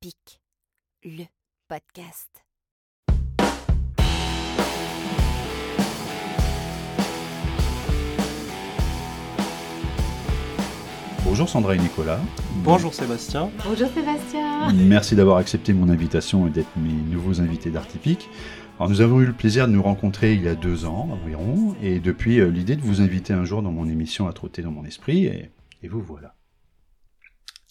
Pic, 0.00 0.40
le 1.02 1.24
podcast. 1.68 2.28
Bonjour 11.24 11.48
Sandra 11.48 11.74
et 11.74 11.78
Nicolas. 11.78 12.20
Bonjour 12.64 12.94
Sébastien. 12.94 13.50
Bonjour 13.64 13.88
Sébastien. 13.88 14.72
Merci 14.72 15.16
d'avoir 15.16 15.38
accepté 15.38 15.72
mon 15.72 15.88
invitation 15.88 16.46
et 16.46 16.50
d'être 16.50 16.70
mes 16.76 16.92
nouveaux 16.92 17.40
invités 17.40 17.70
d'Artipic. 17.70 18.28
Alors 18.78 18.88
nous 18.88 19.00
avons 19.00 19.20
eu 19.20 19.26
le 19.26 19.32
plaisir 19.32 19.66
de 19.66 19.72
nous 19.72 19.82
rencontrer 19.82 20.34
il 20.34 20.42
y 20.42 20.48
a 20.48 20.54
deux 20.54 20.84
ans 20.84 21.08
environ, 21.10 21.74
et 21.82 21.98
depuis 21.98 22.38
euh, 22.38 22.48
l'idée 22.48 22.76
de 22.76 22.82
vous 22.82 23.00
inviter 23.00 23.32
un 23.32 23.44
jour 23.44 23.60
dans 23.60 23.72
mon 23.72 23.88
émission 23.88 24.28
a 24.28 24.32
trotté 24.32 24.62
dans 24.62 24.70
mon 24.70 24.84
esprit, 24.84 25.26
et, 25.26 25.50
et 25.82 25.88
vous 25.88 26.02
voilà. 26.02 26.34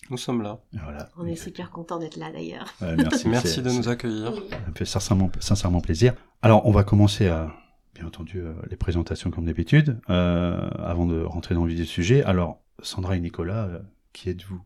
Nous 0.09 0.17
sommes 0.17 0.41
là. 0.41 0.59
Voilà. 0.71 1.09
On 1.17 1.25
est 1.25 1.35
super 1.35 1.69
content 1.69 1.99
d'être 1.99 2.15
là 2.15 2.31
d'ailleurs. 2.31 2.73
Ouais, 2.81 2.95
merci. 3.25 3.61
De 3.61 3.69
nous 3.71 3.89
accueillir. 3.89 4.33
Ça 4.49 4.69
me 4.69 4.73
fait 4.73 4.85
sincèrement, 4.85 5.29
sincèrement 5.39 5.81
plaisir. 5.81 6.13
Alors, 6.41 6.65
on 6.65 6.71
va 6.71 6.85
commencer 6.85 7.27
à, 7.27 7.51
bien 7.93 8.05
entendu, 8.05 8.39
euh, 8.39 8.53
les 8.69 8.77
présentations 8.77 9.31
comme 9.31 9.45
d'habitude, 9.45 9.99
euh, 10.09 10.69
avant 10.79 11.05
de 11.05 11.21
rentrer 11.21 11.55
dans 11.55 11.65
le 11.65 11.71
vif 11.71 11.79
du 11.79 11.85
sujet. 11.85 12.23
Alors, 12.23 12.61
Sandra 12.81 13.17
et 13.17 13.19
Nicolas, 13.19 13.65
euh, 13.65 13.79
qui 14.13 14.29
êtes-vous? 14.29 14.61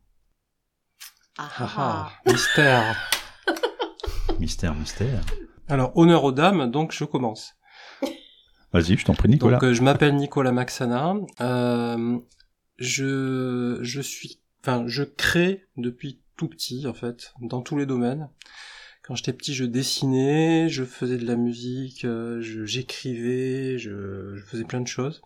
Ah, 1.40 1.50
Ah 1.58 1.70
ah. 1.78 2.12
mystère. 2.28 3.12
Mystère, 4.40 4.76
mystère. 4.76 5.22
Alors, 5.68 5.96
honneur 5.96 6.24
aux 6.24 6.32
dames, 6.32 6.70
donc 6.70 6.92
je 6.92 7.04
commence. 7.06 7.56
Vas-y, 8.74 8.98
je 8.98 9.06
t'en 9.06 9.14
prie, 9.14 9.30
Nicolas. 9.30 9.58
Donc, 9.58 9.64
euh, 9.64 9.74
je 9.74 9.82
m'appelle 9.84 10.16
Nicolas 10.16 10.52
Maxana. 10.52 11.16
Je, 12.82 13.78
je 13.84 14.02
suis, 14.02 14.40
enfin, 14.64 14.86
je 14.88 15.04
crée 15.04 15.68
depuis 15.78 16.20
tout 16.36 16.48
petit, 16.48 16.88
en 16.88 16.96
fait, 16.96 17.32
dans 17.40 17.62
tous 17.62 17.78
les 17.78 17.86
domaines. 17.86 18.28
Quand 19.04 19.14
j'étais 19.14 19.34
petit, 19.34 19.54
je 19.54 19.66
dessinais, 19.66 20.68
je 20.68 20.84
faisais 20.84 21.18
de 21.18 21.26
la 21.28 21.36
musique, 21.36 22.06
euh, 22.06 22.42
j'écrivais, 22.42 23.78
je, 23.78 24.42
faisais 24.48 24.64
plein 24.64 24.82
de 24.82 24.88
choses. 24.88 25.22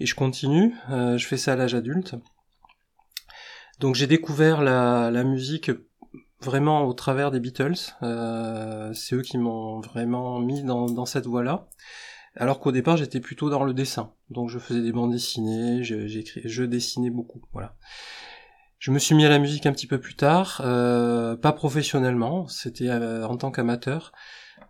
Et 0.00 0.06
je 0.06 0.14
continue, 0.14 0.74
euh, 0.88 1.18
je 1.18 1.26
fais 1.26 1.36
ça 1.36 1.52
à 1.52 1.56
l'âge 1.56 1.74
adulte. 1.74 2.14
Donc 3.78 3.94
j'ai 3.94 4.06
découvert 4.06 4.62
la, 4.62 5.24
musique 5.24 5.70
vraiment 6.40 6.86
au 6.86 6.94
travers 6.94 7.30
des 7.30 7.40
Beatles. 7.40 7.74
Euh, 8.02 8.94
c'est 8.94 9.16
eux 9.16 9.22
qui 9.22 9.36
m'ont 9.36 9.80
vraiment 9.80 10.38
mis 10.38 10.62
dans, 10.62 10.86
dans 10.86 11.06
cette 11.06 11.26
voie-là. 11.26 11.68
Alors 12.36 12.60
qu'au 12.60 12.72
départ, 12.72 12.96
j'étais 12.96 13.20
plutôt 13.20 13.50
dans 13.50 13.64
le 13.64 13.74
dessin. 13.74 14.12
Donc 14.30 14.50
je 14.50 14.58
faisais 14.58 14.82
des 14.82 14.92
bandes 14.92 15.12
dessinées, 15.12 15.84
je, 15.84 16.06
je 16.06 16.64
dessinais 16.64 17.10
beaucoup. 17.10 17.42
Voilà. 17.52 17.76
Je 18.84 18.90
me 18.90 18.98
suis 18.98 19.14
mis 19.14 19.24
à 19.24 19.30
la 19.30 19.38
musique 19.38 19.64
un 19.64 19.72
petit 19.72 19.86
peu 19.86 19.98
plus 19.98 20.14
tard, 20.14 20.60
euh, 20.62 21.36
pas 21.36 21.52
professionnellement, 21.52 22.46
c'était 22.48 22.90
euh, 22.90 23.26
en 23.26 23.38
tant 23.38 23.50
qu'amateur. 23.50 24.12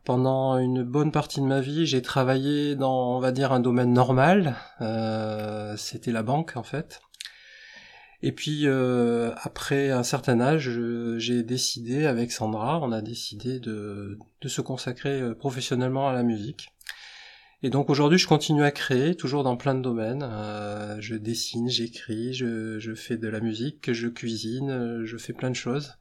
Pendant 0.05 0.56
une 0.56 0.84
bonne 0.84 1.11
partie 1.11 1.41
de 1.41 1.47
ma 1.47 1.61
vie, 1.61 1.84
j'ai 1.84 2.01
travaillé 2.01 2.77
dans, 2.77 3.17
on 3.17 3.19
va 3.19 3.33
dire, 3.33 3.51
un 3.51 3.59
domaine 3.59 3.93
normal. 3.93 4.55
Euh, 4.81 5.77
c'était 5.77 6.12
la 6.12 6.23
banque, 6.23 6.53
en 6.55 6.62
fait. 6.62 7.01
Et 8.23 8.31
puis, 8.31 8.69
après 9.43 9.91
un 9.91 10.05
certain 10.05 10.41
âge, 10.41 10.71
j'ai 11.17 11.43
décidé, 11.43 12.06
avec 12.06 12.31
Sandra, 12.31 12.78
on 12.83 12.93
a 12.93 13.03
décidé 13.03 13.59
de, 13.59 14.17
se 14.47 14.61
consacrer 14.61 15.34
professionnellement 15.34 16.09
à 16.09 16.12
la 16.12 16.23
musique. 16.23 16.69
Et 17.65 17.70
donc 17.70 17.89
aujourd'hui, 17.89 18.19
je 18.19 18.29
continue 18.29 18.62
à 18.62 18.70
créer, 18.70 19.15
toujours 19.15 19.43
dans 19.43 19.57
plein 19.57 19.75
de 19.75 19.81
domaines. 19.81 20.23
Euh, 20.23 21.01
je 21.01 21.15
dessine, 21.15 21.71
j'écris, 21.71 22.34
je, 22.34 22.95
fais 22.95 23.17
de 23.17 23.27
la 23.27 23.41
musique, 23.41 23.91
je 23.91 24.06
cuisine, 24.06 24.69
euh, 24.69 25.06
je 25.06 25.17
fais 25.17 25.33
plein 25.33 25.49
de 25.49 25.56
choses. 25.56 25.94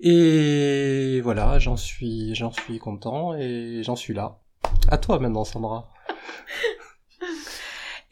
Et 0.00 1.20
voilà, 1.20 1.58
j'en 1.58 1.76
suis, 1.76 2.34
j'en 2.34 2.50
suis 2.50 2.78
content 2.78 3.34
et 3.36 3.82
j'en 3.84 3.94
suis 3.94 4.14
là. 4.14 4.40
À 4.88 4.96
toi 4.96 5.18
maintenant, 5.18 5.44
Sandra. 5.44 5.92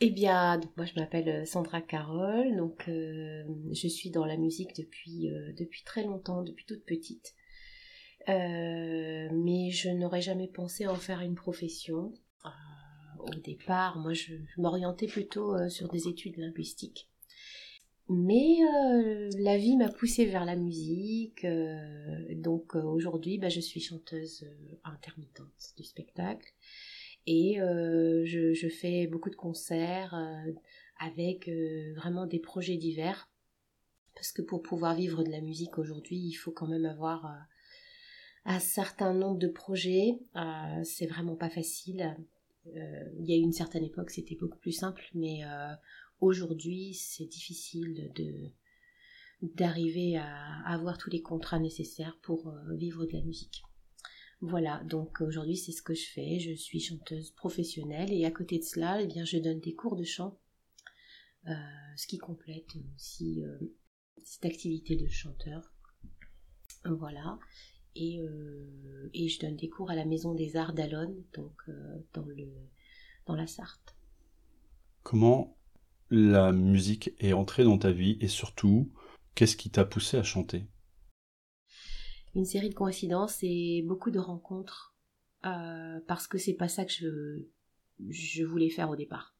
Eh 0.00 0.10
bien, 0.10 0.60
moi 0.77 0.84
je 0.84 1.00
m'appelle 1.00 1.28
euh, 1.31 1.44
Sandra 1.47 1.81
Carole, 1.81 2.55
donc 2.55 2.84
je 2.87 3.89
suis 3.89 4.10
dans 4.10 4.27
la 4.27 4.37
musique 4.37 4.77
depuis, 4.77 5.31
depuis 5.56 5.84
très 5.84 6.05
longtemps, 6.05 6.43
depuis 6.43 6.66
toute 6.66 6.84
petite. 6.84 7.34
Mais 8.28 9.71
je 9.71 9.89
n'aurais 9.89 10.21
jamais 10.21 10.49
pensé 10.49 10.87
en 10.87 10.97
faire 10.97 11.22
une 11.22 11.34
profession. 11.34 12.12
Au 13.21 13.34
départ, 13.34 13.99
moi 13.99 14.12
je, 14.12 14.34
m'orientais 14.56 15.06
plutôt 15.06 15.54
euh, 15.54 15.69
sur 15.69 15.88
des 15.88 16.09
études 16.09 16.37
linguistiques. 16.37 17.09
Mais 18.09 18.59
euh, 18.62 19.31
la 19.38 19.59
vie 19.59 19.77
m'a 19.77 19.88
poussée 19.88 20.27
vers 20.27 20.44
la 20.44 20.54
musique, 20.54 21.44
euh, 21.44 22.34
donc 22.37 22.77
aujourd'hui 22.77 23.38
bah, 23.38 23.49
je 23.49 23.60
suis 23.60 23.81
chanteuse 23.81 24.47
intermittente 24.84 25.72
du 25.77 25.82
spectacle. 25.82 26.53
Et 27.28 27.56
je, 27.56 28.69
fais 28.69 29.09
beaucoup 29.09 29.31
de 29.31 29.34
concerts 29.34 30.15
avec 31.00 31.50
vraiment 31.97 32.25
des 32.25 32.38
projets 32.38 32.77
divers. 32.77 33.28
Parce 34.15 34.31
que 34.31 34.43
pour 34.43 34.62
pouvoir 34.62 34.94
vivre 34.94 35.25
de 35.25 35.31
la 35.33 35.41
musique 35.41 35.77
aujourd'hui, 35.77 36.19
il 36.19 36.34
faut 36.34 36.53
quand 36.53 36.69
même 36.69 36.87
avoir 36.87 37.28
un 38.44 38.60
certain 38.60 39.12
nombre 39.12 39.41
de 39.41 39.48
projets. 39.48 40.21
C'est 40.84 41.06
vraiment 41.06 41.34
pas 41.34 41.50
facile. 41.50 42.16
Euh, 42.75 43.04
il 43.19 43.27
y 43.27 43.32
a 43.32 43.37
une 43.37 43.53
certaine 43.53 43.84
époque, 43.84 44.10
c'était 44.10 44.37
beaucoup 44.37 44.59
plus 44.59 44.72
simple, 44.72 45.03
mais 45.15 45.44
euh, 45.44 45.75
aujourd'hui, 46.21 46.94
c'est 46.94 47.27
difficile 47.27 48.12
de 48.15 48.50
d'arriver 49.43 50.16
à 50.16 50.62
avoir 50.66 50.97
tous 50.97 51.10
les 51.10 51.21
contrats 51.21 51.59
nécessaires 51.59 52.19
pour 52.22 52.49
euh, 52.49 52.75
vivre 52.75 53.04
de 53.04 53.12
la 53.12 53.21
musique. 53.21 53.62
Voilà, 54.41 54.82
donc 54.84 55.21
aujourd'hui 55.21 55.59
c'est 55.59 55.72
ce 55.72 55.82
que 55.82 55.94
je 55.94 56.06
fais. 56.06 56.38
Je 56.38 56.54
suis 56.54 56.81
chanteuse 56.81 57.32
professionnelle 57.32 58.12
et 58.12 58.25
à 58.25 58.31
côté 58.31 58.59
de 58.59 58.65
cela, 58.65 59.00
eh 59.03 59.06
bien, 59.06 59.27
je 59.27 59.37
donne 59.37 59.60
des 59.60 59.75
cours 59.75 59.97
de 59.97 60.04
chant, 60.04 60.38
ce 61.44 62.06
qui 62.06 62.19
complète 62.19 62.77
aussi 62.94 63.43
cette 64.25 64.44
activité 64.44 64.97
de 64.97 65.06
chanteur. 65.06 65.72
Voilà, 66.84 67.38
et, 67.97 68.21
euh, 68.21 69.11
et 69.15 69.29
je 69.29 69.41
donne 69.41 69.57
des 69.57 69.69
cours 69.69 69.91
à 69.91 69.95
la 69.95 70.05
Maison 70.05 70.34
des 70.34 70.57
Arts 70.57 70.75
d'Alonne, 70.75 71.17
donc 71.34 71.55
euh, 71.69 71.73
dans, 72.12 72.25
le, 72.27 72.49
dans 73.27 73.34
la 73.34 73.47
Sarthe. 73.47 73.97
Comment 75.03 75.57
la 76.11 76.53
musique 76.53 77.11
est 77.19 77.33
entrée 77.33 77.65
dans 77.65 77.79
ta 77.79 77.91
vie 77.91 78.19
et 78.21 78.29
surtout, 78.29 78.93
qu'est-ce 79.34 79.57
qui 79.57 79.71
t'a 79.71 79.84
poussé 79.84 80.17
à 80.17 80.23
chanter? 80.23 80.67
Une 82.34 82.45
série 82.45 82.69
de 82.69 82.75
coïncidences 82.75 83.39
et 83.43 83.83
beaucoup 83.83 84.11
de 84.11 84.19
rencontres, 84.19 84.95
euh, 85.47 85.99
parce 86.07 86.27
que 86.27 86.39
c'est 86.39 86.55
pas 86.55 86.69
ça 86.69 86.84
que 86.84 86.93
je, 86.93 87.47
je 88.11 88.45
voulais 88.45 88.71
faire 88.71 88.91
au 88.91 88.97
départ. 88.97 89.33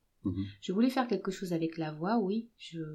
Je 0.61 0.73
voulais 0.73 0.91
faire 0.91 1.07
quelque 1.07 1.31
chose 1.31 1.53
avec 1.53 1.79
la 1.79 1.93
voix, 1.93 2.19
oui. 2.19 2.51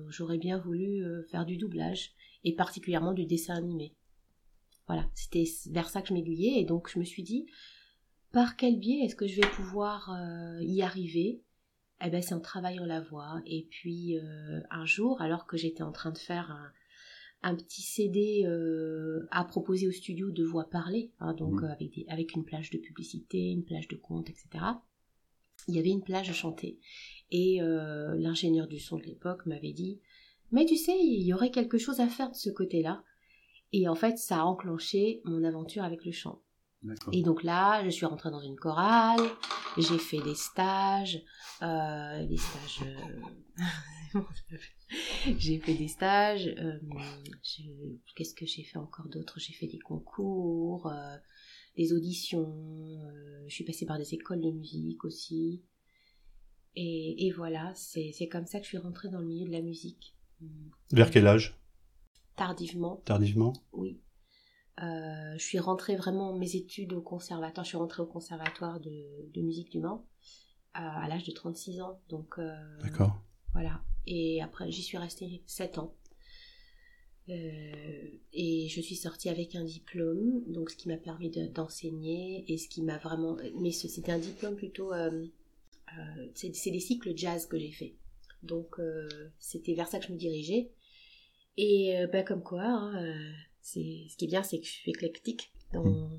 J'aurais 0.09 0.37
bien 0.37 0.57
voulu 0.57 1.01
faire 1.29 1.45
du 1.45 1.55
doublage 1.55 2.11
et 2.43 2.53
particulièrement 2.53 3.13
du 3.13 3.25
dessin 3.25 3.55
animé. 3.55 3.95
Voilà, 4.87 5.09
c'était 5.13 5.45
vers 5.69 5.89
ça 5.89 6.01
que 6.01 6.09
je 6.09 6.13
m'aiguillais 6.13 6.59
et 6.59 6.65
donc 6.65 6.89
je 6.91 6.99
me 6.99 7.03
suis 7.05 7.23
dit, 7.23 7.45
par 8.31 8.55
quel 8.57 8.79
biais 8.79 9.05
est-ce 9.05 9.15
que 9.15 9.27
je 9.27 9.35
vais 9.41 9.47
pouvoir 9.55 10.11
euh, 10.11 10.63
y 10.63 10.81
arriver? 10.81 11.41
Eh 12.03 12.09
ben, 12.09 12.21
c'est 12.21 12.33
en 12.33 12.39
travaillant 12.39 12.85
la 12.85 13.01
voix. 13.01 13.41
Et 13.45 13.67
puis 13.69 14.17
euh, 14.17 14.59
un 14.71 14.85
jour, 14.85 15.21
alors 15.21 15.45
que 15.45 15.57
j'étais 15.57 15.83
en 15.83 15.91
train 15.91 16.11
de 16.11 16.17
faire 16.17 16.49
un, 16.51 16.71
un 17.51 17.55
petit 17.55 17.81
CD 17.81 18.43
euh, 18.45 19.27
à 19.31 19.43
proposer 19.45 19.87
au 19.87 19.91
studio 19.91 20.31
de 20.31 20.43
voix 20.43 20.69
parlée, 20.69 21.11
hein, 21.19 21.33
donc 21.33 21.61
euh, 21.63 21.67
avec, 21.67 21.93
des- 21.93 22.05
avec 22.07 22.33
une 22.35 22.43
plage 22.45 22.69
de 22.71 22.77
publicité, 22.79 23.51
une 23.51 23.63
plage 23.63 23.87
de 23.87 23.95
conte, 23.97 24.29
etc. 24.29 24.81
Il 25.67 25.75
y 25.75 25.79
avait 25.79 25.89
une 25.89 26.03
plage 26.03 26.31
chantée. 26.33 26.79
Et 27.31 27.61
euh, 27.61 28.15
l'ingénieur 28.17 28.67
du 28.67 28.79
son 28.79 28.97
de 28.97 29.03
l'époque 29.03 29.45
m'avait 29.45 29.73
dit 29.73 29.99
Mais 30.51 30.65
tu 30.65 30.75
sais, 30.75 30.97
il 30.99 31.21
y 31.23 31.33
aurait 31.33 31.51
quelque 31.51 31.77
chose 31.77 31.99
à 31.99 32.07
faire 32.07 32.31
de 32.31 32.35
ce 32.35 32.49
côté-là. 32.49 33.03
Et 33.73 33.87
en 33.87 33.95
fait, 33.95 34.17
ça 34.17 34.41
a 34.41 34.43
enclenché 34.43 35.21
mon 35.25 35.43
aventure 35.43 35.83
avec 35.83 36.03
le 36.05 36.11
chant. 36.11 36.41
Et 37.13 37.23
donc 37.23 37.43
là, 37.43 37.83
je 37.85 37.89
suis 37.89 38.05
rentrée 38.05 38.31
dans 38.31 38.41
une 38.41 38.55
chorale, 38.57 39.21
j'ai 39.77 39.97
fait 39.97 40.21
des 40.21 40.35
stages, 40.35 41.21
euh, 41.61 42.25
des 42.25 42.37
stages. 42.37 42.81
euh, 42.85 44.19
j'ai 45.37 45.59
fait 45.59 45.73
des 45.75 45.87
stages. 45.87 46.47
euh, 46.47 46.79
je- 47.43 47.61
Qu'est-ce 48.15 48.33
que 48.33 48.45
j'ai 48.45 48.63
fait 48.63 48.77
encore 48.77 49.07
d'autre? 49.07 49.39
J'ai 49.39 49.53
fait 49.53 49.67
des 49.67 49.79
concours, 49.79 50.87
euh, 50.87 51.15
des 51.77 51.93
auditions. 51.93 52.97
euh, 52.99 53.45
je 53.47 53.53
suis 53.53 53.63
passée 53.63 53.85
par 53.85 53.97
des 53.97 54.13
écoles 54.13 54.41
de 54.41 54.51
musique 54.51 55.05
aussi. 55.05 55.63
Et, 56.75 57.27
et 57.27 57.31
voilà, 57.31 57.73
c'est 57.75 58.11
c'est 58.13 58.27
comme 58.27 58.45
ça 58.45 58.59
que 58.59 58.63
je 58.65 58.69
suis 58.69 58.77
rentrée 58.77 59.09
dans 59.09 59.19
le 59.19 59.27
milieu 59.27 59.45
de 59.45 59.51
la 59.51 59.61
musique. 59.61 60.15
Vers 60.91 61.11
quel 61.11 61.27
âge? 61.27 61.57
Tardivement, 62.35 62.97
Tardivement 63.05 63.53
oui. 63.73 63.99
Euh, 64.81 65.33
je 65.37 65.43
suis 65.43 65.59
rentrée 65.59 65.95
vraiment 65.95 66.33
mes 66.35 66.55
études 66.55 66.93
au 66.93 67.01
conservatoire. 67.01 67.63
Je 67.63 67.69
suis 67.69 67.77
rentrée 67.77 68.01
au 68.01 68.07
conservatoire 68.07 68.79
de, 68.79 69.29
de 69.31 69.41
musique 69.41 69.69
du 69.71 69.79
Mans 69.79 70.07
euh, 70.75 70.79
à 70.79 71.07
l'âge 71.07 71.23
de 71.23 71.31
36 71.31 71.81
ans. 71.81 71.99
Donc, 72.09 72.35
euh, 72.39 72.51
D'accord. 72.81 73.21
Voilà. 73.53 73.83
Et 74.07 74.41
après, 74.41 74.71
j'y 74.71 74.81
suis 74.81 74.97
restée 74.97 75.43
7 75.45 75.77
ans. 75.77 75.93
Et 77.27 78.67
je 78.69 78.81
suis 78.81 78.95
sortie 78.95 79.29
avec 79.29 79.55
un 79.55 79.63
diplôme, 79.63 80.43
donc 80.47 80.69
ce 80.69 80.75
qui 80.75 80.87
m'a 80.89 80.97
permis 80.97 81.29
de- 81.29 81.47
d'enseigner 81.47 82.43
et 82.51 82.57
ce 82.57 82.67
qui 82.67 82.81
m'a 82.81 82.97
vraiment. 82.97 83.37
Mais 83.59 83.71
ce- 83.71 83.87
c'était 83.87 84.11
un 84.11 84.19
diplôme 84.19 84.55
plutôt. 84.55 84.91
c'est 86.33 86.71
des 86.71 86.79
cycles 86.79 87.15
jazz 87.15 87.45
que 87.45 87.57
j'ai 87.59 87.71
fait. 87.71 87.95
Donc 88.43 88.77
c'était 89.39 89.73
vers 89.75 89.87
ça 89.87 89.99
que 89.99 90.07
je 90.07 90.11
me 90.13 90.17
dirigeais. 90.17 90.71
Et 91.57 91.97
euh, 91.97 92.07
bah, 92.07 92.23
comme 92.23 92.43
quoi, 92.43 92.63
hein, 92.63 93.03
euh, 93.03 93.31
c'est 93.61 94.05
ce 94.09 94.17
qui 94.17 94.25
est 94.25 94.27
bien, 94.27 94.43
c'est 94.43 94.59
que 94.59 94.65
je 94.65 94.71
suis 94.71 94.91
éclectique 94.91 95.53
dans, 95.73 96.09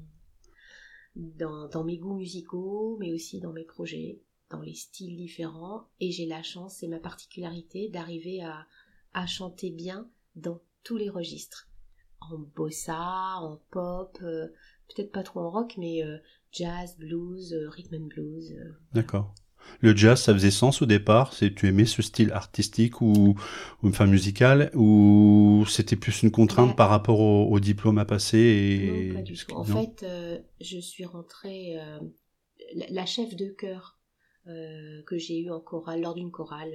dans, 1.17 1.69
dans 1.69 1.85
mes 1.85 1.99
goûts 1.99 2.17
musicaux, 2.17 2.97
mais 3.01 3.13
aussi 3.13 3.41
dans 3.41 3.53
mes 3.53 3.65
projets, 3.65 4.21
dans 4.51 4.61
les 4.61 4.75
styles 4.75 5.17
différents. 5.17 5.89
Et 6.01 6.11
j'ai 6.11 6.27
la 6.27 6.43
chance, 6.43 6.77
c'est 6.77 6.89
ma 6.89 7.01
particularité, 7.01 7.89
d'arriver 7.89 8.43
à, 8.43 8.67
à 9.15 9.27
chanter 9.27 9.71
bien 9.71 10.09
dans 10.37 10.61
tous 10.85 10.97
les 10.97 11.11
registres. 11.11 11.69
En 12.21 12.39
bossa, 12.39 13.37
en 13.41 13.61
pop, 13.71 14.19
euh, 14.23 14.47
peut-être 14.89 15.11
pas 15.11 15.25
trop 15.25 15.41
en 15.41 15.51
rock, 15.51 15.75
mais 15.77 16.05
euh, 16.05 16.19
jazz, 16.53 16.97
blues, 16.99 17.53
euh, 17.53 17.69
rhythm 17.69 17.97
and 17.97 18.07
blues. 18.07 18.55
D'accord. 18.93 19.35
Le 19.81 19.97
jazz, 19.97 20.21
ça 20.23 20.33
faisait 20.33 20.51
sens 20.51 20.83
au 20.83 20.87
départ? 20.87 21.33
C'est 21.33 21.55
tu 21.55 21.69
aimais 21.69 21.85
ce 21.87 22.03
style 22.03 22.33
artistique 22.33 23.01
ou, 23.01 23.35
ou 23.83 23.89
enfin 23.89 24.07
musical? 24.07 24.71
Ou 24.75 25.65
c'était 25.69 25.97
plus 25.97 26.23
une 26.23 26.31
contrainte 26.31 26.75
Ouais. 26.75 26.77
par 26.77 26.89
rapport 26.91 27.21
au, 27.21 27.47
au 27.51 27.61
diplôme 27.61 27.99
à 27.99 28.05
passer 28.05 28.39
et 28.39 28.79
Non, 28.79 29.05
pas 29.05 29.23
du 29.23 29.39
tout. 29.39 29.53
En 29.55 29.65
Non? 29.69 29.87
fait, 29.87 30.03
euh, 30.03 30.39
je 30.61 30.79
suis 30.79 31.05
rentrée. 31.05 31.79
euh, 31.81 32.01
la, 32.75 32.87
la 32.91 33.07
chef 33.07 33.37
de 33.37 33.49
chœur 33.51 33.99
euh, 34.49 35.03
que 35.07 35.19
j'ai 35.19 35.41
eue 35.41 35.51
en 35.51 35.61
chorale, 35.61 36.03
lors 36.03 36.15
d'une 36.15 36.31
chorale, 36.33 36.73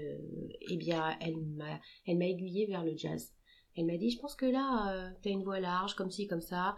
eh 0.62 0.78
bien, 0.78 1.18
elle 1.22 1.38
m'a, 1.38 1.80
elle 2.08 2.18
m'a 2.20 2.28
aiguillée 2.28 2.68
vers 2.68 2.84
le 2.86 2.96
jazz. 2.98 3.34
Elle 3.78 3.88
m'a 3.88 3.98
dit, 3.98 4.12
je 4.12 4.20
pense 4.20 4.36
que 4.36 4.46
là, 4.48 4.94
euh, 4.94 5.12
t'as 5.24 5.32
une 5.32 5.44
voix 5.44 5.60
large, 5.60 5.96
comme 5.96 6.12
ci, 6.12 6.28
comme 6.28 6.42
ça. 6.42 6.78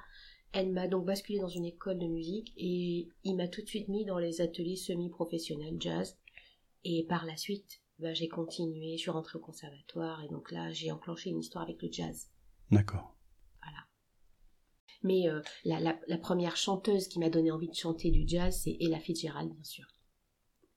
Elle 0.51 0.71
m'a 0.71 0.87
donc 0.87 1.05
basculé 1.05 1.39
dans 1.39 1.47
une 1.47 1.65
école 1.65 1.99
de 1.99 2.07
musique 2.07 2.53
et 2.57 3.07
il 3.23 3.35
m'a 3.35 3.47
tout 3.47 3.61
de 3.61 3.67
suite 3.67 3.87
mis 3.87 4.05
dans 4.05 4.17
les 4.17 4.41
ateliers 4.41 4.75
semi-professionnels 4.75 5.77
jazz. 5.79 6.17
Et 6.83 7.05
par 7.07 7.25
la 7.25 7.37
suite, 7.37 7.81
bah, 7.99 8.13
j'ai 8.13 8.27
continué, 8.27 8.93
je 8.97 9.01
suis 9.01 9.11
rentrée 9.11 9.37
au 9.37 9.41
conservatoire 9.41 10.23
et 10.23 10.27
donc 10.29 10.51
là, 10.51 10.71
j'ai 10.71 10.91
enclenché 10.91 11.29
une 11.29 11.39
histoire 11.39 11.63
avec 11.63 11.81
le 11.81 11.89
jazz. 11.91 12.29
D'accord. 12.71 13.15
Mais 15.01 15.29
euh, 15.29 15.41
la, 15.63 15.79
la- 15.79 15.97
la 16.09 16.17
première 16.17 16.57
chanteuse 16.57 17.07
qui 17.07 17.19
m'a 17.19 17.29
donné 17.29 17.51
envie 17.51 17.69
de 17.69 17.73
chanter 17.73 18.11
du 18.11 18.27
jazz, 18.27 18.59
c'est 18.63 18.75
Ella 18.81 18.99
Fitzgerald, 18.99 19.49
bien 19.53 19.63
sûr. 19.63 19.85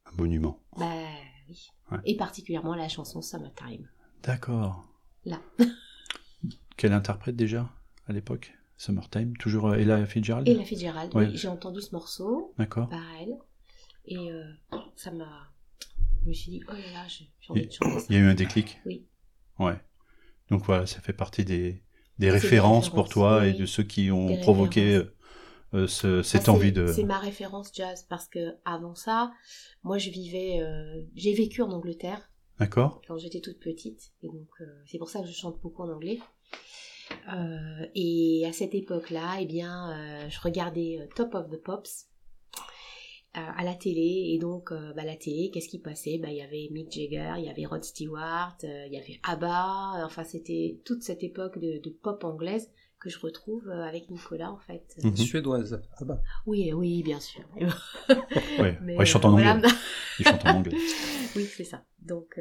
Un 0.05 0.13
monument. 0.13 0.63
Bah 0.77 1.09
oui. 1.49 1.67
Ouais. 1.91 1.99
Et 2.05 2.17
particulièrement 2.17 2.77
la 2.77 2.89
chanson 2.89 3.21
Summertime. 3.21 3.89
D'accord. 4.23 4.87
Là. 5.25 5.41
Quelle 6.77 6.93
interprète 6.93 7.35
déjà 7.35 7.69
à 8.07 8.13
l'époque? 8.13 8.53
Summertime 8.87 9.37
Toujours 9.37 9.69
euh, 9.69 9.75
Ella 9.77 10.05
Fitzgerald 10.07 10.49
Ella 10.49 10.65
Fitzgerald, 10.65 11.15
Ouais. 11.15 11.27
oui, 11.29 11.37
j'ai 11.37 11.47
entendu 11.49 11.81
ce 11.81 11.93
morceau 11.93 12.53
D'accord. 12.59 12.89
par 12.89 13.05
elle. 13.21 13.37
Et 14.07 14.19
euh, 14.33 14.43
ça 14.97 15.13
m'a. 15.13 15.53
Je 16.25 16.29
me 16.29 16.33
suis 16.33 16.51
dit, 16.51 16.61
oh 16.69 16.73
là 16.73 16.79
là, 16.93 17.07
j'ai 17.09 17.29
envie 17.49 17.67
de 17.67 17.73
chanter 17.73 18.01
ça. 18.01 18.07
Il 18.11 18.17
y 18.17 18.19
a 18.19 18.23
eu 18.23 18.27
un 18.29 18.35
déclic 18.35 18.79
Oui. 18.85 19.07
Ouais. 19.61 19.79
Donc 20.51 20.65
voilà, 20.65 20.87
ça 20.87 21.01
fait 21.01 21.13
partie 21.13 21.45
des, 21.45 21.83
des 22.19 22.31
références 22.31 22.91
pour 22.91 23.09
toi 23.09 23.47
et 23.47 23.53
de 23.53 23.67
ceux 23.67 23.85
qui 23.85 24.11
ont 24.11 24.37
provoqué 24.41 25.03
euh, 25.75 25.87
ce- 25.87 26.23
cette 26.23 26.43
Ah, 26.43 26.45
c'est- 26.47 26.51
envie 26.51 26.73
de... 26.73 26.87
C'est 26.89 27.05
ma 27.05 27.19
référence 27.21 27.71
jazz 27.73 28.05
parce 28.09 28.27
que 28.29 28.57
avant 28.65 28.97
ça, 28.97 29.33
moi 29.85 29.99
je 29.99 30.11
vivais. 30.11 30.61
euh, 30.61 31.03
j'ai 31.15 31.35
vécu 31.35 31.63
en 31.63 31.71
Angleterre 31.71 32.31
D'accord 32.59 33.01
quand 33.07 33.17
j'étais 33.17 33.41
toute 33.41 33.61
petite. 33.61 34.13
Et 34.23 34.27
donc, 34.29 34.49
c'est 34.87 34.99
pour 34.99 35.09
ça 35.09 35.21
que 35.21 35.27
je 35.27 35.33
chante 35.33 35.61
beaucoup 35.63 35.83
en 35.83 35.89
anglais. 35.89 36.19
Euh, 37.33 37.87
et 37.95 38.45
à 38.49 38.53
cette 38.53 38.75
époque-là, 38.75 39.39
eh 39.41 39.47
bien, 39.47 39.91
euh, 39.93 40.29
je 40.29 40.41
regardais 40.41 40.99
euh, 41.01 41.07
Top 41.15 41.35
of 41.35 41.51
the 41.51 41.57
Pops 41.63 42.07
euh, 43.37 43.41
à 43.57 43.65
la 43.65 43.75
télé. 43.75 44.31
Et 44.35 44.39
donc, 44.39 44.73
euh, 44.73 44.93
bah, 44.95 45.05
la 45.05 45.17
télé, 45.17 45.51
qu'est-ce 45.53 45.69
qui 45.69 45.79
passait? 45.79 46.19
Bah, 46.19 46.29
Il 46.31 46.37
y 46.37 46.43
avait 46.43 46.69
Mick 46.71 46.91
Jagger, 46.93 47.35
il 47.39 47.45
y 47.45 47.49
avait 47.49 47.65
Rod 47.67 47.83
Stewart, 47.85 48.57
euh, 48.65 48.87
il 48.87 48.93
y 48.93 48.99
avait 48.99 49.21
ABBA. 49.25 50.05
Enfin, 50.05 50.25
c'était 50.25 50.81
toute 50.85 51.03
cette 51.03 51.23
époque 51.23 51.59
de, 51.59 51.79
de 51.83 51.91
pop 51.91 52.23
anglaise 52.25 52.71
que 53.01 53.11
je 53.11 53.19
retrouve 53.19 53.69
avec 53.69 54.09
Nicolas, 54.11 54.53
en 54.53 54.59
fait. 54.59 54.85
Mhm. 55.03 55.17
Suédoise. 55.17 55.83
Bah. 56.03 56.21
Oui, 56.47 56.73
oui, 56.73 57.03
bien 57.03 57.19
sûr. 57.19 57.43
Mais, 58.81 58.97
ouais, 58.97 59.05
il 59.05 59.07
chante 59.07 59.25
en 59.25 59.33
anglais. 59.33 59.43
voilà. 59.45 59.69
Il 60.21 60.25
chante 60.27 60.47
en 60.47 60.51
anglais. 60.59 60.77
Oui, 61.35 61.45
c'est 61.47 61.65
ça. 61.65 61.85
Donc, 62.01 62.39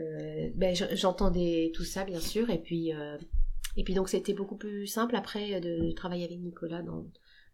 j- 0.76 0.84
j'entendais 0.94 1.72
tout 1.74 1.84
ça, 1.84 2.04
bien 2.04 2.20
sûr. 2.20 2.50
Et 2.52 2.60
puis, 2.60 2.94
euh, 2.94 3.18
et 3.78 3.84
puis 3.84 3.94
donc, 3.94 4.10
c'était 4.10 4.34
beaucoup 4.34 4.58
plus 4.58 4.88
simple 4.88 5.16
après 5.16 5.62
de 5.62 5.92
travailler 5.94 6.26
avec 6.26 6.40
Nicolas 6.40 6.82
dans, 6.82 7.06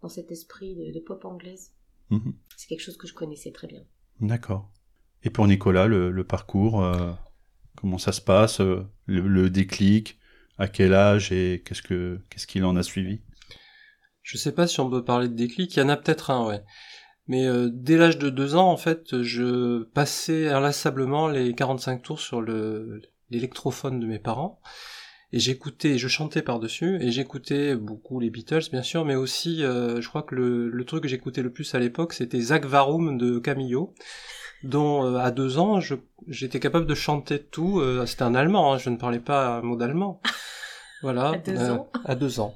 dans 0.01 0.09
cet 0.09 0.31
esprit 0.31 0.75
de, 0.75 0.93
de 0.93 0.99
pop 0.99 1.23
anglaise. 1.25 1.73
Mhm. 2.09 2.33
C'est 2.55 2.67
quelque 2.67 2.81
chose 2.81 2.97
que 2.97 3.07
je 3.07 3.13
connaissais 3.13 3.51
très 3.51 3.67
bien. 3.67 3.83
D'accord. 4.19 4.71
Et 5.23 5.29
pour 5.29 5.47
Nicolas, 5.47 5.87
le, 5.87 6.11
le 6.11 6.23
parcours, 6.23 6.83
euh, 6.83 7.11
comment 7.75 7.97
ça 7.97 8.11
se 8.11 8.21
passe 8.21 8.61
euh, 8.61 8.83
le, 9.05 9.21
le 9.27 9.49
déclic 9.49 10.19
À 10.57 10.67
quel 10.67 10.93
âge 10.93 11.31
et 11.31 11.63
qu'est-ce 11.65 11.81
que 11.81 12.19
qu'est-ce 12.29 12.47
qu'il 12.47 12.63
en 12.65 12.75
a 12.75 12.83
suivi? 12.83 13.21
Je 14.21 14.37
sais 14.37 14.51
pas 14.51 14.67
si 14.67 14.79
on 14.79 14.89
peut 14.89 15.03
parler 15.03 15.29
de 15.29 15.35
déclic, 15.35 15.75
il 15.75 15.79
y 15.79 15.83
en 15.83 15.89
a 15.89 15.97
peut-être 15.97 16.31
un, 16.31 16.45
ouais. 16.45 16.63
Mais 17.27 17.45
euh, 17.45 17.69
dès 17.71 17.97
l'âge 17.97 18.17
de 18.17 18.29
deux 18.29 18.55
ans, 18.55 18.71
en 18.71 18.77
fait, 18.77 19.21
je 19.21 19.83
passais 19.83 20.47
inlassablement 20.47 21.27
les 21.27 21.53
45 21.53 22.01
tours 22.01 22.19
sur 22.19 22.41
le 22.41 23.01
l'électrophone 23.29 23.99
de 23.99 24.07
mes 24.07 24.19
parents. 24.19 24.61
Et 25.33 25.39
j'écoutais, 25.39 25.97
je 25.97 26.07
chantais 26.07 26.41
par-dessus, 26.41 26.97
et 27.01 27.11
j'écoutais 27.11 27.75
beaucoup 27.75 28.19
les 28.21 28.29
Beatles, 28.29 28.69
bien 28.71 28.81
sûr, 28.83 29.03
mais 29.03 29.15
aussi, 29.15 29.61
euh, 29.63 29.99
je 30.01 30.07
crois 30.07 30.23
que 30.23 30.33
le, 30.35 30.69
le 30.69 30.85
truc 30.85 31.03
que 31.03 31.09
j'écoutais 31.09 31.41
le 31.41 31.51
plus 31.51 31.75
à 31.75 31.79
l'époque, 31.79 32.13
c'était 32.13 32.39
Zach 32.39 32.65
Varum 32.65 33.17
de 33.17 33.37
Camillo, 33.37 33.93
dont 34.63 35.03
euh, 35.05 35.17
à 35.17 35.31
deux 35.31 35.57
ans, 35.57 35.81
je- 35.81 35.95
j'étais 36.29 36.61
capable 36.61 36.85
de 36.85 36.95
chanter 36.95 37.39
tout. 37.43 37.79
euh, 37.81 38.05
c'était 38.05 38.23
un 38.23 38.35
allemand, 38.35 38.73
hein, 38.73 38.77
je 38.77 38.89
ne 38.89 38.95
parlais 38.95 39.19
pas 39.19 39.57
un 39.57 39.61
mot 39.61 39.75
d'allemand. 39.75 40.21
Voilà. 41.03 41.29
À 41.29 41.37
deux 41.37 41.57
euh, 41.57 41.73
ans 41.75 41.89
À 42.05 42.15
deux 42.15 42.39
ans. 42.39 42.55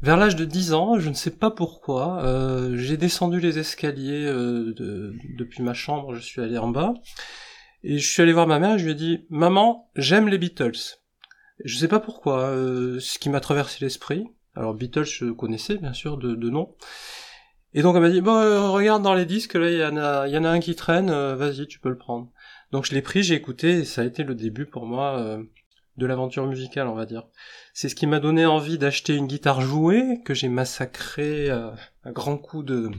Vers 0.00 0.16
l'âge 0.16 0.36
de 0.36 0.44
10 0.46 0.72
ans, 0.72 0.98
je 0.98 1.08
ne 1.10 1.14
sais 1.14 1.30
pas 1.32 1.50
pourquoi, 1.50 2.22
euh, 2.24 2.76
j'ai 2.78 2.96
descendu 2.96 3.40
les 3.40 3.58
escaliers 3.58 4.24
euh, 4.24 4.72
de- 4.74 5.14
depuis 5.36 5.62
ma 5.62 5.74
chambre, 5.74 6.14
je 6.14 6.20
suis 6.20 6.40
allé 6.40 6.56
en 6.58 6.68
bas, 6.68 6.94
et 7.82 7.98
je 7.98 8.08
suis 8.10 8.22
allé 8.22 8.32
voir 8.32 8.46
ma 8.46 8.58
mère 8.58 8.78
je 8.78 8.84
lui 8.84 8.92
ai 8.92 8.94
dit 8.94 9.26
«Maman, 9.30 9.90
j'aime 9.96 10.28
les 10.28 10.38
Beatles». 10.38 10.72
Je 11.64 11.76
sais 11.76 11.88
pas 11.88 12.00
pourquoi, 12.00 12.48
euh, 12.48 13.00
ce 13.00 13.18
qui 13.18 13.30
m'a 13.30 13.40
traversé 13.40 13.84
l'esprit. 13.84 14.26
Alors 14.54 14.74
Beatles, 14.74 15.04
je 15.04 15.30
connaissais 15.30 15.76
bien 15.76 15.92
sûr 15.92 16.18
de, 16.18 16.34
de 16.34 16.50
nom. 16.50 16.74
Et 17.74 17.82
donc 17.82 17.94
elle 17.96 18.02
m'a 18.02 18.10
dit 18.10 18.20
«Bon, 18.22 18.36
euh, 18.36 18.70
regarde 18.70 19.02
dans 19.02 19.14
les 19.14 19.26
disques, 19.26 19.54
là 19.54 19.70
il 19.70 19.78
y, 19.78 19.84
en 19.84 19.96
a- 19.96 20.28
y 20.28 20.38
en 20.38 20.44
a 20.44 20.48
un 20.48 20.60
qui 20.60 20.74
traîne, 20.74 21.10
euh, 21.10 21.36
vas-y, 21.36 21.66
tu 21.66 21.78
peux 21.78 21.90
le 21.90 21.98
prendre». 21.98 22.30
Donc 22.72 22.86
je 22.86 22.94
l'ai 22.94 23.02
pris, 23.02 23.22
j'ai 23.22 23.34
écouté, 23.34 23.80
et 23.80 23.84
ça 23.84 24.02
a 24.02 24.04
été 24.04 24.22
le 24.22 24.34
début 24.34 24.66
pour 24.66 24.86
moi 24.86 25.18
euh, 25.18 25.42
de 25.96 26.06
l'aventure 26.06 26.46
musicale, 26.46 26.88
on 26.88 26.94
va 26.94 27.06
dire. 27.06 27.24
C'est 27.74 27.88
ce 27.88 27.94
qui 27.94 28.06
m'a 28.06 28.20
donné 28.20 28.46
envie 28.46 28.78
d'acheter 28.78 29.14
une 29.14 29.26
guitare 29.26 29.60
jouée 29.60 30.22
que 30.24 30.34
j'ai 30.34 30.48
massacrée 30.48 31.50
euh, 31.50 31.70
à 32.04 32.12
grands 32.12 32.38
coups 32.38 32.64
de, 32.64 32.90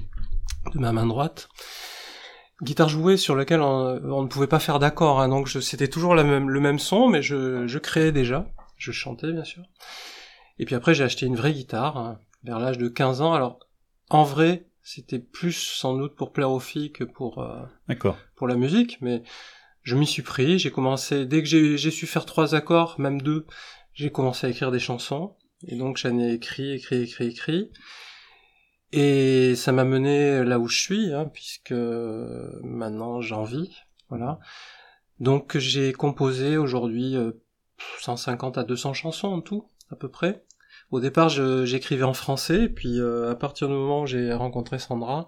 de 0.73 0.79
ma 0.79 0.91
main 0.91 1.05
droite. 1.05 1.49
Guitare 2.61 2.89
jouée 2.89 3.17
sur 3.17 3.35
laquelle 3.35 3.61
on, 3.61 4.01
on 4.03 4.23
ne 4.23 4.27
pouvait 4.27 4.47
pas 4.47 4.59
faire 4.59 4.79
d'accord, 4.79 5.21
hein, 5.21 5.29
donc 5.29 5.47
je- 5.47 5.59
c'était 5.59 5.87
toujours 5.87 6.15
la 6.15 6.23
même, 6.23 6.49
le 6.49 6.59
même 6.59 6.79
son, 6.79 7.07
mais 7.07 7.21
je, 7.21 7.67
je 7.67 7.77
créais 7.77 8.11
déjà, 8.11 8.47
je 8.77 8.91
chantais 8.91 9.31
bien 9.31 9.43
sûr. 9.43 9.63
Et 10.59 10.65
puis 10.65 10.73
après 10.75 10.93
j'ai 10.95 11.03
acheté 11.03 11.25
une 11.27 11.35
vraie 11.35 11.53
guitare 11.53 11.97
hein, 11.97 12.19
vers 12.43 12.59
l'âge 12.59 12.77
de 12.79 12.87
15 12.87 13.21
ans. 13.21 13.33
Alors 13.33 13.59
en 14.09 14.23
vrai, 14.23 14.67
c'était 14.81 15.19
plus 15.19 15.53
sans 15.53 15.95
doute 15.97 16.15
pour 16.15 16.31
plaire 16.33 16.51
aux 16.51 16.59
filles 16.59 16.91
que 16.91 17.03
pour 17.03 17.39
euh, 17.43 17.61
pour 18.35 18.47
la 18.47 18.55
musique, 18.55 18.97
mais 19.01 19.21
je 19.83 19.95
m'y 19.95 20.07
suis 20.07 20.23
pris, 20.23 20.57
j'ai 20.57 20.71
commencé, 20.71 21.25
dès 21.25 21.43
que 21.43 21.47
j'ai 21.47 21.77
j'ai 21.77 21.91
su 21.91 22.07
faire 22.07 22.25
trois 22.25 22.55
accords, 22.55 22.95
même 22.99 23.21
deux, 23.21 23.45
j'ai 23.93 24.11
commencé 24.11 24.47
à 24.47 24.49
écrire 24.49 24.71
des 24.71 24.79
chansons, 24.79 25.35
et 25.67 25.75
donc 25.75 25.97
j'en 25.97 26.17
ai 26.17 26.33
écrit, 26.33 26.71
écrit, 26.71 27.03
écrit, 27.03 27.27
écrit, 27.27 27.71
et 28.91 29.55
ça 29.55 29.71
m'a 29.71 29.83
mené 29.83 30.43
là 30.43 30.59
où 30.59 30.67
je 30.67 30.79
suis, 30.79 31.13
hein, 31.13 31.29
puisque 31.33 31.73
maintenant 32.63 33.21
j'en 33.21 33.43
vis, 33.43 33.75
voilà. 34.09 34.39
Donc 35.19 35.57
j'ai 35.57 35.93
composé 35.93 36.57
aujourd'hui 36.57 37.15
euh, 37.15 37.31
150 37.99 38.57
à 38.57 38.63
200 38.63 38.93
chansons 38.93 39.27
en 39.27 39.41
tout, 39.41 39.69
à 39.91 39.95
peu 39.95 40.09
près. 40.09 40.43
Au 40.91 40.99
départ, 40.99 41.29
j'écrivais 41.29 42.03
en 42.03 42.13
français, 42.13 42.63
et 42.63 42.69
puis 42.69 42.99
euh, 42.99 43.31
à 43.31 43.35
partir 43.35 43.67
du 43.67 43.73
moment 43.73 44.03
où 44.03 44.05
j'ai 44.05 44.31
rencontré 44.31 44.79
Sandra, 44.79 45.27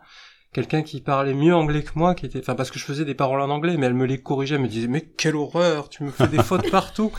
quelqu'un 0.53 0.83
qui 0.83 1.01
parlait 1.01 1.33
mieux 1.33 1.53
anglais 1.53 1.83
que 1.83 1.91
moi, 1.95 2.15
qui 2.15 2.25
était, 2.25 2.39
enfin 2.39 2.55
parce 2.55 2.71
que 2.71 2.79
je 2.79 2.85
faisais 2.85 3.03
des 3.03 3.15
paroles 3.15 3.41
en 3.41 3.49
anglais, 3.49 3.75
mais 3.77 3.87
elle 3.87 3.93
me 3.93 4.05
les 4.05 4.21
corrigeait, 4.21 4.55
elle 4.55 4.61
me 4.61 4.67
disait 4.67 4.87
mais 4.87 5.01
quelle 5.01 5.35
horreur, 5.35 5.89
tu 5.89 6.03
me 6.03 6.11
fais 6.11 6.27
des 6.27 6.37
fautes 6.43 6.71
partout. 6.71 7.11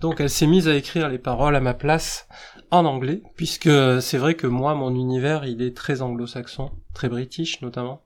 Donc 0.00 0.20
elle 0.20 0.30
s'est 0.30 0.46
mise 0.46 0.68
à 0.68 0.74
écrire 0.76 1.08
les 1.08 1.18
paroles 1.18 1.56
à 1.56 1.60
ma 1.60 1.74
place 1.74 2.28
en 2.70 2.84
anglais, 2.84 3.22
puisque 3.36 3.70
c'est 4.00 4.18
vrai 4.18 4.34
que 4.34 4.46
moi 4.46 4.74
mon 4.74 4.94
univers 4.94 5.44
il 5.46 5.62
est 5.62 5.76
très 5.76 6.02
anglo-saxon, 6.02 6.70
très 6.94 7.08
british 7.08 7.60
notamment. 7.62 8.02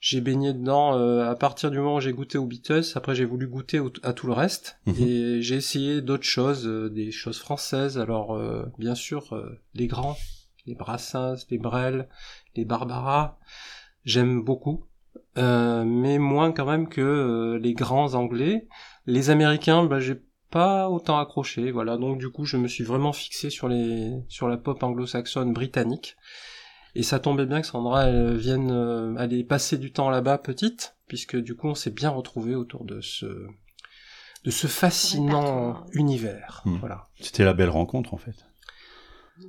j'ai 0.00 0.20
baigné 0.20 0.52
dedans 0.54 0.96
euh, 0.96 1.28
à 1.28 1.34
partir 1.34 1.72
du 1.72 1.78
moment 1.78 1.96
où 1.96 2.00
j'ai 2.00 2.12
goûté 2.12 2.38
aux 2.38 2.46
Beatles. 2.46 2.84
Après, 2.94 3.16
j'ai 3.16 3.24
voulu 3.24 3.48
goûter 3.48 3.80
au- 3.80 3.92
à 4.04 4.12
tout 4.12 4.28
le 4.28 4.32
reste 4.32 4.78
Mhm. 4.86 4.94
et 5.02 5.42
j'ai 5.42 5.56
essayé 5.56 6.00
d'autres 6.02 6.22
choses, 6.22 6.68
euh, 6.68 6.88
des 6.88 7.10
choses 7.10 7.40
françaises. 7.40 7.98
Alors, 7.98 8.36
euh, 8.36 8.64
bien 8.78 8.94
sûr, 8.94 9.32
euh, 9.34 9.60
les 9.74 9.88
grands, 9.88 10.16
les 10.66 10.76
Brassens, 10.76 11.34
les 11.50 11.58
Brel, 11.58 12.08
les 12.54 12.64
Barbara, 12.64 13.40
j'aime 14.04 14.40
beaucoup, 14.40 14.84
euh, 15.36 15.82
mais 15.84 16.18
moins 16.20 16.52
quand 16.52 16.66
même 16.66 16.88
que 16.88 17.00
euh, 17.00 17.58
les 17.58 17.74
grands 17.74 18.14
anglais. 18.14 18.68
Les 19.06 19.30
Américains, 19.30 19.82
bah, 19.84 19.98
j'ai 19.98 20.22
pas 20.50 20.88
autant 20.88 21.18
accroché. 21.18 21.70
Voilà, 21.70 21.96
donc 21.96 22.18
du 22.18 22.28
coup, 22.30 22.44
je 22.44 22.56
me 22.56 22.68
suis 22.68 22.84
vraiment 22.84 23.12
fixé 23.12 23.50
sur 23.50 23.68
les 23.68 24.12
sur 24.28 24.48
la 24.48 24.56
pop 24.56 24.82
anglo-saxonne 24.82 25.52
britannique. 25.52 26.16
Et 26.94 27.02
ça 27.02 27.18
tombait 27.20 27.46
bien 27.46 27.60
que 27.60 27.66
Sandra 27.66 28.04
elle 28.06 28.36
vienne 28.36 28.70
euh, 28.70 29.14
aller 29.18 29.44
passer 29.44 29.76
du 29.78 29.92
temps 29.92 30.10
là-bas 30.10 30.38
petite, 30.38 30.96
puisque 31.06 31.36
du 31.36 31.54
coup 31.54 31.68
on 31.68 31.74
s'est 31.74 31.90
bien 31.90 32.10
retrouvé 32.10 32.54
autour 32.54 32.84
de 32.84 33.00
ce 33.00 33.46
de 34.44 34.50
ce 34.50 34.66
fascinant 34.66 35.84
univers. 35.92 36.62
Hmm. 36.64 36.76
Voilà. 36.78 37.04
C'était 37.20 37.44
la 37.44 37.52
belle 37.54 37.70
rencontre, 37.70 38.14
en 38.14 38.18
fait. 38.18 38.34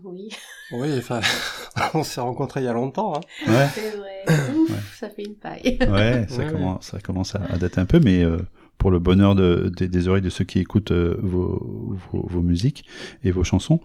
Oui, 0.04 0.30
Oui, 0.72 0.98
enfin, 0.98 1.20
on 1.94 2.04
s'est 2.04 2.22
rencontrés 2.22 2.62
il 2.62 2.66
y 2.66 2.68
a 2.68 2.74
longtemps. 2.74 3.14
Hein. 3.16 3.22
Ouais, 3.48 3.68
c'est 3.74 3.90
vrai. 3.92 4.24
Ouf, 4.56 4.70
Ouais. 4.70 4.76
ça 5.00 5.10
fait 5.10 5.24
une 5.24 5.36
paille. 5.36 5.78
ouais, 5.82 6.28
ça, 6.28 6.38
Ouais, 6.38 6.52
commence, 6.52 6.86
ça 6.86 7.00
commence 7.00 7.36
à, 7.36 7.42
à 7.46 7.58
dater 7.58 7.80
un 7.82 7.86
peu, 7.86 8.00
mais 8.00 8.24
euh, 8.24 8.38
pour 8.80 8.90
le 8.90 8.98
bonheur 8.98 9.36
de, 9.36 9.72
des- 9.78 9.88
des 9.88 10.08
oreilles 10.08 10.24
de 10.24 10.30
ceux 10.32 10.46
qui 10.46 10.58
écoutent 10.58 10.92
euh, 10.92 11.18
vos, 11.22 11.96
vos, 12.12 12.26
vos 12.28 12.42
musiques 12.42 12.86
et 13.24 13.30
vos 13.30 13.44
chansons. 13.44 13.80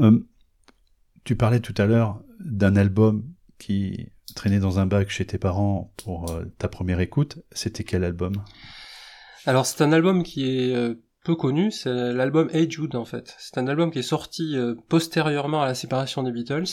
Euh, 0.00 0.18
tu 1.24 1.34
parlais 1.36 1.60
tout 1.60 1.74
à 1.78 1.86
l'heure 1.86 2.20
d'un 2.40 2.76
album 2.76 3.24
qui 3.58 4.10
traînait 4.34 4.58
dans 4.58 4.78
un 4.78 4.84
bac 4.86 5.08
chez 5.08 5.24
tes 5.24 5.38
parents 5.38 5.94
pour 5.96 6.30
euh, 6.30 6.44
ta 6.58 6.68
première 6.68 7.00
écoute. 7.00 7.38
C'était 7.52 7.84
quel 7.84 8.04
album? 8.04 8.34
Alors 9.46 9.64
c'est 9.64 9.82
un 9.82 9.92
album 9.92 10.22
qui 10.22 10.44
est 10.44 10.74
peu 11.24 11.34
connu, 11.36 11.70
c'est 11.70 12.12
l'album 12.12 12.48
Hey 12.52 12.70
Jude 12.70 12.94
en 12.96 13.04
fait. 13.04 13.34
C'est 13.38 13.58
un 13.58 13.66
album 13.68 13.90
qui 13.90 14.00
est 14.00 14.02
sorti 14.02 14.56
euh, 14.56 14.74
postérieurement 14.88 15.62
à 15.62 15.66
la 15.66 15.74
séparation 15.74 16.22
des 16.22 16.32
Beatles 16.32 16.64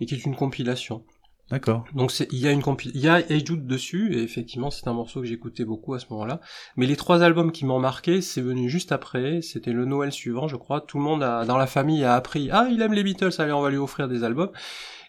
et 0.00 0.06
qui 0.06 0.14
est 0.14 0.24
une 0.24 0.36
compilation. 0.36 1.04
D'accord. 1.50 1.84
Donc 1.94 2.10
c'est 2.10 2.28
il 2.30 2.38
y 2.38 2.46
a 2.46 2.52
une 2.52 2.62
compil 2.62 2.90
il 2.94 3.00
y 3.00 3.08
a 3.08 3.22
Jude 3.38 3.66
dessus 3.66 4.14
et 4.14 4.22
effectivement 4.22 4.70
c'est 4.70 4.86
un 4.86 4.92
morceau 4.92 5.20
que 5.20 5.26
j'écoutais 5.26 5.64
beaucoup 5.64 5.94
à 5.94 5.98
ce 5.98 6.06
moment-là. 6.10 6.40
Mais 6.76 6.86
les 6.86 6.96
trois 6.96 7.22
albums 7.22 7.52
qui 7.52 7.64
m'ont 7.64 7.78
marqué, 7.78 8.20
c'est 8.20 8.42
venu 8.42 8.68
juste 8.68 8.92
après, 8.92 9.40
c'était 9.40 9.72
le 9.72 9.86
Noël 9.86 10.12
suivant, 10.12 10.46
je 10.46 10.56
crois. 10.56 10.82
Tout 10.82 10.98
le 10.98 11.04
monde 11.04 11.22
a, 11.22 11.46
dans 11.46 11.56
la 11.56 11.66
famille 11.66 12.04
a 12.04 12.14
appris 12.14 12.50
ah 12.52 12.68
il 12.70 12.82
aime 12.82 12.92
les 12.92 13.02
Beatles, 13.02 13.30
allez 13.38 13.52
on 13.52 13.62
va 13.62 13.70
lui 13.70 13.78
offrir 13.78 14.08
des 14.08 14.24
albums. 14.24 14.50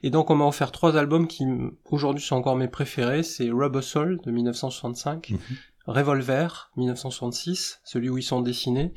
Et 0.01 0.11
donc 0.11 0.29
on 0.29 0.35
m'a 0.35 0.45
offert 0.45 0.71
trois 0.71 0.95
albums 0.95 1.27
qui 1.27 1.45
aujourd'hui 1.91 2.23
sont 2.23 2.37
encore 2.37 2.55
mes 2.55 2.69
préférés, 2.69 3.23
c'est 3.23 3.49
Rubber 3.51 3.81
Soul 3.81 4.21
de 4.23 4.31
1965, 4.31 5.31
Mhm. 5.31 5.39
Revolver 5.87 6.71
1966, 6.77 7.81
celui 7.83 8.09
où 8.09 8.17
ils 8.17 8.23
sont 8.23 8.41
dessinés, 8.41 8.93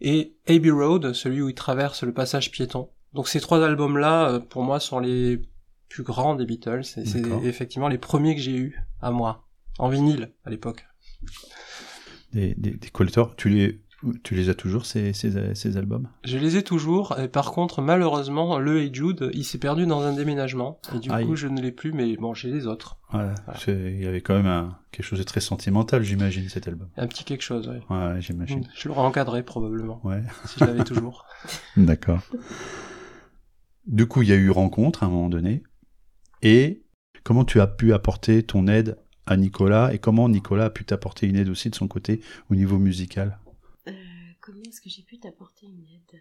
et 0.00 0.34
Abbey 0.48 0.70
Road, 0.70 1.12
celui 1.12 1.40
où 1.40 1.48
ils 1.48 1.54
traversent 1.54 2.02
le 2.02 2.12
passage 2.12 2.50
piéton. 2.50 2.90
Donc 3.14 3.28
ces 3.28 3.40
trois 3.40 3.64
albums-là, 3.64 4.30
euh, 4.30 4.40
pour 4.40 4.62
moi, 4.62 4.80
sont 4.80 4.98
les 4.98 5.40
plus 5.92 6.02
grands 6.02 6.34
des 6.34 6.46
Beatles. 6.46 6.80
Et 6.96 7.04
c'est 7.04 7.22
effectivement 7.44 7.88
les 7.88 7.98
premiers 7.98 8.34
que 8.34 8.40
j'ai 8.40 8.56
eus 8.56 8.78
à 9.00 9.10
moi, 9.10 9.46
en 9.78 9.88
vinyle 9.88 10.32
à 10.44 10.50
l'époque. 10.50 10.86
Des, 12.32 12.54
des, 12.56 12.70
des 12.70 12.88
collecteurs. 12.88 13.36
Tu 13.36 13.48
les, 13.50 13.82
tu 14.24 14.34
les 14.34 14.48
as 14.48 14.54
toujours, 14.54 14.86
ces, 14.86 15.12
ces, 15.12 15.54
ces 15.54 15.76
albums? 15.76 16.08
Je 16.24 16.38
les 16.38 16.56
ai 16.56 16.62
toujours, 16.62 17.18
et 17.20 17.28
par 17.28 17.52
contre, 17.52 17.82
malheureusement, 17.82 18.58
le 18.58 18.80
Hey 18.80 18.92
Jude, 18.92 19.30
il 19.34 19.44
s'est 19.44 19.58
perdu 19.58 19.86
dans 19.86 20.00
un 20.02 20.14
déménagement, 20.14 20.80
et 20.94 20.98
du 20.98 21.10
Aïe. 21.10 21.26
coup, 21.26 21.36
je 21.36 21.46
ne 21.46 21.60
l'ai 21.60 21.72
plus, 21.72 21.92
mais 21.92 22.16
bon, 22.16 22.32
j'ai 22.32 22.50
les 22.50 22.66
autres. 22.66 22.98
Voilà. 23.10 23.34
Voilà. 23.44 23.60
C'est- 23.60 23.92
Il 23.92 24.02
y 24.02 24.06
avait 24.06 24.22
quand 24.22 24.34
même 24.34 24.46
un, 24.46 24.78
quelque 24.92 25.04
chose 25.04 25.18
de 25.18 25.24
très 25.24 25.40
sentimental, 25.40 26.02
j'imagine, 26.02 26.48
cet 26.48 26.66
album. 26.68 26.88
Un 26.96 27.06
petit 27.06 27.24
quelque 27.24 27.42
chose, 27.42 27.68
ouais. 27.68 27.82
Ouais, 27.90 28.20
j'imagine. 28.20 28.66
Je 28.74 28.88
l'aurais 28.88 29.02
encadré, 29.02 29.42
probablement, 29.42 30.00
Ouais. 30.04 30.22
si 30.46 30.58
je 30.58 30.64
l'avais 30.64 30.84
toujours. 30.84 31.26
D'accord. 31.76 32.20
Du 33.86 34.06
coup, 34.06 34.22
il 34.22 34.28
y 34.28 34.32
a 34.32 34.36
eu 34.36 34.50
rencontre 34.50 35.02
à 35.02 35.06
un 35.06 35.10
moment 35.10 35.28
donné. 35.28 35.62
Et 36.42 36.82
comment 37.24 37.44
tu 37.44 37.60
as 37.60 37.66
pu 37.66 37.92
apporter 37.92 38.42
ton 38.42 38.66
aide 38.68 38.96
à 39.26 39.36
Nicolas 39.36 39.92
et 39.94 39.98
comment 39.98 40.28
Nicolas 40.28 40.66
a 40.66 40.70
pu 40.70 40.84
t'apporter 40.84 41.26
une 41.26 41.36
aide 41.36 41.48
aussi 41.48 41.70
de 41.70 41.74
son 41.74 41.88
côté 41.88 42.20
au 42.50 42.54
niveau 42.56 42.78
musical? 42.78 43.38
Euh, 43.88 43.92
comment 44.40 44.62
est-ce 44.68 44.80
que 44.80 44.90
j'ai 44.90 45.02
pu 45.02 45.18
t'apporter 45.18 45.66
une 45.66 45.84
aide 45.86 46.20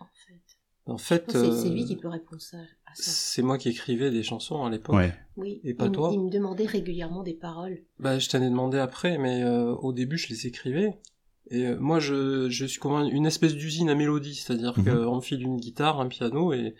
En 0.00 0.06
fait, 0.26 0.42
En 0.86 0.98
fait, 0.98 1.24
c'est 1.30 1.36
euh, 1.36 1.72
lui 1.72 1.84
qui 1.84 1.96
peut 1.96 2.08
répondre 2.08 2.42
ça, 2.42 2.56
à 2.58 2.94
ça. 2.94 3.02
c'est 3.12 3.42
moi 3.42 3.58
qui 3.58 3.68
écrivais 3.68 4.10
des 4.10 4.22
chansons 4.24 4.64
à 4.64 4.70
l'époque. 4.70 4.96
Ouais. 4.96 5.14
Oui. 5.36 5.60
et 5.64 5.74
pas 5.74 5.84
il, 5.84 5.90
me- 5.90 5.94
toi? 5.94 6.10
Il 6.12 6.20
me 6.20 6.30
demandait 6.30 6.66
régulièrement 6.66 7.22
des 7.22 7.34
paroles. 7.34 7.82
Bah, 8.00 8.18
je 8.18 8.28
t'en 8.28 8.42
ai 8.42 8.50
demandé 8.50 8.78
après, 8.78 9.16
mais 9.18 9.42
euh, 9.44 9.72
au 9.74 9.92
début, 9.92 10.18
je 10.18 10.28
les 10.28 10.46
écrivais. 10.48 10.98
Et 11.50 11.66
euh, 11.66 11.78
moi, 11.78 12.00
je, 12.00 12.48
je 12.50 12.64
suis 12.66 12.80
comme 12.80 12.94
un- 12.94 13.06
une 13.08 13.26
espèce 13.26 13.54
d'usine 13.54 13.88
à 13.90 13.94
mélodie, 13.94 14.34
c'est-à-dire 14.34 14.76
Mhm. 14.78 14.84
qu'on 14.84 15.16
me 15.16 15.20
file 15.20 15.42
une 15.42 15.58
guitare, 15.58 16.00
un 16.00 16.08
piano, 16.08 16.52
et 16.52 16.74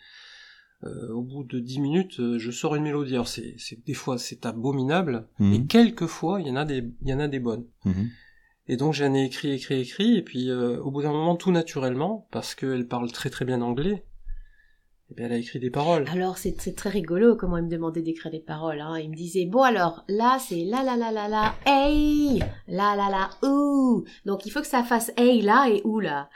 euh, 0.84 1.12
au 1.12 1.22
bout 1.22 1.44
de 1.44 1.58
dix 1.60 1.80
minutes, 1.80 2.18
euh, 2.20 2.38
je 2.38 2.50
sors 2.50 2.74
une 2.74 2.82
mélodie. 2.82 3.14
Alors, 3.14 3.28
c'est, 3.28 3.54
des 3.86 3.94
fois, 3.94 4.18
c'est 4.18 4.46
abominable, 4.46 5.26
Mhm. 5.38 5.52
et 5.54 5.66
quelques 5.66 6.06
fois, 6.06 6.40
il 6.40 6.48
y 6.48 6.50
en 6.50 6.56
a 6.56 6.64
des, 6.64 6.84
il 7.02 7.08
y 7.08 7.14
en 7.14 7.20
a 7.20 7.28
des 7.28 7.38
bonnes. 7.40 7.66
Mhm. 7.84 8.08
Et 8.68 8.76
donc, 8.76 8.92
j'en 8.92 9.12
ai 9.14 9.24
écrit, 9.24 9.52
écrit, 9.52 9.80
écrit, 9.80 10.16
et 10.16 10.22
puis 10.22 10.50
euh, 10.50 10.80
au 10.80 10.90
bout 10.90 11.02
d'un 11.02 11.12
moment, 11.12 11.36
tout 11.36 11.52
naturellement, 11.52 12.26
parce 12.30 12.54
qu'elle 12.54 12.86
parle 12.86 13.10
très 13.12 13.28
très 13.30 13.44
bien 13.44 13.60
anglais, 13.60 14.04
eh 15.10 15.14
bien, 15.14 15.26
elle 15.26 15.32
a 15.32 15.36
écrit 15.36 15.58
des 15.60 15.68
paroles. 15.70 16.06
Alors 16.10 16.38
c'est 16.38 16.58
c'est 16.58 16.74
très 16.74 16.88
rigolo 16.88 17.36
comment 17.36 17.58
il 17.58 17.64
me 17.64 17.68
demandait 17.68 18.00
d'écrire 18.02 18.32
des 18.32 18.40
paroles. 18.40 18.80
Hein. 18.80 18.98
Il 18.98 19.10
me 19.10 19.14
disait 19.16 19.44
bon 19.46 19.62
alors 19.62 20.04
là 20.08 20.38
c'est 20.40 20.64
la 20.64 20.82
la 20.82 20.96
la 20.96 21.12
la 21.12 21.28
la 21.28 21.54
hey 21.66 22.38
la 22.66 22.96
la 22.96 23.10
la 23.10 23.30
ouh 23.46 24.04
donc 24.24 24.46
il 24.46 24.50
faut 24.50 24.60
que 24.60 24.66
ça 24.66 24.82
fasse 24.84 25.12
hey 25.18 25.42
là 25.42 25.68
et 25.68 25.82
ouh 25.84 26.00
là. 26.00 26.30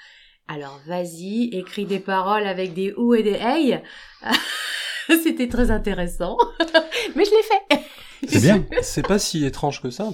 Alors 0.49 0.81
vas-y 0.87 1.51
écris 1.53 1.87
des 1.87 1.99
paroles 1.99 2.47
avec 2.47 2.75
des 2.75 2.93
ouh 2.97 3.15
et 3.15 3.23
des 3.23 3.39
hey. 3.41 3.81
C'était 5.09 5.49
très 5.49 5.71
intéressant 5.71 6.37
mais 7.17 7.25
je 7.25 7.31
l'ai 7.31 7.43
fait. 7.43 7.87
C'est 8.27 8.41
bien. 8.41 8.65
C'est 8.83 9.07
pas 9.07 9.19
si 9.19 9.45
étrange 9.45 9.83
que 9.83 9.91
ça. 9.91 10.13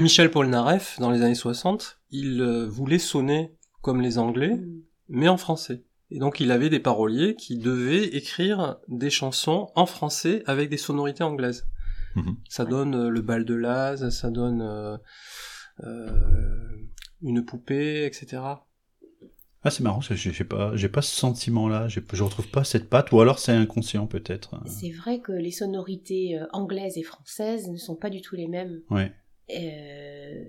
Michel 0.00 0.30
Polnareff, 0.30 0.98
dans 0.98 1.10
les 1.10 1.22
années 1.22 1.34
60, 1.34 1.98
il 2.10 2.40
euh, 2.40 2.66
voulait 2.66 2.98
sonner 2.98 3.54
comme 3.82 4.00
les 4.00 4.18
Anglais, 4.18 4.58
mais 5.08 5.28
en 5.28 5.36
français. 5.36 5.84
Et 6.10 6.18
donc 6.18 6.40
il 6.40 6.50
avait 6.50 6.70
des 6.70 6.80
paroliers 6.80 7.36
qui 7.36 7.56
devaient 7.56 8.04
écrire 8.04 8.78
des 8.88 9.10
chansons 9.10 9.70
en 9.74 9.86
français 9.86 10.42
avec 10.46 10.68
des 10.68 10.76
sonorités 10.76 11.22
anglaises. 11.22 11.66
Mhm. 12.16 12.36
Ça 12.48 12.64
donne 12.64 12.94
euh, 12.94 13.08
le 13.08 13.20
bal 13.20 13.44
de 13.44 13.54
Laz, 13.54 14.08
ça 14.10 14.30
donne 14.30 14.62
euh, 14.62 14.96
euh, 15.84 16.88
une 17.22 17.44
poupée, 17.44 18.04
etc. 18.04 18.42
Ah, 19.62 19.70
c'est 19.70 19.82
marrant, 19.82 20.00
j'ai 20.00 20.16
j'ai 20.16 20.44
pas, 20.44 20.74
j'ai 20.74 20.88
pas 20.88 21.02
ce 21.02 21.14
sentiment-là, 21.14 21.86
je 21.88 22.00
retrouve 22.22 22.48
pas 22.48 22.64
cette 22.64 22.88
patte, 22.88 23.12
ou 23.12 23.20
alors 23.20 23.38
c'est 23.38 23.52
inconscient 23.52 24.06
peut-être. 24.06 24.58
C'est 24.66 24.90
vrai 24.90 25.20
que 25.20 25.32
les 25.32 25.50
sonorités 25.50 26.38
euh, 26.38 26.46
anglaises 26.52 26.96
et 26.96 27.02
françaises 27.02 27.68
ne 27.68 27.76
sont 27.76 27.96
pas 27.96 28.08
du 28.08 28.22
tout 28.22 28.36
les 28.36 28.48
mêmes. 28.48 28.80
Ouais. 28.88 29.12
Euh, 29.50 30.44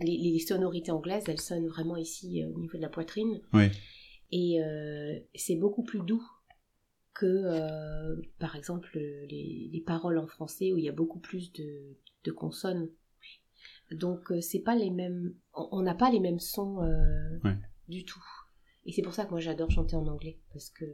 les, 0.00 0.16
les 0.32 0.38
sonorités 0.40 0.90
anglaises, 0.90 1.24
elles 1.28 1.40
sonnent 1.40 1.68
vraiment 1.68 1.96
ici 1.96 2.42
euh, 2.42 2.48
au 2.52 2.58
niveau 2.58 2.76
de 2.78 2.82
la 2.82 2.88
poitrine. 2.88 3.40
Oui. 3.52 3.66
Et 4.32 4.60
euh, 4.62 5.18
c'est 5.36 5.56
beaucoup 5.56 5.84
plus 5.84 6.00
doux 6.00 6.22
que, 7.14 7.26
euh, 7.26 8.16
par 8.40 8.56
exemple, 8.56 8.90
les, 8.98 9.70
les 9.72 9.80
paroles 9.86 10.18
en 10.18 10.26
français 10.26 10.72
où 10.72 10.78
il 10.78 10.84
y 10.84 10.88
a 10.88 10.92
beaucoup 10.92 11.20
plus 11.20 11.52
de, 11.52 11.96
de 12.24 12.32
consonnes. 12.32 12.88
Donc, 13.92 14.32
c'est 14.40 14.60
pas 14.62 14.74
les 14.76 14.90
mêmes. 14.90 15.34
On 15.54 15.80
n'a 15.82 15.94
pas 15.94 16.10
les 16.10 16.20
mêmes 16.20 16.40
sons 16.40 16.76
Ouais. 17.44 17.56
du 17.88 18.04
tout. 18.04 18.22
Et 18.88 18.92
c'est 18.92 19.02
pour 19.02 19.14
ça 19.14 19.24
que 19.26 19.30
moi 19.30 19.40
j'adore 19.40 19.70
chanter 19.70 19.94
en 19.94 20.06
anglais 20.06 20.38
parce 20.52 20.70
que 20.70 20.86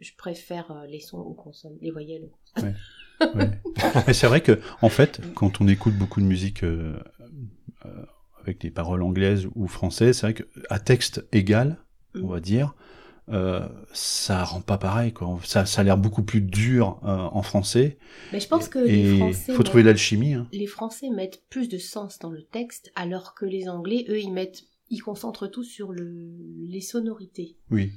je, 0.00 0.10
préfère 0.18 0.70
euh, 0.72 0.86
les 0.86 1.00
sons 1.00 1.18
aux 1.18 1.34
consonnes, 1.34 1.78
les 1.80 1.90
voyelles. 1.90 2.24
aux 2.24 2.32
consonnes. 2.54 2.74
Ouais. 2.74 2.74
Mais 4.06 4.12
c'est 4.12 4.26
vrai 4.26 4.40
que, 4.40 4.60
en 4.82 4.88
fait, 4.88 5.20
quand 5.34 5.60
on 5.60 5.68
écoute 5.68 5.94
beaucoup 5.94 6.20
de 6.20 6.26
musique 6.26 6.64
euh, 6.64 6.98
euh, 7.84 8.04
avec 8.42 8.60
des 8.60 8.70
paroles 8.70 9.02
anglaises 9.02 9.46
ou 9.54 9.66
françaises, 9.68 10.18
c'est 10.18 10.26
vrai 10.32 10.34
qu'à 10.34 10.78
texte 10.78 11.26
égal, 11.32 11.78
on 12.14 12.26
va 12.26 12.40
dire, 12.40 12.74
euh, 13.28 13.68
ça 13.92 14.42
rend 14.42 14.60
pas 14.60 14.78
pareil. 14.78 15.12
Quoi. 15.12 15.38
Ça, 15.44 15.66
ça 15.66 15.82
a 15.82 15.84
l'air 15.84 15.98
beaucoup 15.98 16.22
plus 16.22 16.40
dur 16.40 16.98
en 17.02 17.42
français. 17.42 17.98
Mais 18.32 18.40
je 18.40 18.48
pense 18.48 18.68
que 18.68 18.84
Et 18.84 18.90
les 19.02 19.12
il 19.12 19.18
Français. 19.18 19.52
faut 19.52 19.62
trouver 19.62 19.82
l'alchimie. 19.82 20.34
Hein. 20.34 20.48
les 20.52 20.66
Français 20.66 21.10
mettent 21.10 21.42
plus 21.48 21.68
de 21.68 21.78
sens 21.78 22.18
dans 22.18 22.30
le 22.30 22.42
texte, 22.42 22.90
alors 22.96 23.34
que 23.34 23.44
les 23.44 23.68
Anglais, 23.68 24.06
eux, 24.08 24.18
ils 24.18 24.32
mettent, 24.32 24.64
ils 24.90 25.00
concentrent 25.00 25.46
tout 25.46 25.64
sur 25.64 25.92
le, 25.92 26.36
les 26.68 26.80
sonorités. 26.80 27.56
Oui. 27.70 27.92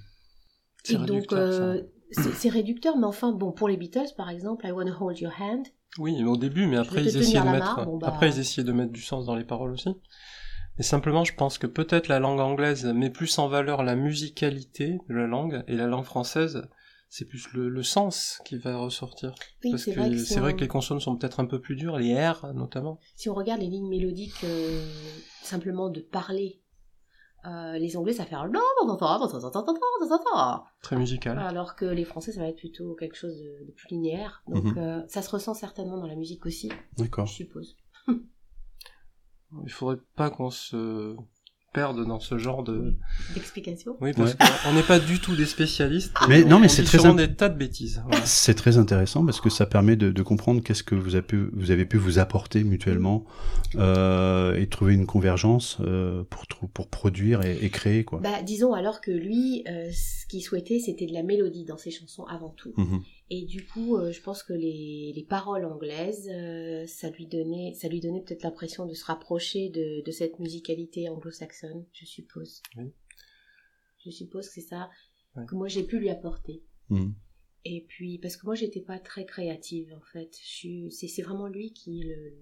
C'est 0.84 0.94
Et 0.94 0.98
donc, 0.98 1.34
euh, 1.34 1.82
c'est 2.12 2.50
réducteur, 2.50 2.98
mais 2.98 3.08
enfin, 3.08 3.32
bon, 3.32 3.52
pour 3.52 3.68
les 3.68 3.78
Beatles, 3.78 4.14
par 4.16 4.30
exemple, 4.30 4.66
I 4.68 4.72
Wanna 4.72 4.96
Hold 5.02 5.20
Your 5.20 5.34
Hand, 5.40 5.66
Oui, 5.98 6.16
mais 6.22 6.30
au 6.30 6.38
début, 6.38 6.68
mais 6.68 6.78
après 6.78 7.04
ils 7.04 7.18
essayaient 7.18 7.42
de 7.42 7.50
mettre, 7.50 7.78
main, 7.78 7.86
bon, 7.86 7.98
bah. 7.98 8.08
après 8.08 8.30
ils 8.30 8.40
essayaient 8.40 8.66
de 8.66 8.72
mettre 8.72 8.92
du 8.92 9.02
sens 9.02 9.26
dans 9.26 9.36
les 9.36 9.46
paroles 9.46 9.72
aussi. 9.72 9.90
Et 10.80 10.84
simplement, 10.84 11.24
je 11.24 11.36
pense 11.36 11.58
que 11.58 11.68
peut-être 11.68 12.08
la 12.08 12.20
langue 12.20 12.40
anglaise 12.40 12.86
met 12.86 13.12
plus 13.12 13.38
en 13.38 13.48
valeur 13.48 13.84
la 13.84 13.96
musicalité 13.96 14.98
de 15.08 15.14
la 15.14 15.28
langue 15.28 15.64
et 15.68 15.76
la 15.76 15.86
langue 15.86 16.06
française, 16.06 16.64
c'est 17.10 17.26
plus 17.26 17.48
le, 17.54 17.70
le 17.70 17.84
sens 17.84 18.42
qui 18.44 18.58
va 18.58 18.76
ressortir. 18.78 19.36
Oui, 19.64 19.70
Parce 19.70 19.84
c'est 19.84 19.94
que 19.94 20.00
vrai 20.00 20.10
que, 20.10 20.18
si 20.18 20.26
c'est 20.26 20.40
vrai 20.40 20.56
que 20.56 20.62
les 20.62 20.68
consonnes 20.68 21.00
sont 21.00 21.16
peut-être 21.16 21.40
un 21.40 21.46
peu 21.46 21.62
plus 21.62 21.76
dures, 21.76 21.98
les 22.00 22.16
R 22.16 22.54
notamment. 22.56 23.00
Si 23.16 23.30
on 23.30 23.36
regarde 23.36 23.62
les 23.62 23.68
lignes 23.68 23.88
mélodiques, 23.88 24.44
euh, 24.44 24.84
simplement 25.44 25.90
de 25.90 26.02
parler, 26.02 26.63
euh, 27.46 27.78
les 27.78 27.98
Anglais, 27.98 28.14
ça 28.14 28.26
fait 28.26 28.36
un 28.36 28.48
Très 30.82 30.96
musical. 30.96 31.38
alors 31.40 31.76
que 31.76 31.86
les 31.86 32.06
Français, 32.06 32.32
ça 32.32 32.42
va 32.42 32.48
être 32.48 32.58
plutôt 32.58 32.96
quelque 32.96 33.16
chose 33.16 33.38
de, 33.38 33.66
de 33.66 33.72
plus 33.72 33.88
linéaire. 33.90 34.44
Donc, 34.48 34.64
Mhm. 34.64 34.78
euh, 34.78 35.02
ça 35.08 35.22
se 35.22 35.30
ressent 35.30 35.54
certainement 35.54 35.98
dans 35.98 36.08
la 36.08 36.16
musique 36.16 36.46
aussi, 36.46 36.72
D'accord. 36.98 37.26
je 37.26 37.34
suppose. 37.34 37.76
Il 39.66 39.72
faudrait 39.72 40.02
pas 40.16 40.30
qu'on 40.32 40.50
se 40.50 41.16
perde 41.74 42.06
dans 42.06 42.20
ce 42.20 42.38
genre 42.38 42.64
de... 42.64 42.94
D'explication 43.34 43.98
Oui, 44.00 44.14
parce 44.14 44.32
Ouais. 44.34 44.38
qu'on 44.64 44.74
n'est 44.74 44.84
pas 44.84 45.00
du 45.00 45.20
tout 45.20 45.36
des 45.36 45.46
spécialistes. 45.46 46.14
Mais 46.30 46.44
on- 46.46 46.50
non, 46.50 46.60
mais 46.60 46.70
c'est 46.70 46.84
très 46.84 46.98
des 47.16 47.34
tas 47.36 47.50
de 47.50 47.58
bêtises. 47.58 48.02
Voilà. 48.08 48.26
C'est 48.26 48.54
très 48.54 48.78
intéressant 48.78 49.26
parce 49.26 49.42
que 49.42 49.50
ça 49.50 49.66
permet 49.66 49.96
de, 49.96 50.12
de 50.12 50.22
comprendre 50.22 50.62
qu'est-ce 50.62 50.84
que 50.84 50.96
vous 50.96 51.16
avez 51.16 51.26
pu, 51.26 51.50
vous 51.54 51.72
avez 51.72 51.86
pu 51.86 51.98
vous 51.98 52.20
apporter 52.20 52.64
mutuellement 52.64 53.26
euh, 53.76 54.56
et 54.56 54.68
trouver 54.68 54.94
une 54.94 55.06
convergence 55.06 55.78
euh, 55.82 56.24
pour, 56.30 56.46
pour 56.74 56.88
produire 56.88 57.42
et, 57.44 57.58
et 57.62 57.70
créer 57.70 58.04
quoi. 58.04 58.20
Bah, 58.22 58.42
disons 58.44 58.74
alors 58.74 59.02
que 59.02 59.12
lui, 59.12 59.64
euh, 59.68 59.90
ce 59.92 60.26
qu'il 60.28 60.42
souhaitait, 60.42 60.80
c'était 60.80 61.08
de 61.08 61.14
la 61.14 61.24
mélodie 61.24 61.66
dans 61.66 61.78
ses 61.78 61.92
chansons 61.92 62.26
avant 62.26 62.50
tout. 62.56 62.74
Mhm. 62.78 63.02
Et 63.36 63.46
du 63.46 63.66
coup, 63.66 63.98
euh, 63.98 64.12
je 64.12 64.22
pense 64.22 64.44
que 64.44 64.54
les, 64.54 65.12
les 65.16 65.24
paroles 65.24 65.66
anglaises, 65.66 66.30
euh, 66.32 66.86
ça 66.86 67.10
lui 67.10 67.26
donnait, 67.26 67.74
ça 67.74 67.88
lui 67.88 68.00
donnait 68.00 68.22
peut-être 68.22 68.44
l'impression 68.44 68.86
de 68.86 68.94
se 68.94 69.04
rapprocher 69.06 69.70
de, 69.70 70.04
de 70.06 70.12
cette 70.12 70.38
musicalité 70.38 71.10
anglo-saxonne, 71.10 71.84
je 71.94 72.06
suppose. 72.06 72.62
Oui. 72.78 72.94
Je 74.06 74.12
suppose 74.12 74.48
que 74.48 74.54
c'est 74.54 74.62
ça 74.62 74.88
Ouais. 75.36 75.48
que 75.48 75.56
moi 75.56 75.68
j'ai 75.68 75.82
pu 75.82 75.98
lui 75.98 76.12
apporter. 76.12 76.62
Mhm. 76.90 77.16
Et 77.66 77.84
puis, 77.90 78.20
parce 78.20 78.38
que 78.38 78.46
moi 78.46 78.54
j'étais 78.54 78.82
pas 78.82 79.00
très 79.00 79.26
créative 79.26 79.92
en 79.98 80.06
fait. 80.12 80.30
C'est, 80.32 81.08
c'est 81.08 81.22
vraiment 81.24 81.48
lui 81.48 81.74
qui 81.74 82.02
est 82.02 82.04
le, 82.04 82.34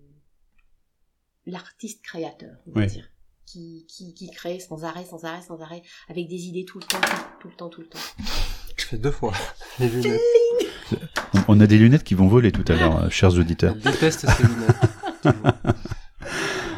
l'artiste 1.46 2.04
créateur, 2.04 2.58
on 2.68 2.72
va 2.72 2.86
dire. 2.86 3.10
Qui, 3.46 3.86
qui, 3.88 4.14
qui 4.14 4.30
crée 4.30 4.60
sans 4.60 4.84
arrêt, 4.84 5.06
sans 5.06 5.24
arrêt, 5.24 5.42
sans 5.42 5.62
arrêt, 5.62 5.84
avec 6.10 6.28
des 6.28 6.48
idées 6.48 6.66
tout 6.66 6.80
le 6.80 6.86
temps, 6.86 7.00
tout 7.40 7.48
le 7.48 7.56
temps, 7.56 7.70
tout 7.70 7.80
le 7.82 7.88
temps. 7.88 8.00
Je 8.76 8.84
fais 8.86 8.98
deux 8.98 9.12
fois 9.12 9.32
les 9.80 9.88
lunettes. 9.88 10.20
On- 11.48 11.60
a 11.60 11.68
des 11.68 11.78
lunettes 11.78 12.04
qui 12.04 12.14
vont 12.16 12.28
voler 12.28 12.52
tout 12.52 12.64
à 12.72 12.76
l'heure, 12.76 13.04
euh, 13.04 13.10
chers 13.10 13.34
auditeurs. 13.38 13.76
Je 13.84 13.90
déteste 13.90 14.28
ces 14.30 14.44
lunettes. 14.44 14.76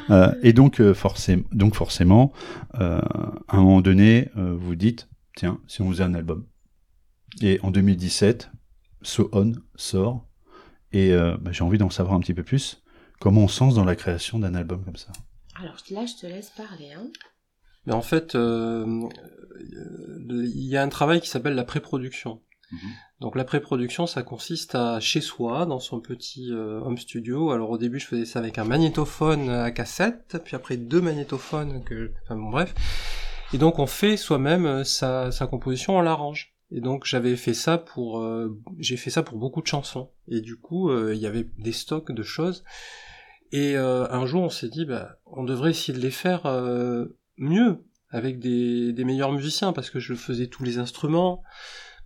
Euh, 0.10 0.34
et 0.44 0.52
donc, 0.52 0.82
euh, 0.82 0.94
forcément, 0.94 1.44
donc 1.54 1.76
forcément, 1.76 2.34
euh, 2.76 3.00
à 3.48 3.56
un 3.56 3.62
moment 3.62 3.80
donné, 3.80 4.30
euh, 4.36 4.54
vous 4.54 4.76
dites, 4.76 5.08
tiens, 5.38 5.62
si 5.66 5.82
on 5.82 5.90
faisait 5.90 6.04
un 6.04 6.14
album. 6.14 6.46
Et 7.42 7.58
en 7.64 7.72
2017, 7.72 8.52
So 9.02 9.30
On 9.32 9.54
sort, 9.76 10.28
et 10.92 11.14
euh, 11.14 11.38
bah, 11.40 11.54
j'ai 11.54 11.64
envie 11.64 11.78
d'en 11.78 11.90
savoir 11.90 12.16
un 12.16 12.20
petit 12.20 12.34
peu 12.34 12.44
plus. 12.44 12.84
Comment 13.22 13.44
on 13.44 13.48
sent 13.48 13.76
dans 13.76 13.86
la 13.86 13.96
création 13.96 14.40
d'un 14.40 14.56
album 14.56 14.84
comme 14.84 14.98
ça? 14.98 15.14
Alors 15.56 15.78
là, 15.92 16.06
je 16.06 16.16
te 16.20 16.28
laisse 16.28 16.50
parler. 16.50 16.92
Hein. 16.92 17.08
Mais 17.86 17.94
en 17.94 18.02
fait, 18.02 18.36
euh, 18.36 19.08
il 20.20 20.68
y 20.68 20.76
a 20.76 20.84
un 20.84 20.90
travail 20.90 21.22
qui 21.22 21.30
s'appelle 21.30 21.56
la 21.56 21.64
pré-production. 21.64 22.42
Mhm. 22.74 22.90
Donc 23.22 23.36
la 23.36 23.44
pré-production, 23.44 24.08
ça 24.08 24.24
consiste 24.24 24.76
à 24.76 25.00
chez 25.00 25.22
soi, 25.22 25.66
dans 25.66 25.80
son 25.80 26.00
petit 26.00 26.52
euh, 26.52 26.82
home 26.82 26.98
studio. 26.98 27.52
Alors 27.52 27.70
au 27.70 27.78
début, 27.78 28.00
je 28.00 28.08
faisais 28.08 28.26
ça 28.26 28.40
avec 28.40 28.58
un 28.58 28.64
magnétophone 28.64 29.50
à 29.50 29.72
cassette, 29.72 30.42
puis 30.44 30.56
après 30.56 30.78
deux 30.78 31.02
magnétophones, 31.02 31.84
enfin 32.24 32.36
bon 32.36 32.50
bref. 32.50 32.74
Et 33.54 33.58
donc 33.58 33.80
on 33.80 33.86
fait 33.88 34.18
soi-même 34.18 34.66
euh, 34.66 34.84
sa, 34.84 35.30
composition, 35.50 35.98
on 35.98 36.02
l'arrange. 36.02 36.54
Et 36.72 36.82
donc 36.82 37.06
j'avais 37.06 37.36
fait 37.36 37.54
ça 37.54 37.78
pour, 37.78 38.20
euh, 38.20 38.60
j'ai 38.80 38.98
fait 38.98 39.12
ça 39.12 39.22
pour 39.22 39.38
beaucoup 39.38 39.62
de 39.62 39.68
chansons. 39.68 40.10
Et 40.28 40.42
du 40.42 40.58
coup, 40.58 40.92
il 41.12 41.18
y 41.18 41.28
avait 41.28 41.48
des 41.60 41.72
stocks 41.72 42.12
de 42.12 42.24
choses. 42.24 42.64
Et 43.52 43.76
un 43.76 44.26
jour, 44.26 44.42
on 44.42 44.50
s'est 44.50 44.70
dit, 44.70 44.84
bah, 44.84 45.18
on 45.28 45.44
devrait 45.44 45.70
essayer 45.70 45.96
de 45.96 46.02
les 46.02 46.10
faire 46.10 46.48
mieux, 47.38 47.84
avec 48.10 48.40
des, 48.40 48.94
des 48.94 49.04
meilleurs 49.04 49.32
musiciens, 49.32 49.74
parce 49.74 49.92
que 49.92 50.00
je 50.00 50.16
faisais 50.16 50.48
tous 50.48 50.64
les 50.64 50.80
instruments, 50.80 51.44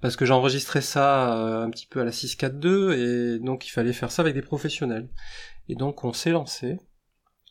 parce 0.02 0.16
que 0.16 0.26
j'enregistrais 0.26 0.82
ça 0.82 1.38
euh, 1.38 1.64
un 1.64 1.70
petit 1.70 1.88
peu 1.88 2.02
à 2.02 2.06
la 2.06 2.12
642, 2.12 2.94
et 2.98 3.40
donc 3.40 3.68
il 3.68 3.72
fallait 3.72 3.94
faire 3.94 4.12
ça 4.12 4.22
avec 4.22 4.34
des 4.34 4.42
professionnels. 4.42 5.10
Et 5.70 5.76
donc 5.76 6.04
on 6.04 6.14
s'est 6.14 6.32
lancé. 6.32 6.80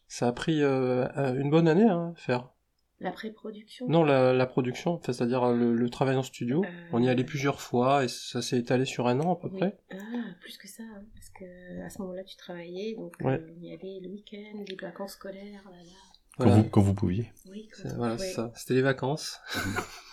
Ça 0.09 0.29
a 0.29 0.33
pris 0.33 0.63
euh, 0.63 1.07
un- 1.17 1.35
une 1.35 1.51
bonne 1.51 1.69
année 1.69 1.89
hein, 1.89 2.13
à 2.17 2.21
faire. 2.21 2.51
La 2.99 3.13
pré-production? 3.13 3.87
Non, 3.89 4.05
la, 4.05 4.33
la 4.33 4.47
production, 4.47 4.93
enfin, 4.95 5.13
c'est-à-dire 5.13 5.53
le, 5.53 5.75
le 5.75 5.91
travail 5.91 6.17
en 6.17 6.23
studio. 6.23 6.65
Euh, 6.65 6.69
On 6.93 7.03
y 7.03 7.11
allait 7.11 7.25
plusieurs 7.25 7.61
fois, 7.61 8.05
et 8.05 8.09
ça 8.09 8.41
s'est 8.41 8.57
étalé 8.59 8.87
sur 8.87 9.07
un 9.07 9.21
an 9.21 9.35
à 9.35 9.37
peu 9.37 9.49
Oui. 9.53 9.59
près. 9.59 9.79
Ah, 9.93 9.97
plus 10.41 10.57
que 10.57 10.67
ça, 10.67 10.83
hein, 10.83 11.03
parce 11.15 11.29
que 11.29 11.85
à 11.85 11.91
ce 11.91 12.01
moment-là, 12.01 12.25
tu 12.25 12.37
travaillais, 12.37 12.95
donc 12.95 13.13
Ouais. 13.21 13.35
euh, 13.39 13.55
on 13.55 13.61
y 13.61 13.71
allait 13.71 14.01
le 14.03 14.09
week-end, 14.09 14.65
les 14.67 14.77
vacances 14.81 15.13
scolaires, 15.13 15.63
là, 15.71 15.77
là. 15.77 15.93
quand, 16.39 16.45
Voilà. 16.47 16.63
vous, 16.63 16.69
quand 16.71 16.81
vous 16.81 16.95
pouviez. 16.95 17.31
Oui, 17.51 17.69
quand- 17.77 17.89
Voilà, 17.97 18.15
ouais. 18.15 18.19
c'est 18.19 18.33
ça. 18.33 18.51
C'était 18.55 18.75
les 18.75 18.83
vacances. 18.83 19.41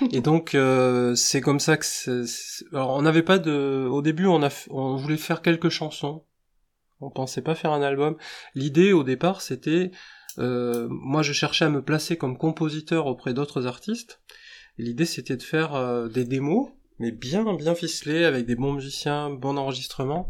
et 0.12 0.20
donc 0.20 0.54
euh, 0.54 1.14
c'est 1.14 1.40
comme 1.40 1.60
ça 1.60 1.76
que 1.76 1.84
c'est. 1.84 2.22
Alors 2.72 2.90
on 2.94 3.02
n'avait 3.02 3.22
pas 3.22 3.38
de. 3.38 3.86
Au 3.90 4.02
début, 4.02 4.26
on 4.26 4.42
a, 4.42 4.50
on 4.70 4.96
voulait 4.96 5.16
faire 5.16 5.42
quelques 5.42 5.68
chansons. 5.68 6.24
On 7.00 7.10
pensait 7.10 7.42
pas 7.42 7.54
faire 7.54 7.72
un 7.72 7.82
album. 7.82 8.16
L'idée 8.54 8.92
au 8.92 9.04
départ, 9.04 9.40
c'était. 9.40 9.90
euh, 10.38 10.88
moi, 10.90 11.22
je 11.22 11.32
cherchais 11.32 11.64
à 11.64 11.68
me 11.68 11.82
placer 11.82 12.16
comme 12.16 12.36
compositeur 12.38 13.06
auprès 13.06 13.34
d'autres 13.34 13.66
artistes. 13.66 14.20
L'idée, 14.78 15.04
c'était 15.04 15.36
de 15.36 15.42
faire 15.42 15.74
euh, 15.74 16.08
des 16.08 16.24
démos, 16.24 16.70
mais 16.98 17.10
bien, 17.10 17.54
bien 17.54 17.74
ficelées, 17.74 18.24
avec 18.24 18.46
des 18.46 18.54
bons 18.54 18.72
musiciens, 18.72 19.30
bon 19.30 19.58
enregistrement, 19.58 20.28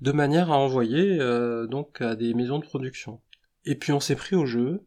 de 0.00 0.12
manière 0.12 0.50
à 0.52 0.58
envoyer 0.58 1.18
euh, 1.20 1.66
donc 1.66 2.00
à 2.00 2.14
des 2.16 2.34
maisons 2.34 2.58
de 2.58 2.64
production. 2.64 3.20
Et 3.64 3.76
puis 3.76 3.92
on 3.92 4.00
s'est 4.00 4.16
pris 4.16 4.36
au 4.36 4.46
jeu. 4.46 4.84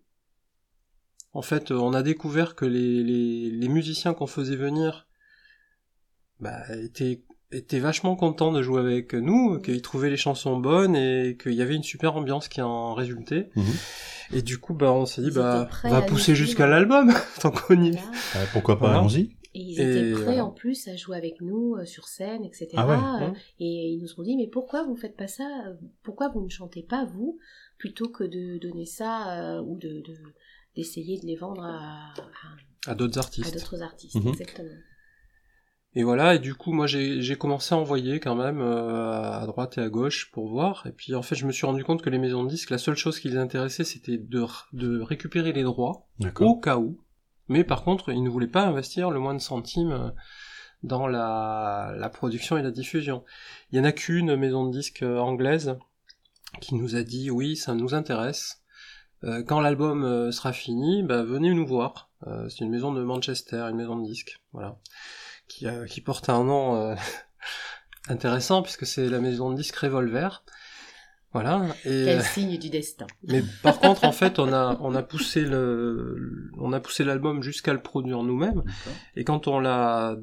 En 1.35 1.41
fait, 1.43 1.69
euh, 1.71 1.75
on 1.77 1.93
a 1.93 2.01
découvert 2.01 2.55
que 2.55 2.65
les, 2.65 3.03
les, 3.03 3.51
les 3.51 3.67
musiciens 3.67 4.13
qu'on 4.13 4.25
faisait 4.25 4.55
venir 4.55 5.05
bah, 6.39 6.61
étaient, 6.81 7.23
étaient 7.51 7.79
vachement 7.79 8.15
contents 8.15 8.51
de 8.51 8.61
jouer 8.61 8.79
avec 8.81 9.13
nous, 9.13 9.59
qu'ils 9.59 9.81
trouvaient 9.81 10.09
les 10.09 10.17
chansons 10.17 10.57
bonnes 10.57 10.95
et 10.95 11.37
qu'il 11.41 11.53
y 11.53 11.61
avait 11.61 11.75
une 11.75 11.83
super 11.83 12.15
ambiance 12.15 12.47
qui 12.47 12.61
en 12.61 12.93
résultait. 12.93 13.49
Mhm. 13.55 13.65
Et 14.33 14.41
du 14.41 14.57
coup, 14.57 14.73
bah, 14.73 14.91
on 14.91 15.05
s'est 15.05 15.21
dit, 15.21 15.29
bah, 15.31 15.69
on 15.83 15.89
va 15.89 16.01
pousser 16.01 16.35
jusqu'à 16.35 16.67
l'album, 16.67 17.11
tant 17.41 17.51
qu'on 17.51 17.81
y 17.83 17.89
est. 17.89 17.99
Euh, 18.35 18.45
pourquoi 18.53 18.79
pas, 18.79 18.85
Voilà. 18.87 18.99
allons-y 18.99 19.35
Et 19.53 19.59
ils 19.61 19.79
Et 19.79 19.83
étaient 19.83 20.11
prêts 20.13 20.23
voilà. 20.23 20.45
en 20.45 20.51
plus 20.51 20.87
à 20.87 20.95
jouer 20.95 21.17
avec 21.17 21.41
nous 21.41 21.75
euh, 21.75 21.85
sur 21.85 22.07
scène, 22.07 22.43
etc. 22.43 22.69
Ah 22.77 23.19
ouais. 23.21 23.33
Et 23.59 23.89
ils 23.91 24.01
nous 24.01 24.19
ont 24.19 24.23
dit, 24.23 24.35
mais 24.35 24.47
pourquoi 24.47 24.83
vous 24.83 24.95
faites 24.95 25.15
pas 25.15 25.27
ça? 25.27 25.47
Pourquoi 26.01 26.29
vous 26.29 26.41
ne 26.41 26.49
chantez 26.49 26.81
pas, 26.81 27.05
vous, 27.05 27.37
plutôt 27.77 28.07
que 28.09 28.23
de 28.23 28.57
donner 28.57 28.85
ça 28.85 29.57
euh, 29.57 29.61
ou 29.61 29.77
de 29.77 29.89
de- 29.99 30.17
d'essayer 30.75 31.19
de, 31.19 31.25
les 31.25 31.35
vendre 31.35 31.63
à, 31.63 32.13
à- 32.87 32.91
À 32.91 32.95
d'autres 32.95 33.17
à 33.17 33.21
artistes. 33.21 33.53
d'autres 33.53 33.81
artistes 33.81 34.15
Mhm. 34.15 34.27
Exactement. 34.29 34.69
Et 35.97 36.03
voilà, 36.03 36.35
et 36.35 36.39
du 36.39 36.55
coup, 36.55 36.73
moi, 36.73 36.87
j'ai 36.87 37.37
commencé 37.37 37.73
à 37.73 37.77
envoyer 37.77 38.19
quand 38.19 38.35
même 38.35 38.59
euh, 38.59 39.21
à 39.31 39.45
droite 39.47 39.77
et 39.77 39.81
à 39.81 39.87
gauche 39.89 40.29
pour 40.33 40.49
voir. 40.49 40.85
Et 40.87 40.91
puis, 40.91 41.15
en 41.15 41.21
fait, 41.21 41.35
je 41.35 41.45
me 41.45 41.53
suis 41.53 41.65
rendu 41.65 41.85
compte 41.85 42.01
que 42.01 42.09
les 42.09 42.17
maisons 42.17 42.43
de 42.43 42.49
disques, 42.49 42.69
la 42.69 42.77
seule 42.77 42.97
chose 42.97 43.17
qui 43.19 43.29
les 43.29 43.37
intéressait, 43.37 43.85
c'était 43.85 44.17
de, 44.17 44.45
de 44.73 44.99
récupérer 44.99 45.53
les 45.53 45.63
droits 45.63 46.05
au 46.41 46.59
cas 46.59 46.77
où. 46.77 46.99
Mais 47.47 47.63
par 47.63 47.83
contre, 47.85 48.09
ils 48.11 48.21
ne 48.23 48.29
voulaient 48.29 48.47
pas 48.47 48.65
investir 48.65 49.09
le 49.09 49.19
moins 49.19 49.35
de 49.35 49.39
centimes 49.39 49.91
euh, 49.93 50.09
dans 50.83 51.07
la, 51.07 51.93
la 51.97 52.09
production 52.09 52.57
et 52.57 52.61
la 52.61 52.71
diffusion. 52.71 53.23
Il 53.71 53.77
y 53.77 53.79
en 53.79 53.85
a 53.85 53.93
qu'une 53.93 54.35
maison 54.35 54.67
de 54.67 54.71
disques 54.77 55.03
euh, 55.03 55.19
anglaise 55.19 55.77
qui 56.59 56.75
nous 56.75 56.97
a 56.97 57.03
dit 57.03 57.31
oui, 57.31 57.55
ça 57.55 57.73
nous 57.73 57.93
intéresse. 57.93 58.61
Euh, 59.25 59.43
quand 59.43 59.59
l'album 59.59 60.03
euh, 60.03 60.31
sera 60.31 60.53
fini, 60.53 61.03
bah, 61.03 61.23
venez 61.23 61.53
nous 61.53 61.65
voir. 61.65 62.09
Euh, 62.27 62.47
c'est 62.49 62.63
une 62.63 62.69
maison 62.71 62.93
de 62.93 63.03
Manchester, 63.03 63.67
une 63.69 63.75
maison 63.77 63.97
de 63.97 64.05
disques, 64.05 64.39
voilà, 64.53 64.77
qui, 65.47 65.67
euh, 65.67 65.85
qui 65.85 66.01
porte 66.01 66.29
un 66.29 66.43
nom 66.43 66.75
euh, 66.75 66.95
intéressant 68.07 68.61
puisque 68.61 68.85
c'est 68.85 69.09
la 69.09 69.19
maison 69.19 69.51
de 69.51 69.55
disques 69.55 69.75
Revolver. 69.77 70.43
Voilà. 71.33 71.65
Et 71.83 72.05
Quel 72.05 72.23
signe 72.23 72.57
du 72.57 72.69
destin. 72.69 73.07
mais 73.27 73.43
par 73.61 73.79
contre, 73.79 74.05
en 74.05 74.13
fait, 74.13 74.39
on 74.39 74.53
a 74.53 74.77
on 74.81 74.95
a 74.95 75.03
poussé 75.03 75.41
le 75.41 76.49
on 76.57 76.71
a 76.71 76.79
poussé 76.79 77.03
l'album 77.03 77.41
jusqu'à 77.43 77.73
le 77.73 77.81
produire 77.81 78.23
nous-mêmes. 78.23 78.63
Et 79.17 79.25
quand 79.25 79.47
on 79.49 79.59
l'a 79.59 80.15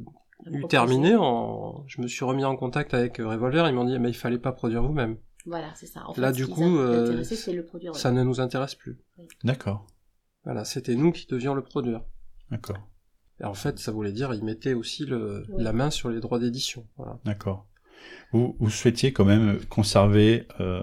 eu 0.50 0.64
terminé, 0.68 1.14
on- 1.14 1.84
je 1.86 2.00
me 2.00 2.06
suis 2.08 2.24
remis 2.24 2.44
en 2.46 2.56
contact 2.56 2.94
avec 2.94 3.18
Revolver. 3.18 3.68
Ils 3.68 3.74
m'ont 3.74 3.84
dit 3.84 3.98
mais 3.98 4.08
il 4.08 4.14
fallait 4.16 4.38
pas 4.38 4.52
produire 4.52 4.82
vous-même. 4.82 5.18
Voilà, 5.46 5.72
c'est 5.74 5.86
ça. 5.86 6.04
En 6.06 6.14
Là, 6.20 6.28
fait, 6.28 6.36
du 6.36 6.46
coup, 6.46 6.78
euh, 6.78 7.22
le 7.48 7.62
produire. 7.64 7.94
Ça 7.96 8.10
ne 8.12 8.22
nous 8.22 8.40
intéresse 8.40 8.74
plus. 8.74 8.98
D'accord. 9.44 9.86
Voilà, 10.44 10.64
c'était 10.64 10.94
nous 10.94 11.12
qui 11.12 11.26
devions 11.26 11.54
le 11.54 11.62
produire. 11.62 12.02
D'accord. 12.50 12.78
Et 13.40 13.44
en 13.44 13.54
fait, 13.54 13.78
ça 13.78 13.90
voulait 13.92 14.12
dire 14.12 14.32
ils 14.34 14.44
mettaient 14.44 14.74
aussi 14.74 15.04
le, 15.04 15.44
Oui. 15.50 15.62
la 15.62 15.72
main 15.72 15.90
sur 15.90 16.10
les 16.10 16.20
droits 16.20 16.38
d'édition. 16.38 16.86
Voilà. 16.96 17.18
D'accord. 17.24 17.66
Vous, 18.32 18.56
vous 18.58 18.70
souhaitiez 18.70 19.12
quand 19.12 19.24
même 19.24 19.64
conserver 19.66 20.48
euh, 20.60 20.80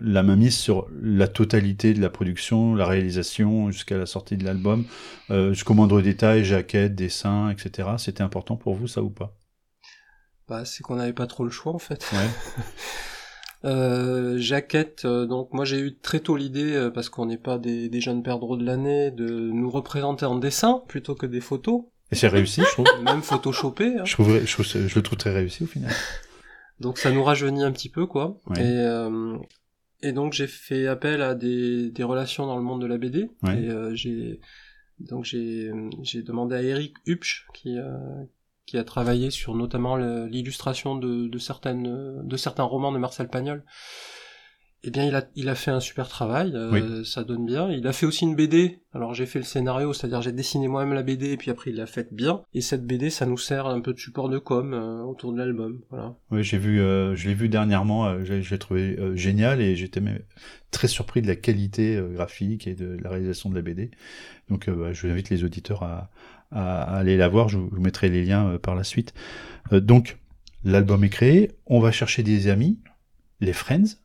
la 0.00 0.22
mainmise 0.22 0.56
sur 0.56 0.86
la 1.00 1.28
totalité 1.28 1.94
de 1.94 2.00
la 2.02 2.10
production, 2.10 2.74
la 2.74 2.86
réalisation 2.86 3.70
jusqu'à 3.70 3.96
la 3.96 4.06
sortie 4.06 4.36
de 4.36 4.44
l'album, 4.44 4.84
euh, 5.30 5.52
jusqu'au 5.54 5.74
moindre 5.74 6.02
détail, 6.02 6.44
jaquette, 6.44 6.94
dessin, 6.94 7.50
etc. 7.50 7.90
C'était 7.98 8.22
important 8.22 8.56
pour 8.56 8.74
vous, 8.74 8.88
ça 8.88 9.02
ou 9.02 9.10
pas? 9.10 9.36
Bah, 10.48 10.64
c'est 10.66 10.82
qu'on 10.82 10.96
n'avait 10.96 11.14
pas 11.14 11.26
trop 11.26 11.44
le 11.44 11.50
choix 11.50 11.72
en 11.72 11.78
fait. 11.78 12.04
Ouais. 12.12 12.28
Euh, 13.64 14.36
Jaquette, 14.38 15.04
euh, 15.06 15.26
donc 15.26 15.52
moi 15.52 15.64
j'ai 15.64 15.78
eu 15.78 15.96
très 15.96 16.20
tôt 16.20 16.36
l'idée, 16.36 16.74
euh, 16.74 16.90
parce 16.90 17.08
qu'on 17.08 17.26
n'est 17.26 17.38
pas 17.38 17.58
des, 17.58 17.88
des 17.88 18.00
jeunes 18.00 18.22
perdreaux 18.22 18.56
de 18.56 18.64
l'année, 18.64 19.10
de 19.10 19.26
nous 19.26 19.70
représenter 19.70 20.26
en 20.26 20.36
dessin 20.36 20.82
plutôt 20.86 21.14
que 21.14 21.24
des 21.26 21.40
photos, 21.40 21.82
Et 22.12 22.14
c'est 22.14 22.28
réussi, 22.28 22.60
je 22.60 22.70
trouve. 22.72 22.86
même 23.02 23.22
photoshopées. 23.22 23.98
hein. 23.98 24.04
Je, 24.04 24.12
trouve, 24.12 24.38
je, 24.44 24.52
trouve- 24.52 24.66
je 24.66 24.94
le 24.94 25.02
trouve 25.02 25.16
très 25.18 25.32
réussi 25.32 25.64
au 25.64 25.66
final. 25.66 25.90
Donc 26.80 26.98
ça 26.98 27.10
nous 27.10 27.22
rajeunit 27.24 27.62
un 27.62 27.72
petit 27.72 27.88
peu 27.88 28.04
quoi. 28.06 28.38
Ouais. 28.48 28.60
Et, 28.60 28.76
euh, 28.78 29.36
et 30.02 30.12
donc 30.12 30.32
j'ai 30.34 30.46
fait 30.48 30.86
appel 30.86 31.22
à 31.22 31.34
des, 31.34 31.90
des 31.90 32.02
relations 32.04 32.46
dans 32.46 32.56
le 32.56 32.62
monde 32.62 32.82
de 32.82 32.86
la 32.86 32.98
BD. 32.98 33.30
Ouais. 33.42 33.62
Et 33.62 33.70
euh, 33.70 33.94
j'ai 33.94 34.40
donc 35.00 35.24
j'ai 35.24 35.70
j'ai 36.02 36.22
demandé 36.22 36.54
à 36.56 36.62
Eric 36.62 36.94
Hupsch 37.06 37.46
qui 37.54 37.78
euh, 37.78 37.96
qui 38.66 38.78
a 38.78 38.84
travaillé 38.84 39.30
sur 39.30 39.54
notamment 39.54 39.96
l'illustration 39.96 40.96
de, 40.96 41.28
de 41.28 41.38
certaines 41.38 42.26
de 42.26 42.36
certains 42.36 42.64
romans 42.64 42.92
de 42.92 42.98
Marcel 42.98 43.28
Pagnol. 43.28 43.64
Eh 44.86 44.90
bien, 44.90 45.06
il 45.06 45.14
a, 45.14 45.24
il 45.34 45.48
a 45.48 45.54
fait 45.54 45.70
un 45.70 45.80
super 45.80 46.08
travail, 46.08 46.52
euh, 46.54 47.02
ça 47.04 47.24
donne 47.24 47.46
bien. 47.46 47.70
Il 47.70 47.86
a 47.86 47.94
fait 47.94 48.04
aussi 48.04 48.24
une 48.26 48.34
BD. 48.36 48.82
Alors, 48.92 49.14
j'ai 49.14 49.24
fait 49.24 49.38
le 49.38 49.44
scénario, 49.46 49.94
c'est-à-dire 49.94 50.20
j'ai 50.20 50.30
dessiné 50.30 50.68
moi-même 50.68 50.92
la 50.92 51.02
BD, 51.02 51.30
et 51.30 51.36
puis 51.38 51.50
après, 51.50 51.70
il 51.70 51.76
l'a 51.76 51.86
faite 51.86 52.12
bien. 52.12 52.42
Et 52.52 52.60
cette 52.60 52.86
BD, 52.86 53.08
ça 53.08 53.24
nous 53.24 53.38
sert 53.38 53.66
un 53.66 53.80
peu 53.80 53.94
de 53.94 53.98
support 53.98 54.28
de 54.28 54.36
com 54.36 54.74
euh, 54.74 55.00
autour 55.04 55.32
de 55.32 55.38
l'album. 55.38 55.80
Voilà. 55.88 56.14
Oui, 56.30 56.44
j'ai 56.44 56.58
vu, 56.58 56.82
euh, 56.82 57.16
je 57.16 57.28
l'ai 57.28 57.34
vu 57.34 57.48
dernièrement, 57.48 58.22
j'ai- 58.24 58.42
je 58.42 58.50
l'ai 58.50 58.58
trouvé 58.58 58.98
génial 59.16 59.62
et 59.62 59.74
j'étais 59.74 60.02
même 60.02 60.20
très 60.70 60.86
surpris 60.88 61.22
de 61.22 61.28
la 61.28 61.36
qualité 61.36 61.98
graphique 62.12 62.66
et 62.66 62.74
de 62.74 62.98
la 63.02 63.08
réalisation 63.08 63.48
de 63.48 63.54
la 63.54 63.62
BD. 63.62 63.90
Donc, 64.50 64.68
bah, 64.68 64.92
je 64.92 65.06
vous 65.06 65.10
invite 65.14 65.30
les 65.30 65.44
auditeurs 65.44 65.82
à, 65.82 66.10
à- 66.54 66.82
à 66.82 66.96
aller 66.98 67.16
la 67.16 67.28
voir. 67.28 67.48
Je 67.48 67.58
vous, 67.58 67.80
mettrai 67.80 68.08
les 68.08 68.24
liens 68.24 68.48
euh, 68.48 68.58
par 68.58 68.74
la 68.74 68.84
suite. 68.84 69.12
Euh, 69.72 69.80
donc, 69.80 70.18
l'album 70.64 71.04
est 71.04 71.10
créé. 71.10 71.52
On 71.66 71.80
va 71.80 71.92
chercher 71.92 72.22
des 72.22 72.48
amis, 72.48 72.78
les 73.40 73.52
Friends. 73.52 73.98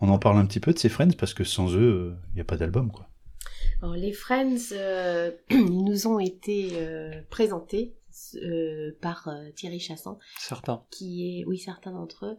On 0.00 0.08
en 0.08 0.18
parle 0.18 0.38
un 0.38 0.46
petit 0.46 0.60
peu 0.60 0.72
de 0.72 0.78
ces 0.78 0.88
Friends 0.88 1.12
parce 1.18 1.34
que 1.34 1.44
sans 1.44 1.74
eux, 1.76 2.14
il 2.30 2.34
n'y 2.36 2.40
a 2.40 2.44
pas 2.44 2.56
d'album, 2.56 2.90
quoi. 2.90 3.08
Alors, 3.82 3.94
les 3.94 4.12
Friends, 4.12 4.72
euh, 4.72 5.30
ils 5.50 5.84
nous 5.84 6.06
ont 6.06 6.18
été 6.20 6.70
euh, 6.74 7.20
présentés 7.30 7.94
euh, 8.36 8.92
par 9.00 9.28
euh, 9.28 9.50
Thierry 9.56 9.80
Chassan, 9.80 10.18
Certains. 10.38 10.84
qui 10.90 11.40
est, 11.40 11.44
oui, 11.46 11.58
certains 11.58 11.92
d'entre 11.92 12.26
eux, 12.26 12.36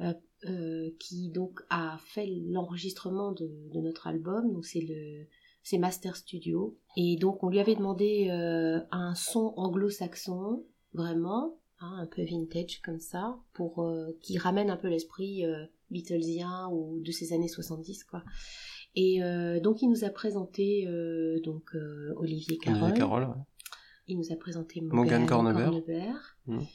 euh, 0.00 0.14
euh, 0.48 0.90
qui 0.98 1.30
donc 1.30 1.60
a 1.70 1.98
fait 2.06 2.26
l'enregistrement 2.50 3.32
de, 3.32 3.48
de 3.72 3.80
notre 3.80 4.06
album. 4.06 4.52
Donc 4.52 4.64
c'est 4.66 4.80
le 4.80 5.26
c'est 5.62 5.78
Master 5.78 6.16
Studio. 6.16 6.76
Et 6.96 7.16
donc 7.16 7.42
on 7.42 7.48
lui 7.48 7.60
avait 7.60 7.74
demandé 7.76 8.28
euh, 8.30 8.80
un 8.90 9.14
son 9.14 9.54
anglo-saxon, 9.56 10.64
vraiment, 10.92 11.58
hein, 11.80 11.96
un 12.00 12.06
peu 12.06 12.22
vintage 12.24 12.80
comme 12.82 13.00
ça, 13.00 13.38
pour 13.52 13.82
euh, 13.82 14.16
qui 14.20 14.38
ramène 14.38 14.70
un 14.70 14.76
peu 14.76 14.88
l'esprit 14.88 15.44
euh, 15.44 15.64
Beatlesien 15.90 16.68
ou 16.72 17.00
de 17.00 17.12
ces 17.12 17.32
années 17.32 17.48
70 17.48 18.04
quoi. 18.04 18.22
Et 18.94 19.22
euh, 19.22 19.60
donc 19.60 19.82
il 19.82 19.88
nous 19.88 20.04
a 20.04 20.10
présenté 20.10 20.86
donc 21.44 21.70
Olivier 22.16 22.58
Carole. 22.58 22.82
Olivier 22.82 22.98
Carole, 22.98 23.24
ouais. 23.24 23.42
Il 24.08 24.18
nous 24.18 24.32
a 24.32 24.36
présenté 24.36 24.80
Morgan. 24.80 25.22
Mhm. 26.46 26.66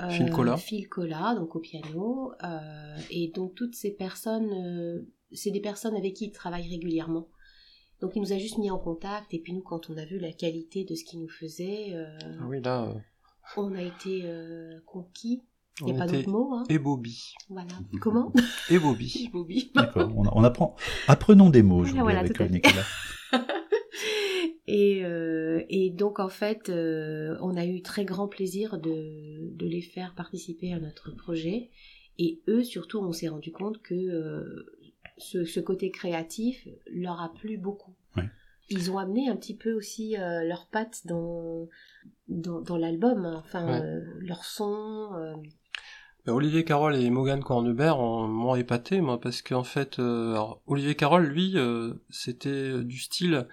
Euh, 0.00 0.10
Phil 0.10 0.30
Collat. 0.30 0.56
Phil 0.56 0.88
Collat, 0.88 1.34
donc 1.34 1.56
au 1.56 1.60
piano. 1.60 2.32
euh, 2.42 2.96
et 3.10 3.28
donc 3.28 3.54
toutes 3.54 3.74
ces 3.74 3.92
personnes, 3.92 4.52
euh, 4.52 5.08
c'est 5.32 5.50
des 5.50 5.60
personnes 5.60 5.96
avec 5.96 6.14
qui 6.14 6.26
il 6.26 6.32
travaille 6.32 6.68
régulièrement. 6.68 7.28
Donc 8.00 8.12
il 8.14 8.22
nous 8.22 8.32
a 8.32 8.38
juste 8.38 8.58
mis 8.58 8.70
en 8.70 8.78
contact. 8.78 9.32
Et 9.34 9.38
puis 9.38 9.52
nous, 9.52 9.62
quand 9.62 9.90
on 9.90 9.96
a 9.96 10.04
vu 10.04 10.18
la 10.18 10.32
qualité 10.32 10.84
de 10.84 10.94
ce 10.94 11.04
qu'il 11.04 11.20
nous 11.20 11.28
faisait, 11.28 11.94
euh, 11.94 12.06
Ah 12.40 12.46
oui, 12.48 12.60
là, 12.62 12.84
euh, 12.84 12.94
on 13.56 13.74
a 13.74 13.82
été 13.82 14.22
euh, 14.24 14.78
conquis. 14.86 15.42
Il 15.80 15.86
n'y 15.86 15.92
a 15.92 15.98
pas 15.98 16.06
d'autre 16.06 16.28
mot. 16.30 16.54
Hein. 16.54 16.64
et 16.70 16.78
Bobby. 16.78 17.34
Voilà. 17.50 17.68
Comment 18.00 18.32
Et 18.70 18.78
Bobby. 18.78 19.28
Bobby. 19.32 19.70
D'accord. 19.74 20.10
on, 20.16 20.24
on 20.32 20.44
apprend. 20.44 20.74
Apprenons 21.06 21.50
des 21.50 21.62
mots, 21.62 21.84
je 21.84 21.92
vous 21.92 22.00
Voilà, 22.00 22.20
avec. 22.20 22.40
Nicolas. 22.50 22.84
Et, 24.68 25.04
euh, 25.04 25.62
et 25.68 25.90
donc 25.90 26.18
en 26.18 26.28
fait, 26.28 26.68
euh, 26.70 27.36
on 27.40 27.56
a 27.56 27.64
eu 27.64 27.82
très 27.82 28.04
grand 28.04 28.26
plaisir 28.26 28.78
de, 28.78 29.54
de 29.54 29.66
les 29.66 29.80
faire 29.80 30.14
participer 30.14 30.72
à 30.72 30.80
notre 30.80 31.14
projet. 31.14 31.70
Et 32.18 32.40
eux, 32.48 32.64
surtout, 32.64 32.98
on 32.98 33.12
s'est 33.12 33.28
rendu 33.28 33.52
compte 33.52 33.80
que 33.82 33.94
euh, 33.94 34.66
ce, 35.18 35.44
ce 35.44 35.60
côté 35.60 35.90
créatif 35.90 36.66
leur 36.86 37.20
a 37.20 37.32
plu 37.32 37.56
beaucoup. 37.58 37.94
Ouais. 38.16 38.28
Ils 38.68 38.90
ont 38.90 38.98
amené 38.98 39.28
un 39.28 39.36
petit 39.36 39.54
peu 39.56 39.72
aussi 39.72 40.16
euh, 40.16 40.42
leurs 40.44 40.66
pattes 40.66 41.02
dans, 41.06 41.68
dans, 42.28 42.60
dans 42.60 42.76
l'album, 42.76 43.24
hein. 43.24 43.42
enfin 43.44 43.66
Ouais. 43.66 43.80
euh, 43.80 44.00
leur 44.20 44.44
son. 44.44 45.10
euh, 45.14 45.34
Ben, 46.26 46.32
Olivier 46.32 46.64
Carole 46.64 46.96
et 46.96 47.08
Morgan 47.10 47.42
Cornebert 47.42 48.00
ont- 48.00 48.26
m'ont 48.26 48.56
épaté, 48.56 49.00
moi, 49.00 49.20
parce 49.20 49.40
qu'en 49.42 49.62
fait, 49.64 49.98
euh, 50.00 50.32
alors, 50.32 50.60
Olivier 50.66 50.96
Carole, 50.96 51.26
lui, 51.26 51.52
euh, 51.56 51.94
c'était 52.10 52.82
du 52.82 52.98
style, 52.98 53.46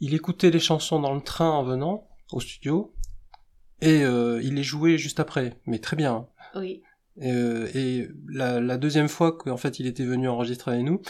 il 0.00 0.14
écoutait 0.14 0.50
les 0.50 0.58
chansons 0.60 1.00
dans 1.00 1.14
le 1.14 1.20
train 1.22 1.50
en 1.50 1.62
venant 1.62 2.08
au 2.32 2.40
studio, 2.40 2.92
et 3.80 4.02
euh, 4.04 4.40
il 4.42 4.54
les 4.54 4.62
jouait 4.64 4.98
juste 4.98 5.20
après, 5.20 5.60
mais 5.66 5.78
très 5.78 5.96
bien. 5.96 6.26
oui, 6.56 6.82
Euh, 7.22 7.66
et 7.74 8.08
la, 8.32 8.60
la 8.60 8.76
deuxième 8.76 9.08
fois 9.08 9.32
qu'en 9.36 9.56
fait 9.56 9.78
il 9.80 9.86
était 9.86 10.04
venu 10.04 10.28
enregistrer 10.28 10.72
avec 10.72 10.84
nous, 10.84 11.00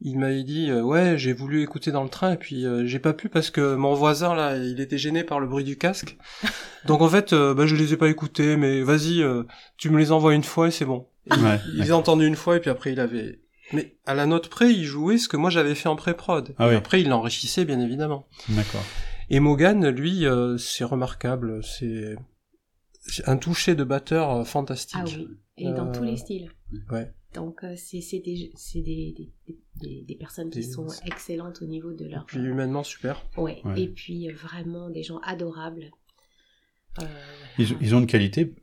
il 0.00 0.18
m'avait 0.18 0.44
dit 0.44 0.70
euh, 0.70 0.82
ouais 0.82 1.18
j'ai 1.18 1.32
voulu 1.32 1.62
écouter 1.62 1.90
dans 1.90 2.04
le 2.04 2.08
train 2.08 2.32
et 2.32 2.36
puis 2.36 2.64
euh, 2.64 2.86
j'ai 2.86 2.98
pas 3.00 3.12
pu 3.14 3.28
parce 3.28 3.50
que 3.50 3.74
mon 3.74 3.94
voisin 3.94 4.34
là 4.34 4.56
il 4.56 4.80
était 4.80 4.98
gêné 4.98 5.24
par 5.24 5.40
le 5.40 5.46
bruit 5.46 5.64
du 5.64 5.76
casque. 5.76 6.16
Donc 6.86 7.00
en 7.00 7.08
fait 7.08 7.32
euh, 7.32 7.54
bah, 7.54 7.66
je 7.66 7.74
les 7.74 7.92
ai 7.92 7.96
pas 7.96 8.08
écoutés 8.08 8.56
mais 8.56 8.82
vas-y 8.82 9.22
euh, 9.22 9.42
tu 9.76 9.90
me 9.90 9.98
les 9.98 10.12
envoies 10.12 10.34
une 10.34 10.44
fois 10.44 10.68
et 10.68 10.70
c'est 10.70 10.84
bon. 10.84 11.08
Et 11.26 11.34
Ouais, 11.34 11.60
il 11.74 11.80
les 11.80 11.90
a 11.90 11.96
entendus 11.96 12.26
une 12.26 12.36
fois 12.36 12.56
et 12.56 12.60
puis 12.60 12.70
après 12.70 12.92
il 12.92 13.00
avait 13.00 13.40
mais 13.72 13.96
à 14.06 14.14
la 14.14 14.26
note 14.26 14.48
près 14.48 14.70
il 14.72 14.84
jouait 14.84 15.18
ce 15.18 15.28
que 15.28 15.36
moi 15.36 15.50
j'avais 15.50 15.74
fait 15.74 15.88
en 15.88 15.96
pré-prod. 15.96 16.54
Ah 16.58 16.66
Et 16.66 16.70
oui. 16.70 16.76
Après 16.76 17.00
il 17.00 17.08
l'enrichissait 17.08 17.64
bien 17.64 17.80
évidemment. 17.80 18.28
D'accord. 18.50 18.84
Et 19.30 19.40
Morgan 19.40 19.88
lui 19.88 20.26
euh, 20.26 20.56
c'est 20.58 20.84
remarquable 20.84 21.60
c'est 21.64 22.14
un 23.26 23.36
toucher 23.36 23.74
de 23.74 23.84
batteur 23.84 24.30
euh, 24.30 24.44
fantastique. 24.44 24.98
ah 25.00 25.04
oui, 25.06 25.28
et 25.56 25.64
dans 25.72 25.88
Euh, 25.88 25.92
tous 25.92 26.04
les 26.04 26.16
styles. 26.16 26.50
ouais. 26.90 27.12
Donc 27.34 27.62
euh, 27.62 27.74
c'est 27.76 28.00
c'est 28.00 28.20
des, 28.20 28.52
c'est 28.54 28.80
des, 28.80 29.14
des, 29.46 29.58
des, 29.76 30.02
des 30.08 30.14
personnes 30.14 30.48
qui 30.50 30.60
Des- 30.60 30.70
sont 30.70 30.86
excellentes 31.04 31.60
au 31.60 31.66
niveau 31.66 31.92
de 31.92 32.06
leur... 32.06 32.24
Puis 32.24 32.38
humainement 32.40 32.82
super. 32.82 33.22
Ouais. 33.36 33.60
Ouais. 33.64 33.82
Et 33.82 33.88
puis 33.88 34.28
vraiment 34.30 34.88
des 34.88 35.02
gens 35.02 35.18
adorables. 35.18 35.90
Euh, 37.00 37.04
Ils, 37.58 37.76
ils 37.80 37.94
ont 37.94 38.00
une 38.00 38.06
qualité 38.06 38.54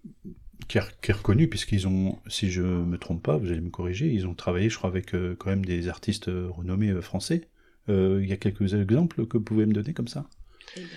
qui 0.68 0.80
est, 0.80 1.02
qui 1.02 1.12
est 1.12 1.14
reconnue, 1.14 1.48
puisqu'ils 1.48 1.88
ont, 1.88 2.18
si 2.28 2.50
je 2.50 2.62
me 2.64 2.98
trompe 2.98 3.22
pas, 3.24 3.38
vous 3.38 3.52
allez 3.52 3.62
me 3.62 3.70
corriger, 3.70 4.12
ils 4.12 4.26
ont 4.28 4.34
travaillé, 4.34 4.70
je 4.70 4.78
crois, 4.78 4.90
avec 4.90 5.14
euh, 5.14 5.36
quand 5.38 5.50
même 5.52 5.64
des 5.64 5.88
artistes 5.88 6.26
renommés 6.28 7.00
français. 7.02 7.50
Euh, 7.88 8.20
Il 8.24 8.28
y 8.28 8.34
a 8.34 8.38
quelques 8.38 8.74
exemples 8.74 9.28
que 9.28 9.38
vous 9.38 9.44
pouvez 9.44 9.68
me 9.68 9.74
donner 9.74 9.94
comme 9.94 10.08
ça? 10.08 10.28
Et 10.76 10.80
ben, 10.82 10.88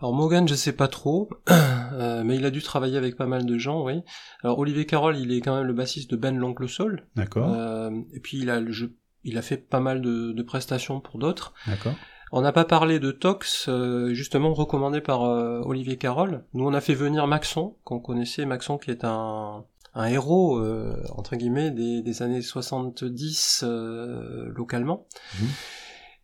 Alors 0.00 0.12
Morgan, 0.12 0.46
je 0.48 0.54
sais 0.54 0.72
pas 0.72 0.88
trop, 0.88 1.30
euh, 1.50 2.22
mais 2.24 2.36
il 2.36 2.44
a 2.44 2.50
dû 2.50 2.62
travailler 2.62 2.96
avec 2.98 3.16
pas 3.16 3.26
mal 3.26 3.46
de 3.46 3.58
gens, 3.58 3.84
oui. 3.84 4.02
Alors 4.42 4.58
Olivier 4.58 4.86
Carole, 4.86 5.16
il 5.16 5.32
est 5.32 5.40
quand 5.40 5.56
même 5.56 5.66
le 5.66 5.72
bassiste 5.72 6.10
de 6.10 6.16
Ben 6.16 6.36
l'Oncle 6.36 6.68
Soul, 6.68 7.06
D'accord, 7.16 7.52
euh, 7.54 7.90
et 8.12 8.20
puis 8.20 8.38
il 8.38 8.50
a, 8.50 8.60
le 8.60 8.72
jeu- 8.72 8.94
il 9.22 9.38
a 9.38 9.42
fait 9.42 9.56
pas 9.56 9.80
mal 9.80 10.02
de, 10.02 10.32
de 10.32 10.42
prestations 10.42 11.00
pour 11.00 11.18
d'autres. 11.18 11.54
d'accord. 11.66 11.94
On 12.32 12.40
n'a 12.40 12.50
pas 12.52 12.64
parlé 12.64 12.98
de 12.98 13.12
Tox, 13.12 13.66
euh, 13.68 14.12
justement 14.12 14.52
recommandé 14.52 15.00
par 15.00 15.22
euh, 15.22 15.60
Olivier 15.64 15.96
Carole. 15.96 16.44
Nous, 16.52 16.66
on 16.66 16.74
a 16.74 16.80
fait 16.80 16.94
venir 16.94 17.26
Maxon, 17.28 17.76
qu'on 17.84 18.00
connaissait, 18.00 18.44
Maxon 18.44 18.76
qui 18.76 18.90
est 18.90 19.04
un, 19.04 19.64
un 19.94 20.06
héros, 20.06 20.58
euh, 20.58 21.00
entre 21.16 21.36
guillemets, 21.36 21.70
des, 21.70 22.02
des 22.02 22.22
années 22.22 22.42
70 22.42 23.62
euh, 23.64 24.48
localement. 24.52 25.06
Mhm. 25.40 25.48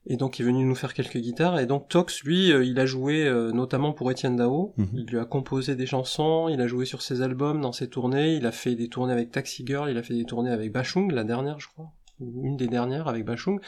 Et 0.07 0.17
donc, 0.17 0.39
il 0.39 0.43
est 0.43 0.47
venu 0.47 0.65
nous 0.65 0.75
faire 0.75 0.95
quelques 0.95 1.19
guitares. 1.19 1.59
Et 1.61 1.67
donc, 1.67 1.89
Tox, 1.89 2.23
lui, 2.25 2.53
euh, 2.53 2.65
il 2.65 2.81
a 2.81 2.87
joué 2.87 3.27
euh, 3.27 3.53
notamment 3.53 3.93
pour 3.93 4.11
Étienne 4.11 4.37
Dao. 4.37 4.73
Mhm. 4.79 4.89
Il 4.95 5.05
lui 5.07 5.19
a 5.19 5.25
composé 5.27 5.77
des 5.77 5.87
chansons, 5.87 6.49
il 6.49 6.61
a 6.61 6.67
joué 6.67 6.87
sur 6.87 7.03
ses 7.03 7.21
albums, 7.23 7.61
dans 7.61 7.73
ses 7.73 7.89
tournées. 7.89 8.35
Il 8.35 8.47
a 8.47 8.53
fait 8.53 8.75
des 8.75 8.89
tournées 8.89 9.13
avec 9.13 9.31
Taxi 9.31 9.65
Girl, 9.67 9.91
il 9.91 9.99
a 9.99 10.03
fait 10.03 10.15
des 10.15 10.25
tournées 10.25 10.51
avec 10.51 10.73
Bachung, 10.73 11.13
la 11.13 11.25
dernière, 11.25 11.61
je 11.61 11.69
crois. 11.69 11.93
Ou 12.19 12.47
Une 12.47 12.57
des 12.57 12.67
dernières 12.69 13.09
avec 13.09 13.25
Bachung. 13.25 13.61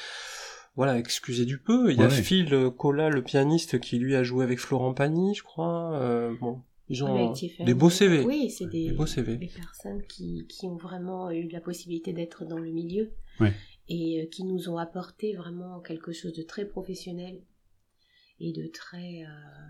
Voilà, 0.74 0.98
excusez 0.98 1.44
du 1.44 1.58
peu. 1.58 1.92
Il 1.92 1.98
y 1.98 2.02
a 2.02 2.06
Ouais. 2.06 2.10
Phil 2.10 2.70
Collat, 2.78 3.10
le 3.10 3.22
pianiste, 3.22 3.78
qui 3.78 3.98
lui 3.98 4.16
a 4.16 4.22
joué 4.22 4.42
avec 4.42 4.58
Florent 4.58 4.94
Pagny, 4.94 5.34
je 5.34 5.42
crois. 5.42 5.92
Euh, 6.00 6.34
bon, 6.40 6.62
ils 6.88 7.04
ont 7.04 7.34
des 7.64 7.74
beaux 7.74 7.90
CV. 7.90 8.24
Oui, 8.24 8.48
c'est 8.50 8.66
des, 8.70 8.88
Des 8.88 8.92
beaux 8.94 9.04
CV. 9.06 9.36
des 9.36 9.48
personnes 9.48 10.00
qui, 10.08 10.46
qui 10.48 10.66
ont 10.66 10.76
vraiment 10.76 11.30
eu 11.30 11.46
la 11.48 11.60
possibilité 11.60 12.14
d'être 12.14 12.46
dans 12.46 12.58
le 12.58 12.70
milieu. 12.70 13.10
Ouais. 13.38 13.52
Et 13.88 14.22
euh, 14.22 14.26
qui 14.26 14.44
nous 14.44 14.68
ont 14.68 14.78
apporté 14.78 15.34
vraiment 15.34 15.80
quelque 15.80 16.12
chose 16.12 16.32
de 16.32 16.42
très 16.42 16.64
professionnel 16.66 17.42
et 18.40 18.52
de 18.52 18.66
très... 18.68 19.24
euh, 19.24 19.28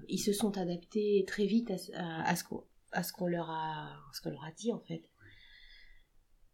ils 0.08 0.18
se 0.18 0.32
sont 0.32 0.56
adaptés 0.58 1.24
très 1.26 1.46
vite 1.46 1.70
à, 1.70 1.78
ce- 1.78 1.92
à- 1.94 2.22
à 2.28 2.36
ce 2.36 2.44
qu'on 2.44 2.64
à 2.94 3.02
ce 3.02 3.12
qu'on 3.14 3.26
leur 3.26 3.48
a 3.50 3.88
ce 4.12 4.20
qu'on 4.20 4.30
leur 4.30 4.44
a 4.44 4.50
dit 4.52 4.70
en 4.70 4.80
fait. 4.80 5.02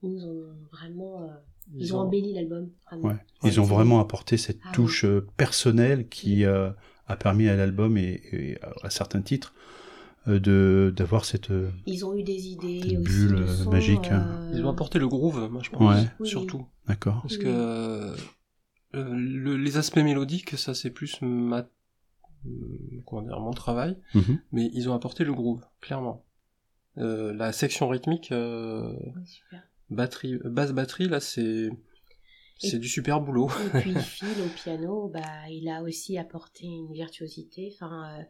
Ils 0.02 0.10
nous 0.12 0.24
ont 0.24 0.54
vraiment 0.70 1.22
euh, 1.24 1.26
ils, 1.74 1.94
ont, 1.94 1.98
embelli 2.00 2.32
l'album. 2.32 2.70
Ouais. 3.02 3.16
Ils 3.42 3.60
ont 3.60 3.64
vraiment 3.64 3.98
apporté 4.00 4.36
cette 4.36 4.60
Ah 4.64 4.70
touche 4.72 5.04
personnelle 5.36 6.08
qui 6.08 6.44
euh, 6.44 6.70
a 7.08 7.16
permis 7.16 7.48
à 7.48 7.56
l'album 7.56 7.98
et, 7.98 8.20
et 8.32 8.58
à 8.84 8.90
certains 8.90 9.20
titres 9.22 9.52
de 10.26 10.92
d'avoir 10.96 11.24
cette 11.24 11.50
Ils 11.86 12.04
ont 12.04 12.14
eu 12.14 12.22
des 12.22 12.48
idées 12.48 12.80
Cette 12.82 12.98
aussi 12.98 13.02
bulle, 13.26 13.36
de 13.40 13.46
son, 13.46 13.70
magique, 13.70 14.06
hein. 14.12 14.26
euh, 14.52 14.52
Ils 14.54 14.64
ont 14.64 14.70
apporté 14.70 14.98
le 14.98 15.08
groove, 15.08 15.48
moi 15.50 15.62
je 15.64 15.70
pense, 15.70 15.96
Ouais. 16.02 16.08
Oui, 16.20 16.28
surtout. 16.28 16.66
D'accord. 16.88 17.22
Parce 17.22 17.37
que 17.37 17.46
euh, 17.46 18.16
le- 18.94 19.57
les 19.57 19.77
aspects 19.77 19.98
mélodiques, 19.98 20.57
ça 20.59 20.74
c'est 20.74 20.90
plus 20.90 21.20
ma, 21.22 21.68
euh, 22.46 22.51
comment 23.07 23.22
dire, 23.22 23.38
mon 23.40 23.53
travail, 23.53 23.96
Mhm. 24.14 24.40
mais 24.53 24.70
ils 24.72 24.88
ont 24.88 24.94
apporté 24.94 25.24
le 25.24 25.33
groove, 25.35 25.64
clairement. 25.81 26.24
Euh, 26.96 27.33
la 27.35 27.53
section 27.53 27.88
rythmique, 27.88 28.33
euh, 28.33 28.92
super. 29.24 29.62
batterie, 29.90 30.38
basse 30.44 30.72
batterie, 30.72 31.09
là 31.09 31.20
c'est 31.20 31.70
c'est 32.58 32.78
du 32.78 32.88
super 32.88 33.20
boulot. 33.20 33.48
Et 33.74 33.80
puis 33.80 33.94
Phil 33.94 34.28
au 34.44 34.48
piano, 34.48 35.08
bah, 35.08 35.48
il 35.50 35.68
a 35.68 35.82
aussi 35.82 36.18
apporté 36.18 36.66
une 36.66 36.92
virtuosité, 36.92 37.70
enfin, 37.74 38.18
euh, 38.18 38.22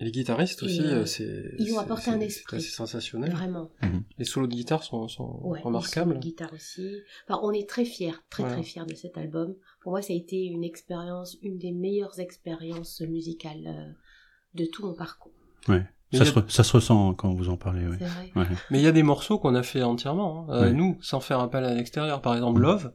Et 0.00 0.04
les 0.04 0.10
guitaristes 0.10 0.62
aussi, 0.62 0.80
Et, 0.80 0.84
euh, 0.84 1.00
euh, 1.02 1.06
c'est 1.06 1.54
ils 1.58 1.72
ont 1.72 1.76
c'est- 1.76 1.78
apporté 1.84 2.02
c'est- 2.04 2.10
un 2.10 2.18
c'est 2.20 2.26
esprit. 2.26 2.56
assez 2.58 2.68
sensationnel. 2.70 3.30
vraiment. 3.32 3.70
Les 4.18 4.24
solos 4.24 4.46
de 4.48 4.54
guitare 4.54 4.82
sont, 4.82 5.08
sont 5.08 5.40
Ouais, 5.42 5.60
remarquables. 5.60 6.14
La 6.14 6.18
guitare 6.20 6.52
aussi. 6.52 6.96
Enfin, 7.28 7.40
on 7.42 7.52
est 7.52 7.68
très 7.68 7.84
fiers, 7.84 8.14
très 8.30 8.42
très 8.44 8.62
fiers 8.62 8.84
de 8.86 8.94
cet 8.94 9.16
album. 9.18 9.54
Pour 9.82 9.92
moi, 9.92 10.02
ça 10.02 10.12
a 10.12 10.16
été 10.16 10.36
une 10.44 10.64
expérience, 10.64 11.36
une 11.42 11.58
des 11.58 11.72
meilleures 11.72 12.18
expériences 12.18 13.00
musicales 13.00 13.96
de 14.54 14.64
tout 14.66 14.86
mon 14.86 14.94
parcours. 14.94 15.32
Mais 15.68 15.82
Ça, 16.12 16.24
se 16.24 16.32
re- 16.32 16.48
ça 16.48 16.62
se 16.64 16.72
ressent 16.72 17.14
quand 17.14 17.34
vous 17.34 17.48
en 17.48 17.56
parlez, 17.56 17.86
oui. 17.86 17.96
C'est 17.98 18.04
vrai. 18.06 18.30
Ouais. 18.36 18.56
Mais 18.70 18.78
il 18.78 18.84
y 18.84 18.86
a 18.86 18.92
des 18.92 19.02
morceaux 19.02 19.38
qu'on 19.38 19.54
a 19.54 19.62
fait 19.62 19.82
entièrement, 19.82 20.46
hein. 20.48 20.54
Euh, 20.54 20.62
Ouais. 20.66 20.72
nous, 20.72 20.96
sans 21.00 21.20
faire 21.20 21.40
appel 21.40 21.64
à 21.64 21.74
l'extérieur. 21.74 22.20
Par 22.22 22.34
exemple. 22.34 22.60
Love, 22.60 22.92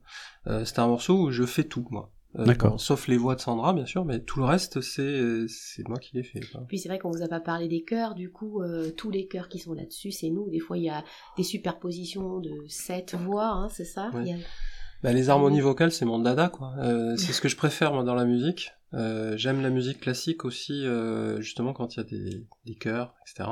euh, 0.48 0.64
c'est 0.66 0.80
un 0.80 0.88
morceau 0.88 1.24
où 1.28 1.32
je 1.32 1.44
fais 1.44 1.64
tout, 1.66 1.86
moi. 1.92 2.12
Euh, 2.40 2.46
D'accord. 2.46 2.72
bon, 2.72 2.78
sauf 2.78 3.10
les 3.10 3.18
voix 3.18 3.36
de 3.36 3.42
Sandra, 3.42 3.74
bien 3.74 3.86
sûr, 3.86 4.06
mais 4.06 4.22
tout 4.22 4.40
le 4.40 4.46
reste, 4.46 4.80
c'est 4.80 5.46
c'est 5.50 5.86
moi 5.90 5.98
qui 6.00 6.16
l'ai 6.16 6.24
fait. 6.24 6.40
quoi. 6.40 6.62
Puis 6.70 6.80
c'est 6.80 6.88
vrai 6.88 6.98
qu'on 6.98 7.12
vous 7.12 7.22
a 7.22 7.28
pas 7.28 7.42
parlé 7.42 7.68
des 7.68 7.84
chœurs, 7.84 8.16
du 8.16 8.32
coup, 8.32 8.62
euh, 8.62 8.90
tous 8.96 9.12
les 9.12 9.28
chœurs 9.28 9.50
qui 9.50 9.60
sont 9.60 9.74
là-dessus, 9.74 10.12
c'est 10.14 10.30
nous. 10.30 10.50
Des 10.50 10.60
fois, 10.60 10.78
il 10.78 10.86
y 10.86 10.90
a 10.90 11.04
des 11.36 11.44
superpositions 11.44 12.40
de 12.40 12.52
sept 12.70 13.16
voix, 13.16 13.48
hein, 13.50 13.68
c'est 13.70 13.84
ça 13.84 14.10
Ouais. 14.14 14.22
Il 14.24 14.28
y 14.30 14.34
a- 14.34 14.38
Bah, 15.04 15.12
les 15.12 15.30
harmonies 15.30 15.60
vocales, 15.60 15.92
c'est 15.92 16.06
mon 16.06 16.20
dada, 16.20 16.48
quoi. 16.48 16.74
Euh, 16.78 17.18
c'est 17.18 17.34
ce 17.34 17.42
que 17.42 17.50
je 17.50 17.58
préfère, 17.58 17.92
moi, 17.94 18.04
dans 18.04 18.16
la 18.16 18.24
musique. 18.24 18.72
Euh, 18.94 19.38
J'aime 19.38 19.62
la 19.62 19.70
musique 19.70 20.00
classique 20.02 20.44
aussi, 20.46 20.86
euh, 20.86 21.40
justement, 21.42 21.74
quand 21.74 21.96
il 21.96 21.98
y 21.98 22.02
a 22.02 22.04
des, 22.04 22.48
des 22.66 22.76
chœurs, 22.76 23.16
etc. 23.22 23.50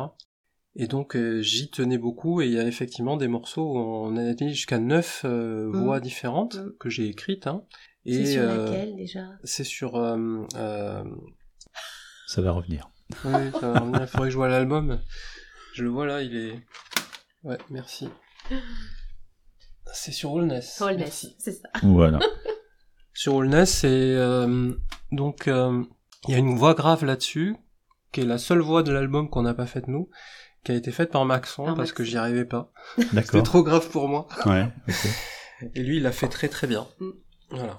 Et 0.75 0.87
donc, 0.87 1.15
euh, 1.15 1.41
j'y 1.41 1.69
tenais 1.71 1.97
beaucoup, 1.97 2.41
et 2.41 2.45
il 2.47 2.51
y 2.53 2.59
a 2.59 2.67
effectivement 2.67 3.17
des 3.17 3.27
morceaux 3.27 3.73
où 3.73 3.77
on 3.77 4.15
a 4.17 4.29
été 4.29 4.49
jusqu'à 4.49 4.77
neuf 4.79 5.23
Mhm. 5.23 5.71
voix 5.83 5.99
différentes 5.99 6.55
Mhm. 6.55 6.73
que 6.79 6.89
j'ai 6.89 7.07
écrites. 7.07 7.47
Hein. 7.47 7.63
C'est 8.05 8.25
sur 8.25 8.41
euh, 8.43 8.65
laquelle 8.71 8.95
déjà? 8.95 9.25
C'est 9.43 9.63
sur... 9.63 9.95
euh, 9.95 10.45
euh, 10.55 11.03
Ça 12.27 12.41
va 12.41 12.51
revenir. 12.51 12.89
Oui, 13.25 13.51
ça 13.59 13.71
va 13.71 13.79
revenir. 13.79 14.01
Il 14.01 14.07
faudrait 14.07 14.27
que 14.27 14.31
je 14.31 14.37
vois 14.37 14.47
l'album. 14.49 14.99
Je 15.73 15.83
le 15.83 15.89
vois 15.89 16.05
là, 16.05 16.21
il 16.21 16.35
est. 16.35 16.59
Ouais, 17.43 17.57
merci. 17.69 18.09
C'est 19.93 20.11
sur. 20.11 20.31
Holness, 20.33 20.81
Merci. 20.97 21.35
c'est 21.39 21.53
ça. 21.53 21.69
Voilà. 21.83 22.19
Sur 23.19 23.41
Allness, 23.41 23.83
et 23.83 24.15
euh, 24.15 24.71
donc 25.11 25.49
euh, 25.49 25.83
il 26.29 26.31
y 26.31 26.35
a 26.35 26.37
une 26.37 26.55
voix 26.55 26.73
grave 26.73 27.03
là-dessus, 27.03 27.57
qui 28.13 28.21
est 28.21 28.25
la 28.25 28.37
seule 28.37 28.61
voix 28.61 28.81
de 28.81 28.93
l'album 28.93 29.29
qu'on 29.29 29.41
n'a 29.41 29.53
pas 29.53 29.65
faite 29.65 29.89
nous, 29.89 30.09
qui 30.63 30.71
a 30.71 30.75
été 30.75 30.89
faite 30.93 31.11
par 31.11 31.25
Maxon 31.25 31.65
Par 31.65 31.75
parce 31.75 31.91
que 31.91 32.05
j'y 32.05 32.15
arrivais 32.15 32.45
pas. 32.45 32.71
C'était 32.97 33.43
trop 33.43 33.61
grave 33.61 33.89
pour 33.89 34.07
moi. 34.07 34.29
Ouais. 34.45 34.69
Et 35.75 35.83
lui, 35.83 35.97
il 35.97 36.03
l'a 36.03 36.13
fait 36.13 36.29
très 36.29 36.47
très 36.47 36.65
bien. 36.65 36.87
Mm. 37.01 37.09
Voilà. 37.49 37.77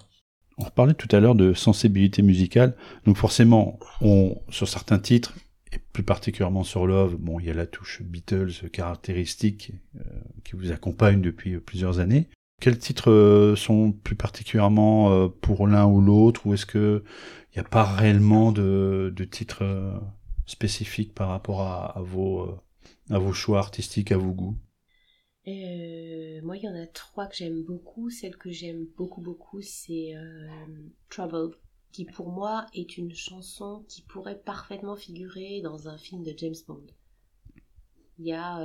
On 0.59 0.65
parlait 0.65 0.93
tout 0.93 1.09
à 1.11 1.21
l'heure 1.21 1.35
de 1.35 1.55
sensibilité 1.55 2.21
musicale. 2.21 2.77
Donc 3.07 3.17
forcément, 3.17 3.79
on, 4.03 4.39
sur 4.51 4.69
certains 4.69 4.99
titres, 4.99 5.33
et 5.73 5.79
plus 5.79 6.03
particulièrement 6.03 6.65
sur 6.65 6.87
Love, 6.87 7.17
bon, 7.17 7.41
il 7.41 7.47
y 7.47 7.51
a 7.51 7.55
la 7.55 7.67
touche 7.67 8.03
Beatles 8.03 8.69
caractéristique 8.71 9.73
euh, 9.97 10.03
qui 10.45 10.55
vous 10.55 10.71
accompagne 10.71 11.23
depuis 11.23 11.59
plusieurs 11.61 11.99
années. 11.99 12.29
Quels 12.61 12.79
titres 12.79 13.11
euh, 13.11 13.57
sont 13.57 13.91
plus 13.91 14.17
particulièrement 14.17 15.11
euh, 15.11 15.29
pour 15.29 15.67
l'un 15.67 15.87
ou 15.87 16.03
l'autre, 16.03 16.47
ou 16.47 16.53
est-ce 16.53 16.67
que 16.67 17.03
il 17.53 17.59
n'y 17.59 17.67
a 17.67 17.69
pas 17.69 17.85
réellement 17.85 18.53
de, 18.53 19.13
titres 19.31 19.65
euh, 19.65 19.99
spécifiques 20.47 21.15
par 21.15 21.31
rapport 21.31 21.63
à, 21.63 22.01
vos 22.03 23.33
choix 23.33 23.59
artistiques, 23.59 24.13
à 24.13 24.19
vos 24.19 24.33
goûts? 24.33 24.57
Moi, 25.47 26.57
il 26.57 26.63
y 26.63 26.69
en 26.69 26.75
a 26.75 26.87
trois 26.87 27.27
que 27.27 27.35
j'aime 27.35 27.65
beaucoup. 27.65 28.11
Celle 28.11 28.37
que 28.37 28.51
j'aime 28.51 28.87
beaucoup, 28.97 29.21
beaucoup, 29.21 29.63
c'est 29.63 30.15
Trouble, 31.09 31.57
qui 31.91 32.05
pour 32.05 32.31
moi 32.31 32.67
est 32.73 32.99
une 32.99 33.15
chanson 33.15 33.85
qui 33.89 34.03
pourrait 34.03 34.39
parfaitement 34.39 34.97
figurer 34.97 35.61
dans 35.61 35.89
un 35.89 35.99
film 35.99 36.23
de 36.23 36.35
James 36.37 36.55
Bond. 36.69 36.87
Il 38.19 38.27
y 38.27 38.33
a 38.33 38.61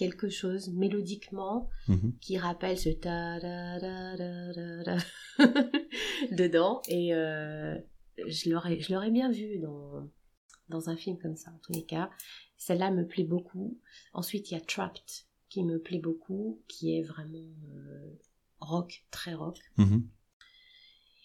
quelque 0.00 0.28
chose 0.40 0.64
mélodiquement 0.82 1.68
Mhm. 1.88 2.10
qui 2.24 2.38
rappelle 2.38 2.78
ce 2.86 2.90
ta 3.04 3.38
da 3.44 3.78
da 3.84 4.16
da 4.20 4.52
da 4.56 4.82
da 4.88 4.96
dedans 6.42 6.80
et 6.88 7.14
euh, 7.14 7.76
je 8.26 8.50
l'aurais 8.50 8.80
je 8.80 8.92
l'aurais 8.92 9.10
bien 9.18 9.30
vu 9.30 9.58
dans 9.58 10.08
dans 10.68 10.88
un 10.92 10.96
film 10.96 11.16
comme 11.22 11.36
ça 11.36 11.50
en 11.50 11.58
tous 11.64 11.72
les 11.72 11.84
cas 11.84 12.10
celle-là 12.56 12.90
me 12.90 13.04
plaît 13.06 13.24
beaucoup 13.34 13.78
ensuite 14.12 14.50
il 14.50 14.54
y 14.54 14.56
a 14.56 14.60
Trapped 14.60 15.10
qui 15.48 15.64
me 15.64 15.78
plaît 15.86 15.98
beaucoup 16.08 16.60
qui 16.68 16.96
est 16.96 17.02
vraiment 17.02 17.54
euh, 17.74 18.18
rock 18.60 19.04
très 19.10 19.34
rock 19.34 19.58
Mhm. 19.78 20.08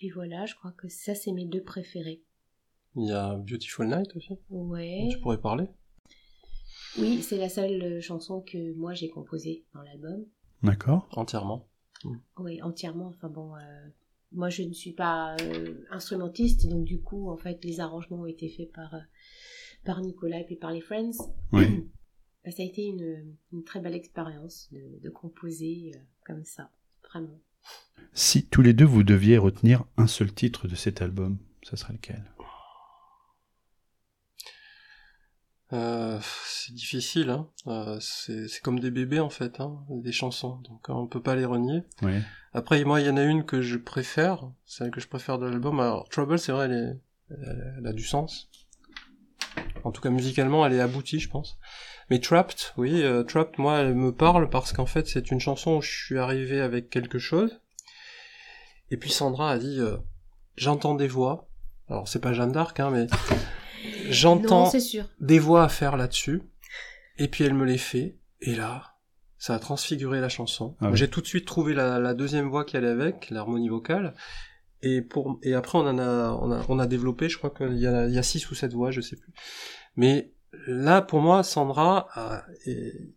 et 0.01 0.09
voilà 0.11 0.45
je 0.45 0.55
crois 0.55 0.71
que 0.73 0.88
ça 0.89 1.13
c'est 1.15 1.31
mes 1.31 1.45
deux 1.45 1.63
préférés 1.63 2.21
Il 2.95 3.07
y 3.07 3.11
a 3.11 3.35
Beautiful 3.35 3.88
Night 3.88 4.15
aussi. 4.15 4.33
ouais 4.49 5.09
Tu 5.11 5.19
pourrais 5.21 5.41
parler? 5.41 5.67
Oui 6.97 7.21
c'est 7.21 7.38
la 7.38 7.49
seule 7.49 7.81
euh, 7.81 8.01
chanson 8.01 8.41
que 8.41 8.73
moi 8.75 8.93
j'ai 8.93 9.10
composée 9.10 9.63
dans 9.73 9.81
l'album 9.81 10.25
D'accord. 10.63 11.08
Entièrement. 11.12 11.67
Oui, 12.38 12.62
entièrement. 12.62 13.08
Enfin 13.08 13.29
bon, 13.29 13.55
euh, 13.55 13.60
moi 14.31 14.49
je 14.49 14.63
ne 14.63 14.73
suis 14.73 14.93
pas 14.93 15.36
euh, 15.41 15.86
instrumentiste, 15.91 16.67
donc 16.67 16.86
du 16.86 16.99
coup, 16.99 17.29
en 17.29 17.38
fait, 17.38 17.63
les 17.63 17.79
arrangements 17.79 18.21
ont 18.21 18.25
été 18.25 18.49
faits 18.49 18.71
par, 18.71 18.93
euh, 18.93 18.99
par 19.84 20.01
Nicolas 20.01 20.39
et 20.39 20.43
puis 20.43 20.55
par 20.55 20.71
les 20.71 20.81
Friends. 20.81 21.12
Oui. 21.51 21.88
Bah, 22.43 22.51
ça 22.51 22.62
a 22.62 22.65
été 22.67 22.86
une, 22.86 23.36
une 23.53 23.63
très 23.63 23.79
belle 23.79 23.95
expérience 23.95 24.69
de, 24.71 24.99
de 25.01 25.10
composer 25.10 25.93
euh, 25.95 25.99
comme 26.27 26.45
ça, 26.45 26.69
vraiment. 27.10 27.41
Si 28.13 28.45
tous 28.45 28.62
les 28.62 28.73
deux 28.73 28.86
vous 28.86 29.01
deviez 29.01 29.39
retenir 29.39 29.84
un 29.97 30.05
seul 30.05 30.31
titre 30.31 30.67
de 30.67 30.75
cet 30.75 31.01
album, 31.01 31.39
ça 31.63 31.75
serait 31.75 31.93
lequel? 31.93 32.23
Euh, 35.73 36.19
c'est 36.45 36.73
difficile, 36.73 37.30
hein. 37.32 37.47
Euh, 37.67 37.97
c'est 37.99 38.47
c'est 38.47 38.62
comme 38.62 38.80
des 38.80 38.91
bébés 38.91 39.19
en 39.19 39.30
fait, 39.32 39.60
hein, 39.60 39.80
des 39.89 40.12
chansons. 40.12 40.58
Donc 40.69 40.89
euh, 40.89 40.93
on 40.93 41.08
peut 41.08 41.21
pas 41.21 41.36
les 41.36 41.45
renier. 41.45 41.84
Oui. 42.04 42.13
Après, 42.54 42.82
moi, 42.86 43.01
il 43.01 43.08
y 43.08 43.10
en 43.10 43.17
a 43.17 43.23
une 43.23 43.45
que 43.45 43.62
je 43.62 43.75
préfère, 43.78 44.49
celle 44.65 44.91
que 44.91 45.01
je 45.01 45.08
préfère 45.08 45.39
de 45.39 45.45
l'album. 45.47 45.80
Alors, 45.80 46.08
Trouble, 46.08 46.39
c'est 46.39 46.51
vrai, 46.51 46.65
elle, 46.65 46.71
est- 46.73 46.99
elle- 47.32 47.75
elle 47.80 47.88
a 47.88 47.93
du 47.93 48.04
sens. 48.06 48.49
En 49.84 49.91
tout 49.91 50.01
cas, 50.01 50.10
musicalement, 50.10 50.65
elle 50.65 50.73
est 50.73 50.80
aboutie, 50.80 51.19
je 51.19 51.30
pense. 51.30 51.58
Mais 52.10 52.19
Trapped, 52.19 52.58
oui, 52.78 53.01
euh, 53.04 53.23
Trapped, 53.23 53.58
moi, 53.60 53.80
elle 53.80 53.93
me 53.95 54.12
parle 54.13 54.49
parce 54.49 54.71
qu'en 54.71 54.86
fait, 54.86 55.08
c'est 55.08 55.32
une 55.32 55.39
chanson 55.39 55.78
où 55.78 55.82
je 55.82 55.91
suis 56.06 56.17
arrivé 56.19 56.62
avec 56.62 56.89
quelque 56.89 57.19
chose. 57.19 57.60
Et 58.91 58.97
puis 58.97 59.10
Sandra 59.10 59.49
a 59.51 59.58
dit, 59.58 59.80
euh, 59.80 59.97
j'entends 60.56 60.93
des 60.95 61.08
voix. 61.08 61.49
Alors, 61.89 62.08
c'est 62.08 62.19
pas 62.19 62.34
Jeanne 62.34 62.51
d'Arc, 62.51 62.80
hein, 62.80 62.89
mais 62.91 63.08
j'entends 64.10 64.71
des 65.19 65.39
voix 65.39 65.63
à 65.63 65.69
faire 65.69 65.98
là-dessus, 65.98 66.41
et 67.17 67.28
puis 67.28 67.43
elle 67.43 67.54
me 67.54 67.65
les 67.65 67.78
fait, 67.78 68.17
et 68.41 68.56
là, 68.56 68.95
ça 69.38 69.56
a 69.56 69.60
transfiguré 69.60 70.21
la 70.21 70.30
chanson. 70.30 70.76
Ah 70.82 70.89
oui. 70.89 70.98
J'ai 70.98 71.10
tout 71.10 71.21
de 71.21 71.28
suite 71.28 71.45
trouvé 71.45 71.74
la, 71.74 72.00
la 72.00 72.13
deuxième 72.13 72.50
voix 72.50 72.65
qui 72.65 72.78
allait 72.78 72.89
avec, 72.89 73.30
l'harmonie 73.30 73.69
vocale, 73.69 74.13
et 74.82 75.02
pour 75.02 75.39
et 75.41 75.54
après 75.54 75.78
on 75.78 75.88
en 75.88 75.98
a 75.98 76.32
on 76.41 76.52
a 76.52 76.65
on 76.69 76.80
a 76.80 76.86
développé, 76.86 77.28
je 77.28 77.38
crois 77.38 77.50
qu'il 77.50 77.78
y 77.78 77.88
a 77.88 78.08
il 78.08 78.13
y 78.13 78.17
a 78.17 78.24
six 78.24 78.50
ou 78.52 78.56
sept 78.56 78.74
voix, 78.74 78.91
je 78.91 79.02
sais 79.02 79.15
plus. 79.15 79.34
Mais 79.95 80.32
là 80.67 81.02
pour 81.02 81.21
moi 81.21 81.43
Sandra 81.43 82.08
a, 82.13 82.45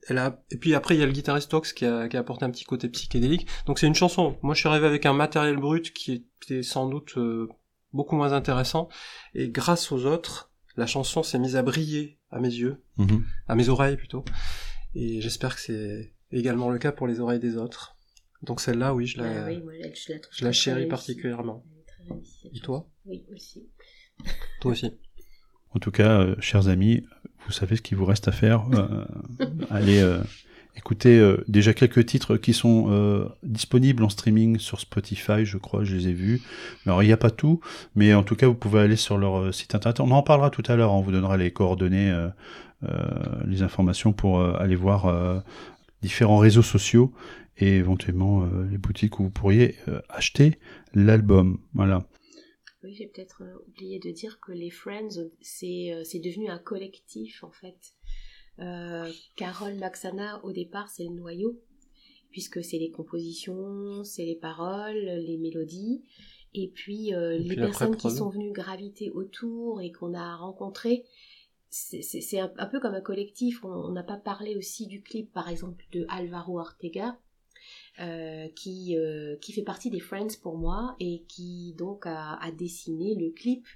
elle 0.09 0.19
a 0.19 0.43
et 0.51 0.57
puis 0.57 0.75
après 0.75 0.97
il 0.97 1.01
y 1.01 1.03
a 1.03 1.07
le 1.07 1.13
guitariste 1.13 1.51
Tox 1.51 1.73
qui 1.73 1.85
a 1.85 2.09
qui 2.09 2.17
a 2.17 2.21
apporté 2.21 2.45
un 2.45 2.51
petit 2.51 2.65
côté 2.65 2.89
psychédélique. 2.89 3.47
Donc 3.67 3.79
c'est 3.79 3.87
une 3.87 3.95
chanson. 3.95 4.37
Moi 4.43 4.55
je 4.55 4.61
suis 4.61 4.69
arrivé 4.69 4.87
avec 4.87 5.05
un 5.05 5.13
matériel 5.13 5.57
brut 5.57 5.93
qui 5.93 6.27
était 6.43 6.63
sans 6.63 6.89
doute 6.89 7.19
euh, 7.19 7.49
beaucoup 7.93 8.17
moins 8.17 8.33
intéressant 8.33 8.89
et 9.35 9.49
grâce 9.49 9.93
aux 9.93 10.07
autres, 10.07 10.48
la 10.79 10.87
chanson 10.87 11.23
s'est 11.23 11.39
mise 11.39 11.57
à 11.57 11.63
briller 11.63 12.19
à 12.31 12.41
mes 12.41 12.49
yeux, 12.49 12.83
Mhm. 12.97 13.25
à 13.49 13.55
mes 13.55 13.69
oreilles 13.69 13.97
plutôt. 13.97 14.25
Et 14.95 15.21
j'espère 15.21 15.55
que 15.55 15.61
c'est 15.61 16.15
également 16.33 16.71
le 16.71 16.79
cas 16.79 16.93
pour 16.93 17.07
les 17.07 17.21
oreilles 17.21 17.41
des 17.41 17.57
autres. 17.57 17.97
Donc 18.43 18.61
celle-là, 18.61 18.95
oui, 18.95 19.07
je 19.07 19.19
la, 19.19 19.45
Ah 19.45 19.47
oui, 19.49 19.61
moi, 19.63 19.73
elle, 19.75 19.95
je 19.95 20.13
la 20.13 20.19
trouve 20.21 20.35
je 20.35 20.45
la 20.45 20.51
très, 20.51 20.53
très 20.53 20.53
chéris 20.53 20.75
réussie. 20.77 20.89
particulièrement. 20.89 21.65
Et 22.55 22.61
toi. 22.61 22.89
Oui, 23.05 23.27
aussi. 23.35 23.69
Toi 24.61 24.73
aussi. 24.73 24.93
En 25.75 25.79
tout 25.79 25.91
cas, 25.91 26.21
euh, 26.21 26.37
chers 26.41 26.69
amis, 26.69 27.05
vous 27.47 27.53
savez 27.53 27.77
ce 27.77 27.83
qu'il 27.83 27.97
vous 27.99 28.07
reste 28.07 28.27
à 28.29 28.33
faire. 28.33 28.67
euh, 28.73 29.05
allez 29.71 30.01
euh, 30.01 30.23
écouter 30.79 31.19
euh, 31.19 31.45
déjà 31.49 31.75
quelques 31.75 32.07
titres 32.07 32.37
qui 32.37 32.55
sont 32.55 32.87
euh, 32.89 33.29
disponibles 33.43 34.05
en 34.05 34.09
streaming 34.09 34.59
sur 34.59 34.81
Spotify, 34.81 35.45
je 35.45 35.59
crois, 35.59 35.85
je 35.85 35.97
les 35.97 36.09
ai 36.09 36.13
vus. 36.13 36.41
Alors 36.87 37.03
il 37.03 37.07
n'y 37.07 37.13
a 37.13 37.19
pas 37.19 37.31
tout, 37.31 37.61
mais 37.97 38.15
en 38.15 38.23
tout 38.23 38.37
cas 38.37 38.47
vous 38.47 38.55
pouvez 38.55 38.81
aller 38.81 38.97
sur 38.97 39.19
leur 39.19 39.41
euh, 39.41 39.53
site 39.53 39.75
internet. 39.75 40.01
On 40.01 40.11
en 40.13 40.23
parlera 40.23 40.51
tout 40.51 40.63
à 40.67 40.77
l'heure, 40.77 40.93
on 40.93 41.01
vous 41.01 41.13
donnera 41.13 41.37
les 41.37 41.51
coordonnées, 41.51 42.15
les 43.47 43.63
informations 43.63 44.13
pour 44.13 44.41
aller 44.41 44.77
voir 44.77 45.43
différents 46.01 46.39
réseaux 46.39 46.63
sociaux 46.63 47.13
et 47.57 47.77
éventuellement 47.77 48.49
les 48.71 48.79
boutiques 48.79 49.19
où 49.19 49.25
vous 49.25 49.31
pourriez 49.31 49.77
acheter 50.09 50.59
l'album. 50.95 51.59
Voilà. 51.75 52.07
Oui, 52.85 52.95
j'ai 52.95 53.07
peut-être 53.07 53.43
oublié 53.67 53.99
de 53.99 54.11
dire 54.11 54.39
que 54.41 54.53
les 54.53 54.71
Friends, 54.71 55.27
c'est 55.41 56.21
devenu 56.23 56.49
un 56.49 56.59
collectif 56.59 57.43
en 57.43 57.51
fait. 57.51 57.95
Euh, 58.61 59.11
Carole 59.37 59.75
Maxana, 59.75 60.45
au 60.45 60.53
départ, 60.53 60.89
c'est 60.89 61.05
le 61.05 61.11
noyau, 61.11 61.61
puisque 62.31 62.63
c'est 62.65 62.79
les 62.79 62.91
compositions, 62.91 64.05
c'est 64.05 64.25
les 64.25 64.37
paroles, 64.37 64.99
les 64.99 65.39
mélodies, 65.39 66.03
et 66.55 66.69
puis 66.69 67.15
euh, 67.15 67.33
Et 67.33 67.39
les 67.39 67.57
personnes 67.57 67.97
qui 67.97 68.11
sont 68.11 68.31
venues 68.31 68.53
graviter 68.53 69.11
autour 69.11 69.81
et 69.81 69.93
qu'on 69.93 70.15
a 70.15 70.37
rencontrées. 70.37 71.05
C'est 71.71 72.41
un, 72.41 72.51
un 72.57 72.67
peu 72.67 72.81
comme 72.81 72.95
un 72.95 73.03
collectif. 73.03 73.63
On 73.65 73.69
on 73.69 73.93
n'a 73.93 74.03
pas 74.03 74.17
parlé 74.17 74.57
aussi 74.57 74.87
du 74.87 75.03
clip, 75.03 75.31
par 75.33 75.51
exemple, 75.51 75.85
de 75.93 76.07
Alvaro 76.09 76.59
Ortega, 76.59 77.19
euh, 78.01 78.49
qui, 78.57 78.97
euh, 78.97 79.37
qui 79.37 79.53
fait 79.53 79.63
partie 79.63 79.91
des 79.91 80.01
Friends 80.01 80.39
pour 80.41 80.57
moi 80.57 80.97
et 80.99 81.25
qui 81.29 81.75
donc 81.77 82.07
a, 82.07 82.39
a 82.41 82.51
dessiné 82.53 83.15
le 83.15 83.31
clip. 83.31 83.67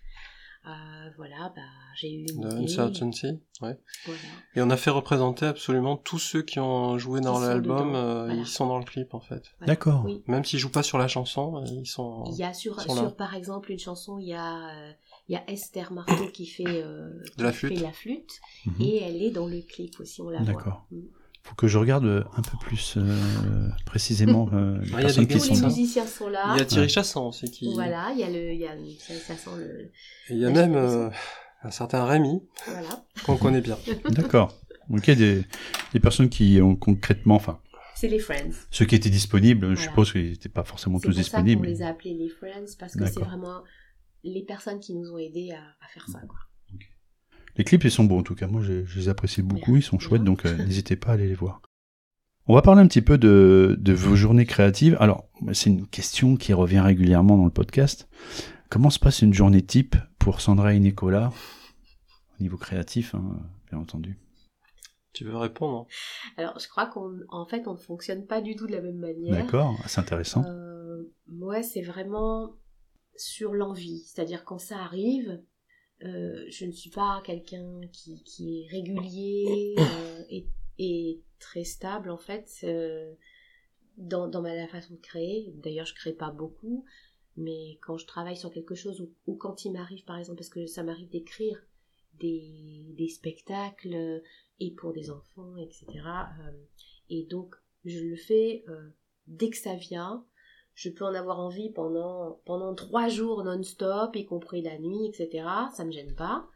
Euh, 0.64 1.10
voilà, 1.16 1.52
bah, 1.56 1.62
j'ai 1.96 2.12
eu 2.12 2.24
une. 2.32 2.44
Uncertainty, 2.46 3.40
ouais. 3.62 3.76
Voilà. 4.06 4.20
Et 4.54 4.62
on 4.62 4.70
a 4.70 4.76
fait 4.76 4.90
représenter 4.90 5.44
absolument 5.44 5.96
tous 5.96 6.20
ceux 6.20 6.42
qui 6.42 6.60
ont 6.60 6.98
joué 6.98 7.20
dans 7.20 7.40
l'album, 7.40 7.96
euh, 7.96 8.26
voilà. 8.26 8.34
ils 8.34 8.46
sont 8.46 8.66
dans 8.68 8.78
le 8.78 8.84
clip 8.84 9.12
en 9.14 9.18
fait. 9.20 9.42
Voilà. 9.58 9.72
D'accord. 9.72 10.02
Oui. 10.04 10.22
Même 10.28 10.44
s'ils 10.44 10.60
jouent 10.60 10.70
pas 10.70 10.84
sur 10.84 10.98
la 10.98 11.08
chanson, 11.08 11.56
euh, 11.56 11.64
ils 11.66 11.86
sont. 11.86 12.22
Il 12.28 12.36
y 12.36 12.44
a 12.44 12.54
sur, 12.54 12.80
sur 12.80 13.16
par 13.16 13.34
exemple 13.34 13.72
une 13.72 13.78
chanson, 13.80 14.18
il 14.18 14.28
y 14.28 14.34
a, 14.34 14.68
euh, 14.68 14.92
il 15.28 15.32
y 15.32 15.36
a 15.36 15.42
Esther 15.50 15.92
Marteau 15.92 16.28
qui 16.32 16.46
fait, 16.46 16.64
euh, 16.66 17.10
De 17.38 17.42
la 17.42 17.50
qui 17.50 17.56
flûte. 17.58 17.78
fait 17.78 17.84
la 17.84 17.92
flûte 17.92 18.40
Mhm. 18.66 18.74
et 18.82 19.02
elle 19.02 19.20
est 19.22 19.30
dans 19.32 19.48
le 19.48 19.62
clip 19.62 19.98
aussi, 19.98 20.20
on 20.22 20.28
la 20.30 20.38
voit. 20.38 20.46
D'accord. 20.46 20.86
Mm. 20.92 21.00
Faut 21.44 21.54
que 21.56 21.66
je 21.66 21.76
regarde 21.76 22.04
euh, 22.04 22.24
un 22.36 22.42
peu 22.42 22.56
plus 22.60 22.94
euh, 22.96 23.68
précisément 23.84 24.48
euh, 24.52 24.78
les 24.80 24.86
Ah, 24.86 24.86
il 24.86 24.92
y 24.92 24.96
a 24.96 25.00
personnes 25.02 25.26
qui 25.26 25.34
Tous 25.34 25.44
sont 25.46 25.54
les 25.54 25.60
là. 25.60 25.66
musiciens 25.66 26.06
sont 26.06 26.28
là. 26.28 26.52
Il 26.54 26.58
y 26.58 26.62
a 26.62 26.64
Thierry 26.64 26.82
Ouais. 26.86 26.88
Chassan 26.88 27.26
aussi 27.28 27.50
qui. 27.50 27.72
Voilà, 27.74 28.10
il 28.12 28.20
y 28.20 28.22
a 28.24 28.30
le, 28.30 28.52
il 28.52 28.60
y 28.60 28.66
a, 28.66 28.72
ça, 28.98 29.14
ça 29.14 29.36
sent 29.36 29.50
le, 29.58 29.80
Et 29.80 29.90
il 30.30 30.38
y 30.38 30.46
a 30.46 30.50
même 30.50 30.74
euh, 30.76 31.10
un 31.64 31.70
certain 31.70 32.04
Rémi 32.04 32.42
voilà. 32.66 33.04
qu'on 33.26 33.36
connaît 33.36 33.60
bien. 33.60 33.76
D'accord. 34.10 34.56
Ok, 34.90 35.10
des, 35.10 35.44
des 35.92 36.00
personnes 36.00 36.28
qui 36.28 36.60
ont 36.62 36.76
concrètement, 36.76 37.34
enfin, 37.36 37.60
C'est 37.96 38.08
les 38.08 38.18
Friends. 38.18 38.50
ceux 38.70 38.84
qui 38.84 38.94
étaient 38.94 39.10
disponibles, 39.10 39.74
je 39.76 39.82
suppose 39.82 40.12
qu'ils 40.12 40.30
n'étaient 40.30 40.48
pas 40.48 40.64
forcément 40.64 40.98
C'est 40.98 41.08
tous 41.08 41.14
pour 41.16 41.24
ça 41.24 41.38
qu'on 41.38 41.42
disponibles. 41.44 41.66
les 41.66 41.82
a 41.82 41.88
appelés 41.88 42.14
les 42.14 42.28
Friends 42.28 42.66
parce 42.78 42.94
que 42.94 43.06
c'est 43.06 43.20
vraiment 43.20 43.62
les 44.24 44.42
personnes 44.44 44.78
qui 44.80 44.94
nous 44.94 45.10
ont 45.12 45.18
aidés 45.18 45.50
à, 45.52 45.58
à 45.84 45.88
faire 45.92 46.06
ça. 46.08 46.20
Quoi. 46.20 46.38
Les 47.56 47.64
clips, 47.64 47.84
ils 47.84 47.90
sont 47.90 48.04
bons 48.04 48.20
en 48.20 48.22
tout 48.22 48.34
cas. 48.34 48.46
Moi, 48.46 48.62
je, 48.62 48.84
je 48.84 48.98
les 48.98 49.08
apprécie 49.08 49.42
beaucoup. 49.42 49.76
Ils 49.76 49.82
sont 49.82 49.98
chouettes, 49.98 50.24
donc 50.24 50.46
euh, 50.46 50.56
n'hésitez 50.64 50.96
pas 50.96 51.10
à 51.10 51.12
aller 51.14 51.28
les 51.28 51.34
voir. 51.34 51.60
On 52.46 52.54
va 52.54 52.62
parler 52.62 52.82
un 52.82 52.88
petit 52.88 53.02
peu 53.02 53.18
de, 53.18 53.76
de 53.78 53.92
vos 53.92 54.16
journées 54.16 54.46
créatives. 54.46 54.96
Alors, 54.98 55.28
c'est 55.52 55.70
une 55.70 55.86
question 55.86 56.36
qui 56.36 56.52
revient 56.52 56.80
régulièrement 56.80 57.36
dans 57.36 57.44
le 57.44 57.52
podcast. 57.52 58.08
Comment 58.68 58.90
se 58.90 58.98
passe 58.98 59.22
une 59.22 59.34
journée 59.34 59.62
type 59.62 59.94
pour 60.18 60.40
Sandra 60.40 60.74
et 60.74 60.80
Nicolas 60.80 61.30
au 62.38 62.42
niveau 62.42 62.56
créatif, 62.56 63.14
hein, 63.14 63.22
bien 63.70 63.78
entendu? 63.78 64.18
Tu 65.12 65.24
veux 65.24 65.36
répondre? 65.36 65.86
Alors, 66.36 66.58
je 66.58 66.66
crois 66.68 66.86
qu'en 66.86 67.12
en 67.28 67.46
fait, 67.46 67.68
on 67.68 67.74
ne 67.74 67.78
fonctionne 67.78 68.26
pas 68.26 68.40
du 68.40 68.56
tout 68.56 68.66
de 68.66 68.72
la 68.72 68.80
même 68.80 68.98
manière. 68.98 69.36
D'accord, 69.36 69.76
c'est 69.86 70.00
intéressant. 70.00 70.42
Euh, 70.44 71.02
ouais, 71.28 71.62
c'est 71.62 71.82
vraiment 71.82 72.56
sur 73.14 73.52
l'envie. 73.52 74.00
C'est-à-dire 74.06 74.44
quand 74.44 74.58
ça 74.58 74.78
arrive, 74.78 75.40
euh, 76.04 76.44
je 76.48 76.64
ne 76.64 76.72
suis 76.72 76.90
pas 76.90 77.22
quelqu'un 77.24 77.80
qui, 77.92 78.22
qui 78.24 78.60
est 78.60 78.66
régulier 78.68 79.74
euh, 79.78 80.22
et, 80.30 80.46
et 80.78 81.20
très 81.38 81.64
stable 81.64 82.10
en 82.10 82.18
fait 82.18 82.50
euh, 82.64 83.14
dans, 83.96 84.28
dans 84.28 84.42
ma 84.42 84.54
la 84.54 84.68
façon 84.68 84.94
de 84.94 85.00
créer. 85.00 85.52
D'ailleurs, 85.56 85.86
je 85.86 85.94
crée 85.94 86.12
pas 86.12 86.30
beaucoup, 86.30 86.84
mais 87.36 87.78
quand 87.82 87.98
je 87.98 88.06
travaille 88.06 88.36
sur 88.36 88.50
quelque 88.50 88.74
chose 88.74 89.00
ou, 89.00 89.12
ou 89.26 89.36
quand 89.36 89.64
il 89.64 89.72
m'arrive 89.72 90.04
par 90.04 90.18
exemple, 90.18 90.38
parce 90.38 90.50
que 90.50 90.66
ça 90.66 90.82
m'arrive 90.82 91.08
d'écrire 91.08 91.62
des, 92.18 92.84
des 92.96 93.08
spectacles 93.08 94.22
et 94.60 94.70
pour 94.72 94.92
des 94.92 95.10
enfants, 95.10 95.56
etc. 95.56 95.86
et 97.10 97.24
donc, 97.24 97.54
je 97.84 97.98
le 97.98 98.16
fais 98.16 98.64
dès 99.26 99.50
que 99.50 99.56
ça 99.56 99.74
vient. 99.74 100.24
Je 100.74 100.88
peux 100.90 101.04
en 101.04 101.14
avoir 101.14 101.38
envie 101.40 101.70
pendant, 101.70 102.40
pendant 102.46 102.74
trois 102.74 103.08
jours 103.08 103.44
non-stop, 103.44 104.16
y 104.16 104.24
compris 104.24 104.62
la 104.62 104.78
nuit, 104.78 105.06
etc. 105.06 105.44
Ça 105.74 105.84
me 105.84 105.92
gêne 105.92 106.14
pas. 106.14 106.48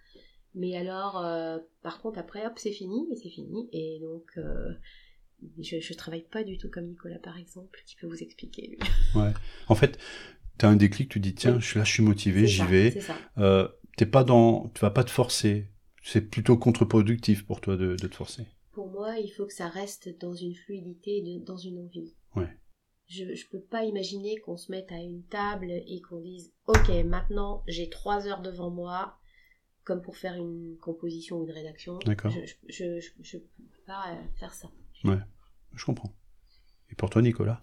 Mais 0.54 0.74
alors, 0.76 1.18
euh, 1.22 1.58
par 1.82 2.00
contre, 2.00 2.18
après, 2.18 2.46
hop, 2.46 2.54
c'est 2.56 2.72
fini, 2.72 3.06
et 3.12 3.16
c'est 3.16 3.28
fini. 3.28 3.68
Et 3.72 3.98
donc, 4.00 4.24
euh, 4.38 4.72
je, 5.60 5.80
je 5.80 5.92
travaille 5.94 6.22
pas 6.30 6.44
du 6.44 6.56
tout 6.56 6.70
comme 6.70 6.86
Nicolas, 6.86 7.18
par 7.18 7.36
exemple, 7.36 7.78
qui 7.86 7.94
peut 7.96 8.06
vous 8.06 8.22
expliquer. 8.22 8.68
lui. 8.68 8.78
En 9.68 9.74
fait, 9.74 9.98
tu 10.58 10.64
as 10.64 10.68
un 10.70 10.76
déclic, 10.76 11.10
tu 11.10 11.20
dis 11.20 11.34
tiens, 11.34 11.60
je 11.60 11.66
suis 11.66 11.78
là, 11.78 11.84
je 11.84 11.92
suis 11.92 12.02
motivé, 12.02 12.46
j'y 12.46 12.62
vais. 12.70 12.90
Euh, 13.36 13.68
t'es 13.98 14.06
pas 14.06 14.24
dans, 14.24 14.70
tu 14.70 14.80
vas 14.80 14.90
pas 14.90 15.04
te 15.04 15.10
forcer. 15.10 15.66
C'est 16.02 16.22
plutôt 16.22 16.56
contre-productif 16.56 17.44
pour 17.44 17.60
toi 17.60 17.76
de, 17.76 17.96
de 17.96 18.06
te 18.06 18.14
forcer. 18.14 18.46
Pour 18.72 18.88
moi, 18.90 19.18
il 19.18 19.28
faut 19.28 19.44
que 19.44 19.52
ça 19.52 19.68
reste 19.68 20.18
dans 20.20 20.32
une 20.34 20.54
fluidité, 20.54 21.20
de- 21.20 21.44
dans 21.44 21.56
une 21.58 21.80
envie. 21.80 22.14
Ouais. 22.34 22.48
Je, 23.08 23.34
je 23.34 23.48
peux 23.48 23.60
pas 23.60 23.84
imaginer 23.84 24.36
qu'on 24.38 24.56
se 24.56 24.70
mette 24.72 24.90
à 24.90 24.96
une 24.98 25.22
table 25.24 25.70
et 25.70 26.00
qu'on 26.08 26.20
dise 26.20 26.52
Ok, 26.66 26.88
maintenant 27.04 27.62
j'ai 27.68 27.88
trois 27.88 28.26
heures 28.26 28.42
devant 28.42 28.70
moi, 28.70 29.16
comme 29.84 30.02
pour 30.02 30.16
faire 30.16 30.34
une 30.34 30.76
composition 30.80 31.36
ou 31.38 31.44
une 31.44 31.52
rédaction. 31.52 31.98
D'accord. 32.04 32.32
Je, 32.32 32.40
je, 32.68 33.00
je, 33.00 33.00
je- 33.00 33.08
je 33.22 33.38
peux 33.38 33.82
pas 33.86 34.10
euh, 34.10 34.16
faire 34.38 34.52
ça. 34.52 34.68
Je 35.04 35.84
comprends. 35.84 36.12
Et 36.90 36.94
pour 36.96 37.10
toi, 37.10 37.22
Nicolas 37.22 37.60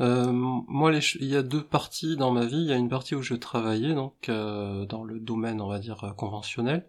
Euh, 0.00 0.32
moi, 0.32 0.92
il 0.92 1.26
y 1.26 1.36
a 1.36 1.42
deux 1.42 1.64
parties 1.64 2.16
dans 2.16 2.30
ma 2.32 2.46
vie. 2.46 2.56
Il 2.62 2.66
y 2.68 2.72
a 2.72 2.76
une 2.76 2.88
partie 2.88 3.14
où 3.14 3.22
je 3.22 3.34
travaillais, 3.34 3.94
donc 3.94 4.28
euh, 4.28 4.86
dans 4.86 5.04
le 5.04 5.20
domaine, 5.20 5.60
on 5.60 5.68
va 5.68 5.78
dire 5.78 6.02
euh, 6.04 6.12
conventionnel. 6.12 6.88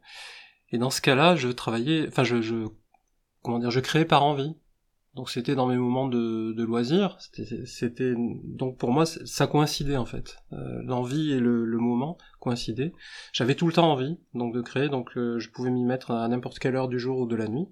Et 0.70 0.78
dans 0.78 0.90
ce 0.90 1.02
cas-là, 1.02 1.36
je 1.36 1.50
travaillais, 1.50 2.08
enfin, 2.08 2.24
je, 2.24 2.42
je, 2.42 2.68
comment 3.44 3.60
dire, 3.60 3.70
je 3.72 3.80
créais 3.82 4.06
par 4.06 4.24
envie. 4.24 4.56
Donc 5.16 5.30
c'était 5.30 5.56
dans 5.56 5.66
mes 5.66 5.78
moments 5.78 6.10
de, 6.10 6.52
de 6.52 6.64
loisirs. 6.64 7.18
C'était, 7.66 8.16
donc 8.18 8.78
pour 8.78 8.92
moi, 8.92 9.06
ça 9.06 9.48
coïncidait 9.48 9.96
en 9.96 10.06
fait. 10.06 10.38
Euh, 10.52 10.82
L'envie 10.84 11.32
et 11.32 11.40
le, 11.40 11.66
moment 11.78 12.18
coïncidaient. 12.40 12.92
J'avais 13.32 13.56
tout 13.56 13.68
le 13.68 13.74
temps 13.74 13.92
envie, 13.92 14.18
donc 14.34 14.54
de 14.54 14.62
créer. 14.62 14.90
Donc 14.90 15.18
euh, 15.18 15.40
je 15.40 15.50
pouvais 15.50 15.72
m'y 15.72 15.86
mettre 15.86 16.12
à 16.12 16.28
n'importe 16.28 16.60
quelle 16.60 16.76
heure 16.76 16.90
du 16.90 17.00
jour 17.00 17.20
ou 17.20 17.28
de 17.28 17.36
la 17.36 17.48
nuit. 17.48 17.68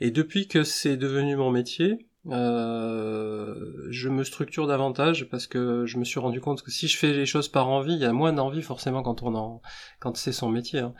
Et 0.00 0.10
depuis 0.10 0.48
que 0.48 0.64
c'est 0.64 0.96
devenu 0.96 1.36
mon 1.36 1.52
métier, 1.52 2.08
euh, 2.26 3.54
je 3.90 4.08
me 4.08 4.24
structure 4.24 4.66
davantage 4.66 5.28
parce 5.30 5.46
que 5.46 5.86
je 5.86 5.98
me 5.98 6.04
suis 6.04 6.18
rendu 6.18 6.40
compte 6.40 6.62
que 6.62 6.72
si 6.72 6.88
je 6.88 6.98
fais 6.98 7.12
les 7.12 7.26
choses 7.26 7.48
par 7.48 7.68
envie, 7.68 7.92
il 7.92 8.00
y 8.00 8.04
a 8.04 8.12
moins 8.12 8.32
d'envie 8.32 8.62
forcément 8.62 9.04
quand 9.04 9.22
on 9.22 9.36
en, 9.36 9.62
quand 10.00 10.16
c'est 10.16 10.32
son 10.32 10.48
métier. 10.48 10.80
Hein. 10.80 10.94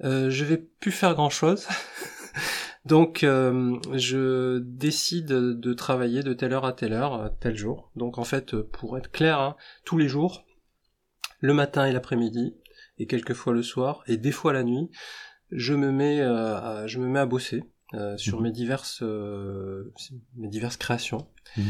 Je 0.00 0.44
vais 0.44 0.58
plus 0.58 0.92
faire 0.92 1.14
grand 1.14 1.30
chose. 1.30 1.66
Donc 2.84 3.24
euh, 3.24 3.76
je 3.94 4.58
décide 4.58 5.26
de 5.26 5.72
travailler 5.72 6.22
de 6.22 6.34
telle 6.34 6.52
heure 6.52 6.66
à 6.66 6.72
telle 6.74 6.92
heure, 6.92 7.32
tel 7.40 7.56
jour. 7.56 7.90
Donc 7.96 8.18
en 8.18 8.24
fait, 8.24 8.56
pour 8.56 8.98
être 8.98 9.10
clair, 9.10 9.40
hein, 9.40 9.56
tous 9.84 9.96
les 9.96 10.08
jours, 10.08 10.44
le 11.40 11.54
matin 11.54 11.86
et 11.86 11.92
l'après-midi, 11.92 12.54
et 12.98 13.06
quelquefois 13.06 13.52
le 13.54 13.62
soir, 13.62 14.02
et 14.06 14.16
des 14.18 14.32
fois 14.32 14.52
la 14.52 14.62
nuit, 14.64 14.90
je 15.50 15.72
me 15.74 15.90
mets, 15.90 16.20
euh, 16.20 16.56
à, 16.56 16.86
je 16.86 16.98
me 16.98 17.06
mets 17.06 17.18
à 17.20 17.26
bosser 17.26 17.64
euh, 17.94 18.16
sur 18.18 18.38
Mhm. 18.38 18.42
mes 18.44 18.52
diverses, 18.52 19.02
euh, 19.02 19.90
mes 20.36 20.48
diverses 20.48 20.76
créations. 20.76 21.26
Mhm. 21.56 21.64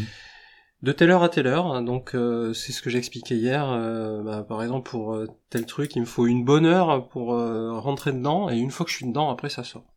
De 0.83 0.92
telle 0.92 1.11
heure 1.11 1.22
à 1.22 1.29
telle 1.29 1.46
heure, 1.46 1.66
hein, 1.66 1.83
donc 1.83 2.14
euh, 2.14 2.53
c'est 2.53 2.72
ce 2.72 2.83
que 2.83 2.90
j'expliquais 2.90 3.37
hier. 3.37 3.70
euh, 3.70 4.22
bah, 4.22 4.42
par 4.46 4.62
exemple, 4.62 4.90
pour 4.90 5.14
euh, 5.14 5.27
tel 5.48 5.64
truc, 5.64 5.94
il 5.96 6.00
me 6.00 6.07
faut 6.07 6.27
une 6.27 6.44
bonne 6.44 6.66
heure 6.66 7.09
pour 7.09 7.29
rentrer 7.29 8.12
dedans, 8.12 8.50
et 8.50 8.57
une 8.59 8.70
fois 8.72 8.85
que 8.85 8.90
je 8.90 8.96
suis 8.96 9.07
dedans, 9.07 9.31
après 9.31 9.48
ça 9.48 9.62
sort. 9.64 9.93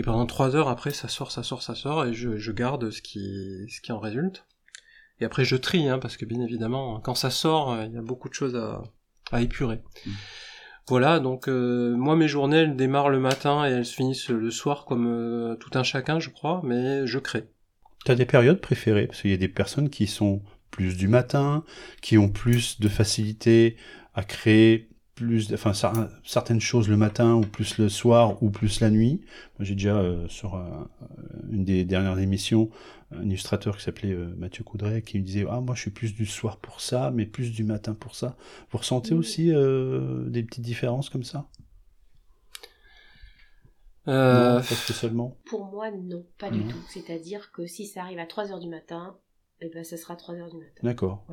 Et 0.00 0.02
pendant 0.02 0.24
trois 0.24 0.56
heures 0.56 0.70
après, 0.70 0.92
ça 0.92 1.08
sort, 1.08 1.30
ça 1.30 1.42
sort, 1.42 1.62
ça 1.62 1.74
sort, 1.74 2.06
et 2.06 2.14
je, 2.14 2.38
je 2.38 2.52
garde 2.52 2.90
ce 2.90 3.02
qui, 3.02 3.66
ce 3.68 3.82
qui 3.82 3.92
en 3.92 3.98
résulte. 3.98 4.46
Et 5.20 5.26
après, 5.26 5.44
je 5.44 5.56
trie, 5.56 5.90
hein, 5.90 5.98
parce 5.98 6.16
que 6.16 6.24
bien 6.24 6.40
évidemment, 6.40 7.00
quand 7.00 7.14
ça 7.14 7.28
sort, 7.28 7.72
euh, 7.72 7.84
il 7.84 7.92
y 7.92 7.98
a 7.98 8.00
beaucoup 8.00 8.30
de 8.30 8.32
choses 8.32 8.56
à, 8.56 8.82
à 9.30 9.42
épurer. 9.42 9.82
Mhm. 10.06 10.12
Voilà, 10.88 11.20
donc 11.20 11.48
euh, 11.48 11.94
moi 11.96 12.16
mes 12.16 12.28
journées 12.28 12.60
elles 12.60 12.76
démarrent 12.76 13.10
le 13.10 13.20
matin 13.20 13.68
et 13.68 13.72
elles 13.72 13.84
se 13.84 13.94
finissent 13.94 14.30
le 14.30 14.50
soir 14.50 14.86
comme 14.86 15.06
euh, 15.06 15.54
tout 15.56 15.78
un 15.78 15.82
chacun, 15.82 16.18
je 16.18 16.30
crois, 16.30 16.62
mais 16.64 17.06
je 17.06 17.18
crée. 17.18 17.50
T'as 18.06 18.14
des 18.14 18.24
périodes 18.24 18.62
préférées? 18.62 19.06
Parce 19.06 19.20
qu'il 19.20 19.32
y 19.32 19.34
a 19.34 19.36
des 19.36 19.48
personnes 19.48 19.90
qui 19.90 20.06
sont 20.06 20.40
plus 20.70 20.96
du 20.96 21.08
matin, 21.08 21.62
qui 22.00 22.16
ont 22.16 22.30
plus 22.30 22.80
de 22.80 22.88
facilité 22.88 23.76
à 24.14 24.24
créer 24.24 24.88
plus, 25.24 25.52
enfin 25.54 25.72
cer- 25.72 26.08
certaines 26.24 26.60
choses 26.60 26.88
le 26.88 26.96
matin 26.96 27.34
ou 27.34 27.42
plus 27.42 27.78
le 27.78 27.88
soir 27.88 28.42
ou 28.42 28.50
plus 28.50 28.80
la 28.80 28.90
nuit. 28.90 29.20
Moi, 29.58 29.64
j'ai 29.66 29.74
déjà 29.74 29.96
euh, 29.96 30.26
sur 30.28 30.56
euh, 30.56 30.62
une 31.50 31.64
des 31.64 31.84
dernières 31.84 32.18
émissions 32.18 32.70
un 33.12 33.24
illustrateur 33.24 33.76
qui 33.76 33.82
s'appelait 33.82 34.12
euh, 34.12 34.34
Mathieu 34.38 34.62
Coudray 34.64 35.02
qui 35.02 35.18
me 35.18 35.24
disait 35.24 35.44
ah 35.50 35.60
moi 35.60 35.74
je 35.74 35.80
suis 35.82 35.90
plus 35.90 36.14
du 36.14 36.26
soir 36.26 36.58
pour 36.58 36.80
ça, 36.80 37.10
mais 37.12 37.26
plus 37.26 37.50
du 37.52 37.64
matin 37.64 37.94
pour 37.94 38.14
ça. 38.14 38.36
Vous 38.70 38.78
ressentez 38.78 39.14
Mhm. 39.14 39.18
aussi 39.18 39.52
euh, 39.52 40.28
des 40.30 40.42
petites 40.44 40.64
différences 40.64 41.10
comme 41.10 41.24
ça? 41.24 41.48
Euh, 44.08 44.60
Non, 44.60 44.62
pas 44.62 44.76
spécialement. 44.76 45.36
Pour 45.44 45.66
moi, 45.66 45.90
non, 45.90 46.24
pas 46.38 46.50
du 46.50 46.58
Non. 46.60 46.66
tout. 46.66 46.78
C'est-à-dire 46.88 47.52
que 47.52 47.66
si 47.66 47.86
ça 47.86 48.02
arrive 48.02 48.18
à 48.18 48.26
3h 48.26 48.58
du 48.60 48.68
matin, 48.68 49.18
eh 49.60 49.68
ben, 49.68 49.84
ça 49.84 49.96
sera 49.98 50.16
3h 50.16 50.50
du 50.50 50.56
matin. 50.56 50.82
D'accord. 50.82 51.24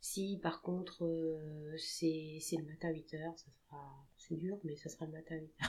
Si 0.00 0.38
par 0.42 0.62
contre 0.62 1.04
euh, 1.04 1.74
c'est 1.76 2.38
c'est 2.40 2.56
le 2.56 2.64
matin 2.64 2.88
à 2.88 2.92
8h, 2.92 3.36
ça 3.36 3.46
sera. 3.66 3.82
C'est 4.16 4.36
dur, 4.36 4.56
mais 4.64 4.76
ça 4.76 4.88
sera 4.88 5.06
le 5.06 5.12
matin 5.12 5.34
à 5.34 5.38
8h. 5.38 5.68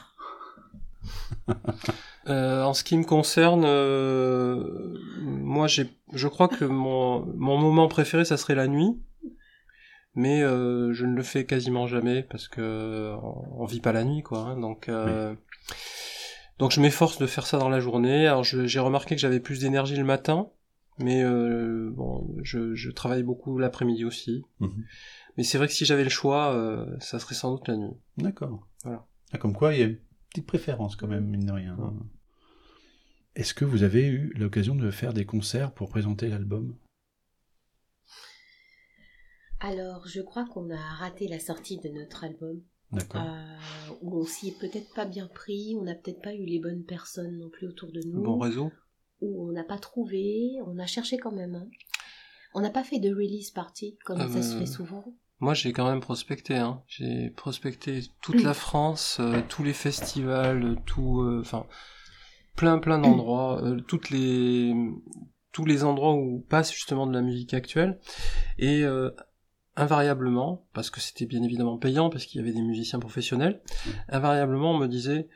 Euh, 2.27 2.61
en 2.63 2.73
ce 2.75 2.83
qui 2.83 2.95
me 2.95 3.05
concerne, 3.05 3.63
euh, 3.65 4.95
moi, 5.19 5.65
j'ai, 5.65 5.89
je 6.13 6.27
crois 6.27 6.47
que 6.47 6.63
mon, 6.63 7.25
mon 7.37 7.57
moment 7.57 7.87
préféré, 7.87 8.23
ça 8.23 8.37
serait 8.37 8.53
la 8.53 8.67
nuit. 8.67 9.01
Mais 10.13 10.43
euh, 10.43 10.93
je 10.93 11.05
ne 11.05 11.15
le 11.15 11.23
fais 11.23 11.45
quasiment 11.45 11.87
jamais 11.87 12.21
parce 12.21 12.47
que 12.47 13.15
on, 13.23 13.63
on 13.63 13.65
vit 13.65 13.79
pas 13.79 13.93
la 13.93 14.03
nuit, 14.03 14.21
quoi. 14.21 14.39
hein, 14.39 14.57
donc, 14.59 14.89
euh, 14.89 15.33
donc 16.59 16.71
je 16.71 16.81
m'efforce 16.81 17.17
de 17.17 17.25
faire 17.25 17.47
ça 17.47 17.57
dans 17.57 17.69
la 17.69 17.79
journée. 17.79 18.27
Alors, 18.27 18.43
j'ai 18.43 18.79
remarqué 18.79 19.15
que 19.15 19.21
j'avais 19.21 19.39
plus 19.39 19.59
d'énergie 19.61 19.95
le 19.95 20.03
matin, 20.03 20.49
mais 20.99 21.23
euh, 21.23 21.89
bon, 21.91 22.35
je, 22.43 22.75
je 22.75 22.91
travaille 22.91 23.23
beaucoup 23.23 23.57
l'après-midi 23.57 24.05
aussi. 24.05 24.43
Mhm. 24.59 24.83
Mais 25.37 25.43
c'est 25.43 25.57
vrai 25.57 25.67
que 25.67 25.73
si 25.73 25.85
j'avais 25.85 26.03
le 26.03 26.09
choix, 26.09 26.53
euh, 26.53 26.85
ça 26.99 27.19
serait 27.19 27.35
sans 27.35 27.55
doute 27.55 27.67
la 27.67 27.77
nuit. 27.77 27.93
D'accord. 28.17 28.67
Voilà. 28.83 29.07
Ah, 29.31 29.37
Comme 29.37 29.53
quoi, 29.53 29.73
il 29.73 29.79
y 29.79 29.83
a 29.83 29.87
une 29.87 29.97
petite 30.29 30.47
préférence 30.47 30.95
quand 30.95 31.07
même, 31.07 31.25
mine 31.25 31.45
de 31.45 31.51
rien. 31.51 31.75
Ouais. 31.77 31.91
Est-ce 33.35 33.53
que 33.53 33.63
vous 33.65 33.83
avez 33.83 34.05
eu 34.07 34.33
l'occasion 34.35 34.75
de 34.75 34.91
faire 34.91 35.13
des 35.13 35.25
concerts 35.25 35.71
pour 35.73 35.89
présenter 35.89 36.27
l'album? 36.27 36.75
Alors, 39.61 40.07
je 40.07 40.21
crois 40.21 40.45
qu'on 40.45 40.69
a 40.69 40.77
raté 40.95 41.27
la 41.27 41.39
sortie 41.39 41.77
de 41.79 41.89
notre 41.89 42.23
album, 42.23 42.61
D'accord. 42.91 43.21
euh, 43.21 43.93
où 44.01 44.19
on 44.21 44.25
s'y 44.25 44.49
est 44.49 44.59
peut-être 44.59 44.93
pas 44.93 45.05
bien 45.05 45.27
pris, 45.27 45.75
on 45.77 45.83
n'a 45.83 45.95
peut-être 45.95 46.21
pas 46.21 46.33
eu 46.33 46.45
les 46.45 46.59
bonnes 46.59 46.83
personnes 46.85 47.37
non 47.37 47.49
plus 47.49 47.67
autour 47.67 47.91
de 47.91 48.01
nous, 48.05 48.21
Bon 48.23 48.39
réseau. 48.39 48.71
Où 49.21 49.49
on 49.49 49.51
n'a 49.51 49.63
pas 49.63 49.77
trouvé, 49.77 50.57
on 50.65 50.79
a 50.79 50.85
cherché 50.85 51.17
quand 51.17 51.31
même. 51.31 51.55
hein. 51.55 51.67
On 52.53 52.61
n'a 52.61 52.69
pas 52.69 52.83
fait 52.83 52.99
de 52.99 53.09
release 53.09 53.51
party 53.51 53.97
comme 54.05 54.17
ça 54.19 54.41
se 54.41 54.53
bah, 54.53 54.59
fait 54.59 54.65
souvent. 54.65 55.05
Moi, 55.39 55.53
j'ai 55.53 55.71
quand 55.71 55.87
même 55.87 56.01
prospecté. 56.01 56.55
Hein. 56.55 56.81
J'ai 56.87 57.29
prospecté 57.29 58.01
toute 58.21 58.43
la 58.43 58.53
France, 58.53 59.17
euh, 59.19 59.41
tous 59.47 59.63
les 59.63 59.73
festivals, 59.73 60.77
tout, 60.85 61.21
euh, 61.21 61.39
enfin, 61.41 61.65
plein, 62.55 62.79
plein 62.79 62.99
d'endroits, 62.99 63.63
euh, 63.63 63.79
toutes 63.79 64.09
les, 64.09 64.73
tous 65.51 65.65
les 65.65 65.83
endroits 65.83 66.13
où 66.13 66.39
passe 66.49 66.73
justement 66.73 67.07
de 67.07 67.13
la 67.13 67.21
musique 67.21 67.53
actuelle, 67.53 67.99
et 68.57 68.83
euh, 68.83 69.11
invariablement, 69.77 70.65
parce 70.73 70.89
que 70.89 70.99
c'était 70.99 71.25
bien 71.25 71.41
évidemment 71.41 71.77
payant, 71.77 72.09
parce 72.09 72.25
qu'il 72.25 72.41
y 72.41 72.43
avait 72.43 72.53
des 72.53 72.61
musiciens 72.61 72.99
professionnels, 72.99 73.61
invariablement, 74.09 74.71
on 74.71 74.77
me 74.77 74.87
disait, 74.87 75.29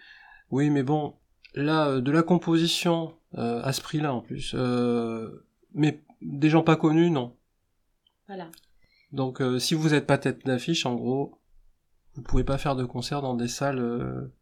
oui, 0.51 0.69
mais 0.69 0.83
bon, 0.83 1.15
là, 1.53 1.87
euh, 1.87 2.01
de 2.01 2.11
la 2.11 2.23
composition 2.23 3.13
euh, 3.37 3.61
à 3.63 3.73
ce 3.73 3.81
prix-là 3.81 4.13
en 4.13 4.21
plus, 4.21 4.53
euh, 4.55 5.45
mais 5.73 6.01
des 6.21 6.49
gens 6.49 6.63
pas 6.63 6.75
connus, 6.75 7.09
non. 7.09 7.35
Voilà. 8.27 8.49
Donc 9.11 9.41
euh, 9.41 9.59
si 9.59 9.73
vous 9.75 9.89
n'êtes 9.89 10.07
pas 10.07 10.17
tête 10.17 10.45
d'affiche, 10.45 10.85
en 10.85 10.95
gros, 10.95 11.39
vous 12.15 12.21
pouvez 12.21 12.43
pas 12.43 12.57
faire 12.57 12.75
de 12.75 12.85
concert 12.85 13.21
dans 13.21 13.35
des 13.35 13.47
salles 13.47 13.79
euh, 13.79 14.33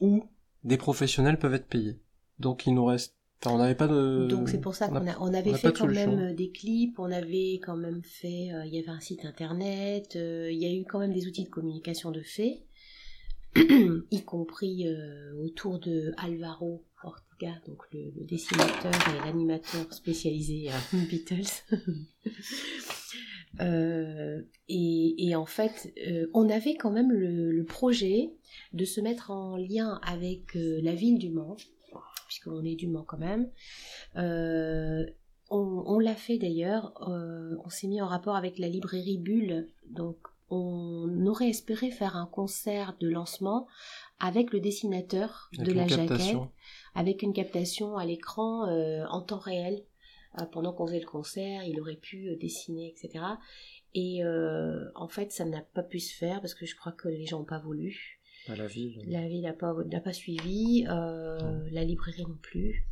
où 0.00 0.24
des 0.64 0.76
professionnels 0.76 1.38
peuvent 1.38 1.54
être 1.54 1.68
payés. 1.68 1.98
Donc 2.38 2.66
il 2.66 2.74
nous 2.74 2.84
reste... 2.84 3.16
Enfin, 3.40 3.54
on 3.54 3.58
n'avait 3.58 3.76
pas 3.76 3.86
de... 3.86 4.26
Donc 4.28 4.48
c'est 4.48 4.60
pour 4.60 4.74
ça 4.74 4.88
qu'on 4.88 5.06
a, 5.06 5.16
on 5.20 5.32
avait 5.32 5.50
on 5.50 5.54
a 5.54 5.58
fait 5.58 5.72
quand 5.72 5.84
solution. 5.84 6.16
même 6.16 6.34
des 6.34 6.50
clips, 6.50 6.98
on 6.98 7.10
avait 7.10 7.60
quand 7.62 7.76
même 7.76 8.02
fait, 8.02 8.52
euh, 8.52 8.66
il 8.66 8.74
y 8.74 8.78
avait 8.80 8.88
un 8.88 8.98
site 8.98 9.24
internet, 9.24 10.16
euh, 10.16 10.50
il 10.50 10.58
y 10.58 10.66
a 10.66 10.74
eu 10.74 10.84
quand 10.84 10.98
même 10.98 11.12
des 11.12 11.28
outils 11.28 11.44
de 11.44 11.48
communication 11.48 12.10
de 12.10 12.20
fait, 12.20 12.64
y 14.10 14.22
compris 14.22 14.86
euh, 14.86 15.32
autour 15.38 15.78
de 15.78 16.12
Alvaro 16.16 16.84
Ortega, 17.02 17.54
donc 17.66 17.82
le, 17.92 18.24
dessinateur 18.24 18.92
et 18.92 19.26
l'animateur 19.26 19.92
spécialisé 19.92 20.68
à 20.70 20.96
Beatles. 21.08 21.64
Euh, 23.60 24.42
et, 24.68 25.34
en 25.34 25.46
fait, 25.46 25.92
euh, 26.06 26.28
on 26.32 26.48
avait 26.48 26.76
quand 26.76 26.92
même 26.92 27.10
le, 27.10 27.64
projet 27.64 28.30
de 28.72 28.84
se 28.84 29.00
mettre 29.00 29.32
en 29.32 29.56
lien 29.56 29.98
avec 30.04 30.54
la 30.54 30.94
ville 30.94 31.18
du 31.18 31.30
Mans, 31.30 31.56
puisqu'on 32.26 32.62
est 32.62 32.76
du 32.76 32.86
Mans 32.86 33.04
quand 33.04 33.18
même. 33.18 33.48
On 34.14 35.06
on 35.50 35.98
l'a 35.98 36.14
fait 36.14 36.38
d'ailleurs, 36.38 36.92
on 37.00 37.68
s'est 37.70 37.88
mis 37.88 38.00
en 38.00 38.06
rapport 38.06 38.36
avec 38.36 38.58
la 38.58 38.68
librairie 38.68 39.18
Bulle, 39.18 39.66
donc 39.90 40.18
on 40.50 41.26
aurait 41.26 41.50
espéré 41.50 41.90
faire 41.90 42.16
un 42.16 42.26
concert 42.26 42.96
de 43.00 43.08
lancement 43.08 43.66
avec 44.18 44.52
le 44.52 44.60
dessinateur 44.60 45.50
avec 45.54 45.66
de 45.66 45.72
la 45.72 45.86
jaquette, 45.86 46.38
avec 46.94 47.22
une 47.22 47.32
captation 47.32 47.96
à 47.96 48.06
l'écran 48.06 48.66
euh, 48.68 49.04
en 49.08 49.22
temps 49.22 49.38
réel. 49.38 49.84
Euh, 50.38 50.44
pendant 50.44 50.72
qu'on 50.72 50.86
faisait 50.86 51.00
le 51.00 51.06
concert, 51.06 51.64
il 51.64 51.80
aurait 51.80 51.96
pu 51.96 52.28
euh, 52.28 52.36
dessiner, 52.36 52.88
etc. 52.88 53.24
Et 53.94 54.22
en 54.94 55.08
fait, 55.08 55.32
ça 55.32 55.44
n'a 55.44 55.62
pas 55.62 55.82
pu 55.82 55.98
se 55.98 56.14
faire 56.14 56.40
parce 56.40 56.54
que 56.54 56.66
je 56.66 56.76
crois 56.76 56.92
que 56.92 57.08
les 57.08 57.26
gens 57.26 57.40
n'ont 57.40 57.44
pas 57.44 57.58
voulu. 57.58 58.20
à 58.46 58.54
la 58.54 58.66
ville. 58.66 59.02
La 59.06 59.26
ville 59.26 59.42
n'a 59.42 60.00
pas, 60.00 60.12
suivi, 60.12 60.84
la 60.84 61.84
librairie 61.84 62.22
non 62.22 62.38
plus. 62.40 62.86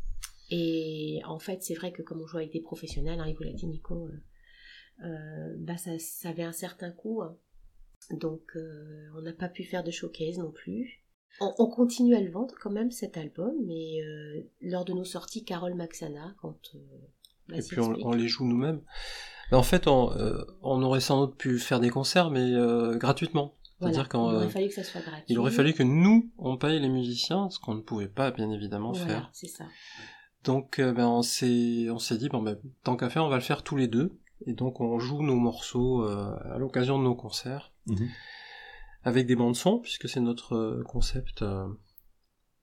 Et 0.51 1.21
en 1.25 1.39
fait, 1.39 1.63
c'est 1.63 1.75
vrai 1.75 1.93
que 1.93 2.03
comme 2.03 2.23
on 2.23 2.27
joue 2.27 2.39
avec 2.39 2.53
des 2.53 2.61
professionnels, 2.61 3.21
hein, 3.21 3.27
il 3.29 3.37
vous 3.37 3.45
l'a 3.45 3.53
dit 3.53 3.67
Nico, 3.67 4.09
bah 4.99 5.77
ça, 5.77 5.97
ça 5.99 6.31
avait 6.31 6.43
un 6.43 6.53
certain 6.53 6.91
coût. 6.91 7.23
hein. 7.23 7.37
Donc 8.11 8.43
euh, 8.57 9.09
on 9.17 9.23
n'a 9.23 9.33
pas 9.33 9.49
pu 9.49 9.65
faire 9.65 9.83
de 9.85 9.91
showcase 9.91 10.39
non 10.39 10.51
plus. 10.51 11.03
On, 11.41 11.53
on 11.59 11.67
continue 11.67 12.15
à 12.15 12.21
le 12.21 12.31
vendre 12.31 12.55
quand 12.61 12.71
même 12.71 12.91
cet 12.91 13.17
album, 13.17 13.53
mais 13.67 14.01
euh, 14.03 14.41
lors 14.63 14.85
de 14.85 14.93
nos 14.93 15.05
sorties, 15.05 15.45
Carole 15.45 15.75
Maxana, 15.75 16.35
quand... 16.41 16.59
euh, 16.75 17.55
Et 17.57 17.63
puis 17.63 17.79
on, 17.81 18.13
les 18.13 18.29
joue 18.29 18.47
nous-mêmes. 18.47 18.81
En 19.53 19.63
fait, 19.63 19.87
on, 19.87 20.13
on 20.63 20.83
aurait 20.83 21.01
sans 21.01 21.27
doute 21.27 21.37
pu 21.37 21.59
faire 21.59 21.79
des 21.81 21.91
concerts, 21.91 22.31
mais 22.31 22.53
gratuitement. 22.99 23.55
Voilà. 23.79 24.05
Il 24.15 24.17
aurait 24.17 24.49
fallu 24.49 24.69
que 24.69 24.75
ça 24.75 24.83
soit 24.85 25.03
gratuit. 25.03 25.25
Il 25.29 25.39
aurait 25.39 25.51
fallu 25.51 25.75
que 25.75 25.83
nous, 25.83 26.31
on 26.39 26.57
paye 26.57 26.81
les 26.81 26.89
musiciens, 26.89 27.51
ce 27.51 27.59
qu'on 27.61 27.75
ne 27.75 27.83
pouvait 27.83 28.09
pas, 28.09 28.31
bien 28.31 28.51
évidemment, 28.51 28.93
Voilà, 28.93 29.07
faire. 29.07 29.31
c'est 29.35 29.47
ça. 29.49 29.65
Donc, 30.45 30.81
ben, 30.81 31.07
on 31.07 31.23
s'est, 31.23 31.91
on 31.91 31.99
s'est 31.99 32.17
dit, 32.17 32.29
bon, 32.31 32.43
ben, 32.43 32.59
tant 32.85 32.97
qu'à 32.97 33.11
faire, 33.11 33.25
on 33.25 33.29
va 33.29 33.37
le 33.37 33.43
faire 33.43 33.63
tous 33.63 33.77
les 33.77 33.87
deux. 33.89 34.19
Et 34.47 34.55
donc, 34.55 34.81
on 34.81 34.99
joue 34.99 35.23
nos 35.23 35.37
morceaux 35.37 36.03
à 36.05 36.57
l'occasion 36.59 36.99
de 36.99 37.05
nos 37.05 37.15
concerts, 37.15 37.73
Mhm. 37.87 38.09
avec 39.05 39.27
des 39.27 39.37
bandes 39.37 39.57
son, 39.57 39.79
puisque 39.79 40.09
c'est 40.09 40.21
notre 40.21 40.55
euh, 40.57 40.83
concept 40.85 41.43
euh, 41.43 41.67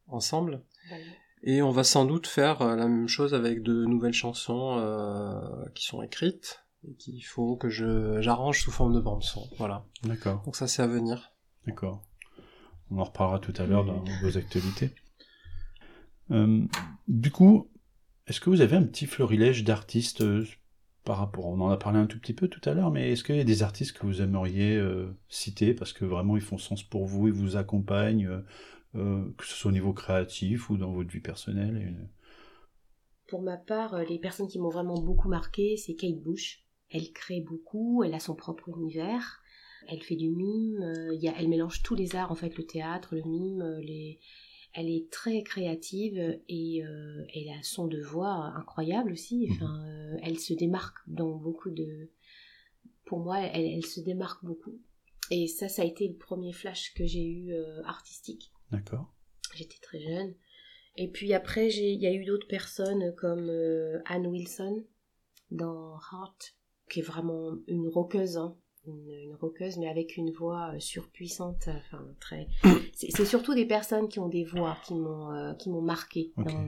ensemble. 0.07 0.63
Voilà. 0.89 1.03
Et 1.45 1.61
on 1.61 1.71
va 1.71 1.83
sans 1.83 2.05
doute 2.05 2.27
faire 2.27 2.61
euh, 2.61 2.75
la 2.75 2.87
même 2.87 3.07
chose 3.07 3.33
avec 3.33 3.63
de 3.63 3.85
nouvelles 3.85 4.13
chansons 4.13 4.77
euh, 4.79 5.41
qui 5.75 5.85
sont 5.85 6.01
écrites 6.01 6.63
et 6.87 6.93
qu'il 6.95 7.23
faut 7.25 7.55
que 7.57 7.69
je 7.69 8.21
j'arrange 8.21 8.61
sous 8.61 8.71
forme 8.71 8.93
de 8.93 8.99
bande 8.99 9.23
son. 9.23 9.47
Voilà. 9.57 9.85
D'accord, 10.03 10.41
Donc 10.43 10.55
ça, 10.55 10.67
c'est 10.67 10.81
à 10.81 10.87
venir. 10.87 11.33
d'accord. 11.65 12.01
On 12.91 12.99
en 12.99 13.03
reparlera 13.05 13.39
tout 13.39 13.53
à 13.57 13.65
l'heure 13.65 13.85
dans 13.85 14.03
vos 14.21 14.37
actualités. 14.37 14.91
Euh, 16.31 16.63
du 17.07 17.31
coup, 17.31 17.69
est-ce 18.27 18.39
que 18.39 18.49
vous 18.49 18.61
avez 18.61 18.75
un 18.75 18.83
petit 18.83 19.05
florilège 19.07 19.63
d'artistes 19.63 20.23
par 21.03 21.17
rapport, 21.17 21.47
on 21.47 21.59
en 21.59 21.69
a 21.69 21.77
parlé 21.77 21.99
un 21.99 22.05
tout 22.05 22.19
petit 22.19 22.33
peu 22.33 22.47
tout 22.47 22.61
à 22.67 22.73
l'heure, 22.73 22.91
mais 22.91 23.11
est-ce 23.11 23.23
qu'il 23.23 23.35
y 23.35 23.41
a 23.41 23.43
des 23.43 23.63
artistes 23.63 23.97
que 23.97 24.05
vous 24.05 24.21
aimeriez 24.21 24.77
euh, 24.77 25.13
citer? 25.27 25.73
Parce 25.73 25.91
que 25.91 26.05
vraiment 26.05 26.37
ils 26.37 26.41
font 26.41 26.57
sens 26.57 26.81
pour 26.81 27.05
vous, 27.05 27.27
ils 27.27 27.33
vous 27.33 27.57
accompagnent, 27.57 28.27
euh, 28.27 28.41
euh, 28.95 29.33
que 29.37 29.45
ce 29.45 29.53
soit 29.53 29.69
au 29.69 29.73
niveau 29.73 29.93
créatif 29.93 30.69
ou 30.69 30.77
dans 30.77 30.93
votre 30.93 31.09
vie 31.09 31.19
personnelle 31.19 32.09
Pour 33.27 33.41
ma 33.41 33.57
part, 33.57 33.97
les 34.03 34.19
personnes 34.19 34.47
qui 34.47 34.59
m'ont 34.59 34.69
vraiment 34.69 35.01
beaucoup 35.01 35.27
marqué, 35.27 35.75
c'est 35.75 35.95
Kate 35.95 36.21
Bush. 36.21 36.63
Elle 36.89 37.11
crée 37.11 37.41
beaucoup, 37.41 38.03
elle 38.03 38.13
a 38.13 38.19
son 38.19 38.35
propre 38.35 38.69
univers, 38.69 39.41
elle 39.89 40.03
fait 40.03 40.15
du 40.15 40.29
mime, 40.29 40.79
elle 41.21 41.49
mélange 41.49 41.81
tous 41.81 41.95
les 41.95 42.15
arts, 42.15 42.31
en 42.31 42.35
fait, 42.35 42.55
le 42.55 42.65
théâtre, 42.65 43.15
le 43.15 43.23
mime, 43.23 43.63
les... 43.81 44.19
elle 44.73 44.89
est 44.89 45.09
très 45.11 45.43
créative 45.43 46.39
et 46.49 46.83
euh, 46.83 47.23
elle 47.33 47.49
a 47.49 47.61
son 47.63 47.87
de 47.87 48.01
voix 48.01 48.53
incroyable 48.55 49.11
aussi. 49.13 49.47
Enfin, 49.51 49.85
euh, 49.87 50.17
elle 50.23 50.39
se 50.39 50.53
démarque 50.53 50.97
dans 51.07 51.35
beaucoup 51.35 51.69
de... 51.69 52.09
Pour 53.05 53.19
moi, 53.19 53.39
elle, 53.41 53.65
elle 53.65 53.85
se 53.85 53.99
démarque 54.01 54.43
beaucoup. 54.43 54.79
Et 55.31 55.47
ça, 55.47 55.69
ça 55.69 55.81
a 55.83 55.85
été 55.85 56.07
le 56.07 56.15
premier 56.15 56.53
flash 56.53 56.93
que 56.95 57.05
j'ai 57.05 57.23
eu 57.25 57.53
euh, 57.53 57.83
artistique. 57.85 58.51
D'accord. 58.71 59.13
J'étais 59.55 59.77
très 59.81 59.99
jeune. 59.99 60.33
Et 60.95 61.07
puis 61.09 61.33
après, 61.33 61.69
j'ai- 61.69 61.91
il 61.91 62.01
y 62.01 62.07
a 62.07 62.13
eu 62.13 62.25
d'autres 62.25 62.47
personnes 62.47 63.13
comme 63.15 63.49
euh, 63.49 63.99
Anne 64.05 64.27
Wilson 64.27 64.83
dans 65.51 65.95
Heart, 66.11 66.55
qui 66.89 66.99
est 66.99 67.03
vraiment 67.03 67.57
une 67.67 67.87
rockeuse. 67.87 68.37
hein. 68.37 68.57
Une, 68.87 69.09
une 69.09 69.35
rockeuse, 69.35 69.77
mais 69.77 69.87
avec 69.87 70.17
une 70.17 70.31
voix 70.31 70.71
euh, 70.73 70.79
surpuissante. 70.79 71.67
Enfin, 71.67 72.05
très. 72.19 72.47
C'est 72.93 73.25
surtout 73.25 73.53
des 73.53 73.65
personnes 73.65 74.07
qui 74.09 74.19
ont 74.19 74.29
des 74.29 74.43
voix 74.43 74.77
qui 74.85 74.93
m'ont 74.95 75.31
euh, 75.31 75.53
qui 75.53 75.69
m'ont 75.69 75.81
marqué. 75.81 76.31
Ok. 76.37 76.45
Dans 76.47 76.67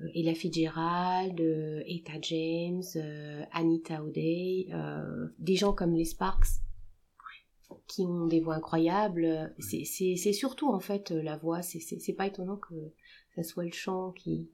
euh, 0.00 0.08
Ella 0.14 0.34
Fitzgerald, 0.34 1.40
euh, 1.40 1.82
Etta 1.86 2.14
James, 2.22 2.82
euh, 2.96 3.42
Anita 3.52 4.02
O'Day, 4.02 4.68
euh, 4.72 5.28
des 5.38 5.56
gens 5.56 5.72
comme 5.74 5.94
les 5.94 6.04
Sparks 6.06 6.46
qui 7.86 8.02
ont 8.02 8.26
des 8.26 8.40
voix 8.40 8.54
incroyables. 8.56 9.52
C'est- 9.58 9.84
C'est 9.84 10.16
c'est 10.16 10.32
surtout 10.32 10.68
en 10.72 10.80
fait 10.80 11.10
euh, 11.10 11.22
la 11.22 11.36
voix. 11.36 11.62
C'est 11.62 12.12
pas 12.14 12.26
étonnant 12.26 12.56
que 12.56 12.74
ça 13.36 13.42
soit 13.42 13.64
le 13.64 13.72
chant 13.72 14.12
qui 14.12 14.48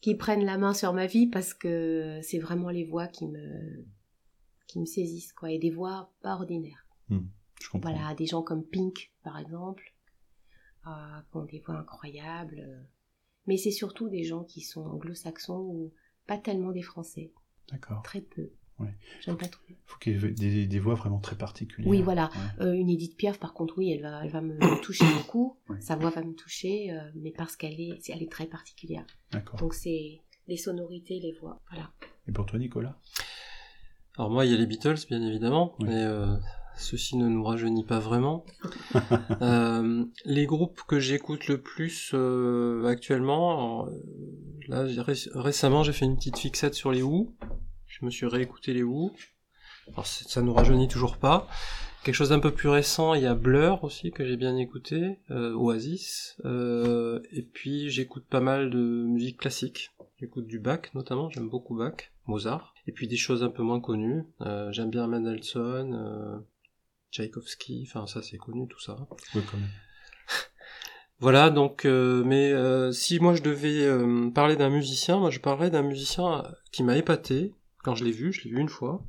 qui 0.00 0.16
prenne 0.16 0.44
la 0.44 0.58
main 0.58 0.74
sur 0.74 0.92
ma 0.92 1.06
vie 1.06 1.28
parce 1.28 1.54
que 1.54 2.18
c'est 2.22 2.38
vraiment 2.40 2.70
les 2.70 2.84
voix 2.84 3.06
qui 3.06 3.26
me 3.28 3.84
qui 4.72 4.80
me 4.80 4.86
saisissent 4.86 5.32
quoi 5.32 5.50
et 5.50 5.58
des 5.58 5.70
voix 5.70 6.10
pas 6.22 6.34
ordinaires. 6.34 6.86
Je 7.10 7.68
comprends. 7.70 7.92
Voilà, 7.92 8.14
des 8.14 8.26
gens 8.26 8.42
comme 8.42 8.64
Pink 8.64 9.12
par 9.22 9.38
exemple 9.38 9.94
euh, 10.86 10.90
qui 11.30 11.36
ont 11.36 11.44
des 11.44 11.58
voix 11.60 11.76
incroyables. 11.76 12.86
Mais 13.46 13.56
c'est 13.56 13.70
surtout 13.70 14.08
des 14.08 14.24
gens 14.24 14.44
qui 14.44 14.60
sont 14.62 14.84
anglo-saxons 14.84 15.60
ou 15.60 15.92
pas 16.26 16.38
tellement 16.38 16.72
des 16.72 16.82
Français, 16.82 17.32
D'accord. 17.70 18.02
très 18.02 18.20
peu. 18.20 18.50
Ouais. 18.78 18.94
J'aime 19.20 19.36
pas 19.36 19.48
trop. 19.48 19.62
faut 19.84 19.98
qu'il 19.98 20.12
y 20.12 20.24
ait 20.26 20.30
des, 20.30 20.66
des 20.66 20.78
voix 20.78 20.94
vraiment 20.94 21.20
très 21.20 21.36
particulières. 21.36 21.90
Oui, 21.90 22.00
voilà. 22.02 22.30
Ouais. 22.58 22.64
Euh, 22.66 22.72
une 22.72 22.88
Edith 22.88 23.16
Piaf, 23.16 23.38
par 23.38 23.52
contre, 23.52 23.76
oui, 23.78 23.92
elle 23.92 24.02
va, 24.02 24.24
elle 24.24 24.30
va 24.30 24.40
me 24.40 24.80
toucher 24.80 25.04
beaucoup. 25.18 25.56
Ouais. 25.68 25.80
Sa 25.80 25.96
voix 25.96 26.10
va 26.10 26.22
me 26.22 26.32
toucher, 26.34 26.90
euh, 26.92 27.10
mais 27.14 27.30
parce 27.32 27.56
qu'elle 27.56 27.78
est, 27.80 28.08
elle 28.08 28.22
est 28.22 28.30
très 28.32 28.46
particulière. 28.46 29.04
D'accord. 29.32 29.58
Donc 29.60 29.74
c'est 29.74 30.20
les 30.48 30.56
sonorités, 30.56 31.20
les 31.20 31.32
voix, 31.32 31.60
voilà. 31.70 31.92
Et 32.26 32.32
pour 32.32 32.46
toi, 32.46 32.58
Nicolas? 32.58 32.98
Alors 34.18 34.30
moi, 34.30 34.44
il 34.44 34.52
y 34.52 34.54
a 34.54 34.58
les 34.58 34.66
Beatles, 34.66 34.96
bien 35.08 35.22
évidemment, 35.22 35.74
Oui. 35.78 35.86
mais 35.88 36.04
euh, 36.04 36.34
ceci 36.76 37.16
ne 37.16 37.28
nous 37.28 37.42
rajeunit 37.44 37.84
pas 37.84 37.98
vraiment. 37.98 38.44
Euh, 39.40 40.04
les 40.24 40.46
groupes 40.46 40.82
que 40.86 41.00
j'écoute 41.00 41.48
le 41.48 41.60
plus 41.60 42.12
euh, 42.14 42.84
actuellement, 42.86 43.86
euh, 43.86 43.90
là 44.68 44.84
ré- 45.02 45.14
récemment 45.34 45.82
j'ai 45.82 45.92
fait 45.92 46.04
une 46.04 46.16
petite 46.16 46.38
fixette 46.38 46.74
sur 46.74 46.92
les 46.92 47.02
Who. 47.02 47.34
Je 47.86 48.04
me 48.04 48.10
suis 48.10 48.26
réécouté 48.26 48.72
les 48.72 48.84
Who. 48.84 49.10
Alors 49.92 50.06
ça 50.06 50.42
nous 50.42 50.52
rajeunit 50.52 50.86
toujours 50.86 51.16
pas. 51.16 51.48
Quelque 52.04 52.14
chose 52.14 52.28
d'un 52.28 52.38
peu 52.38 52.52
plus 52.52 52.68
récent, 52.68 53.14
il 53.14 53.22
y 53.22 53.26
a 53.26 53.34
Blur 53.34 53.82
aussi 53.82 54.12
que 54.12 54.24
j'ai 54.24 54.36
bien 54.36 54.56
écouté, 54.56 55.18
euh, 55.30 55.54
Oasis, 55.54 56.36
euh, 56.44 57.20
et 57.32 57.42
puis 57.42 57.90
j'écoute 57.90 58.26
pas 58.28 58.40
mal 58.40 58.70
de 58.70 58.78
musique 58.78 59.38
classique. 59.38 59.90
J'écoute 60.20 60.46
du 60.46 60.60
Bach 60.60 60.82
notamment, 60.94 61.30
j'aime 61.30 61.48
beaucoup 61.48 61.76
Bach, 61.76 62.12
Mozart, 62.26 62.71
et 62.86 62.92
puis 62.92 63.06
des 63.08 63.16
choses 63.16 63.42
un 63.42 63.50
peu 63.50 63.62
moins 63.62 63.80
connues. 63.80 64.24
Euh, 64.40 64.70
j'aime 64.72 64.90
bien 64.90 65.06
Mendelssohn, 65.06 65.94
euh, 65.94 66.38
Tchaïkovski, 67.12 67.84
enfin 67.86 68.06
ça 68.06 68.22
c'est 68.22 68.38
connu 68.38 68.66
tout 68.68 68.80
ça. 68.80 68.96
Oui, 69.34 69.42
quand 69.50 69.58
même. 69.58 69.68
Voilà, 71.18 71.50
donc, 71.50 71.84
euh, 71.84 72.24
mais 72.24 72.50
euh, 72.50 72.90
si 72.90 73.20
moi 73.20 73.36
je 73.36 73.42
devais 73.42 73.84
euh, 73.84 74.28
parler 74.30 74.56
d'un 74.56 74.70
musicien, 74.70 75.18
moi 75.18 75.30
je 75.30 75.38
parlerais 75.38 75.70
d'un 75.70 75.82
musicien 75.82 76.42
qui 76.72 76.82
m'a 76.82 76.96
épaté 76.96 77.54
quand 77.84 77.94
je 77.94 78.04
l'ai 78.04 78.10
vu, 78.10 78.32
je 78.32 78.42
l'ai 78.42 78.50
vu 78.50 78.58
une 78.58 78.68
fois, 78.68 79.04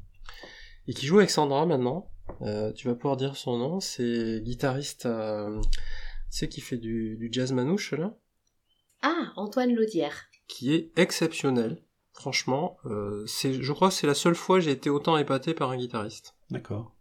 et 0.88 0.94
qui 0.94 1.08
joue 1.08 1.18
avec 1.18 1.32
Sandra 1.32 1.66
maintenant. 1.66 2.12
Euh, 2.42 2.72
tu 2.74 2.88
vas 2.88 2.94
pouvoir 2.94 3.18
dire 3.18 3.36
son 3.36 3.58
nom, 3.58 3.80
c'est 3.80 4.42
guitariste, 4.44 5.08
euh, 5.08 5.60
tu 5.62 5.70
sais, 6.30 6.48
qui 6.50 6.62
fait 6.62 6.78
du, 6.78 7.18
du 7.18 7.30
jazz 7.32 7.52
manouche 7.52 7.94
là, 7.94 8.16
Ah, 9.02 9.34
Antoine 9.36 9.74
Laudière. 9.74 10.26
qui 10.48 10.72
est 10.76 10.92
exceptionnel. 10.98 11.82
Franchement, 12.24 12.78
euh, 12.86 13.26
c'est, 13.28 13.52
je 13.62 13.74
crois 13.74 13.90
que 13.90 13.94
c'est 13.94 14.08
la 14.08 14.14
seule 14.14 14.34
fois 14.36 14.58
que 14.60 14.64
j'ai 14.64 14.72
été 14.72 14.90
autant 14.90 15.18
épaté 15.18 15.54
par 15.54 15.72
un 15.72 15.76
guitariste. 15.76 16.36
D'accord. 16.52 16.96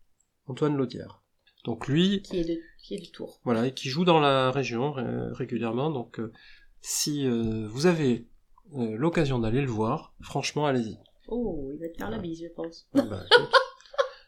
Antoine 0.49 0.77
Laudière. 0.77 1.23
Donc 1.65 1.87
lui, 1.87 2.23
qui 2.23 2.41
est 2.41 2.45
de, 2.45 2.59
qui 2.83 2.97
est 2.97 3.07
de 3.07 3.07
Tours. 3.13 3.39
Voilà, 3.45 3.69
et 3.69 3.73
qui 3.73 3.89
joue 3.89 4.05
dans 4.05 4.19
la 4.19 4.51
région 4.51 4.99
euh, 4.99 5.33
régulièrement. 5.33 5.91
Donc, 5.91 6.19
euh, 6.19 6.33
si 6.81 7.25
euh, 7.25 7.69
vous 7.69 7.87
avez 7.87 8.27
euh, 8.77 8.97
l'occasion 8.97 9.39
d'aller 9.39 9.61
le 9.61 9.69
voir, 9.69 10.13
franchement, 10.23 10.67
allez-y. 10.67 10.99
Oh, 11.29 11.71
il 11.73 11.79
va 11.79 11.89
te 11.89 11.97
faire 11.97 12.11
la 12.11 12.19
bise, 12.19 12.43
je 12.43 12.53
pense. 12.53 12.89
Ah 12.97 13.03
bah, 13.03 13.23
écoute, 13.31 13.53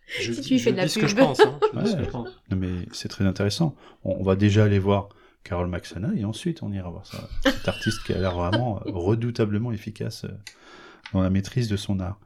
je, 0.21 0.33
Si 0.33 0.43
tu 0.43 0.53
lui 0.55 0.61
fais 0.61 0.71
je 0.71 0.75
de 0.77 0.77
la 0.77 0.85
dis 0.87 0.93
ce 0.93 0.99
que 1.01 1.09
je 1.09 1.17
pub. 1.17 1.25
pense. 1.25 1.41
Hein, 1.41 1.59
je 1.75 1.81
dis 1.81 1.87
ce 1.91 1.93
que 1.95 1.99
Ouais. 1.99 2.05
je 2.05 2.11
pense. 2.11 2.29
Non, 2.53 2.57
mais 2.57 2.87
c'est 2.93 3.09
très 3.09 3.25
intéressant. 3.25 3.75
On, 4.05 4.13
on 4.13 4.23
va 4.23 4.37
déjà 4.37 4.63
aller 4.63 4.79
voir 4.79 5.09
Carole 5.45 5.69
Maxana 5.69 6.13
et 6.17 6.25
ensuite 6.25 6.63
on 6.63 6.73
ira 6.73 6.91
voir 6.91 7.07
ça. 7.07 7.29
Cet 7.45 7.69
artiste 7.69 8.03
qui 8.05 8.13
a 8.13 8.19
l'air 8.19 8.35
vraiment 8.35 8.79
euh, 8.79 8.91
redoutablement 8.93 9.71
efficace 9.73 10.25
euh, 10.25 10.29
dans 11.13 11.21
la 11.23 11.31
maîtrise 11.31 11.69
de 11.69 11.77
son 11.77 12.01
art. 12.01 12.19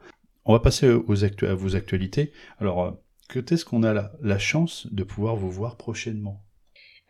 On 0.44 0.52
va 0.52 0.60
passer 0.60 0.88
aux 0.90 1.24
actu- 1.24 1.46
à 1.46 1.54
vos 1.54 1.76
actualités. 1.76 2.32
Alors, 2.58 2.82
euh, 2.84 2.90
que 3.28 3.40
est-ce 3.52 3.64
qu'on 3.64 3.82
a 3.82 3.92
la, 3.92 4.12
la 4.22 4.38
chance 4.38 4.86
de 4.90 5.02
pouvoir 5.02 5.36
vous 5.36 5.50
voir 5.50 5.76
prochainement? 5.76 6.42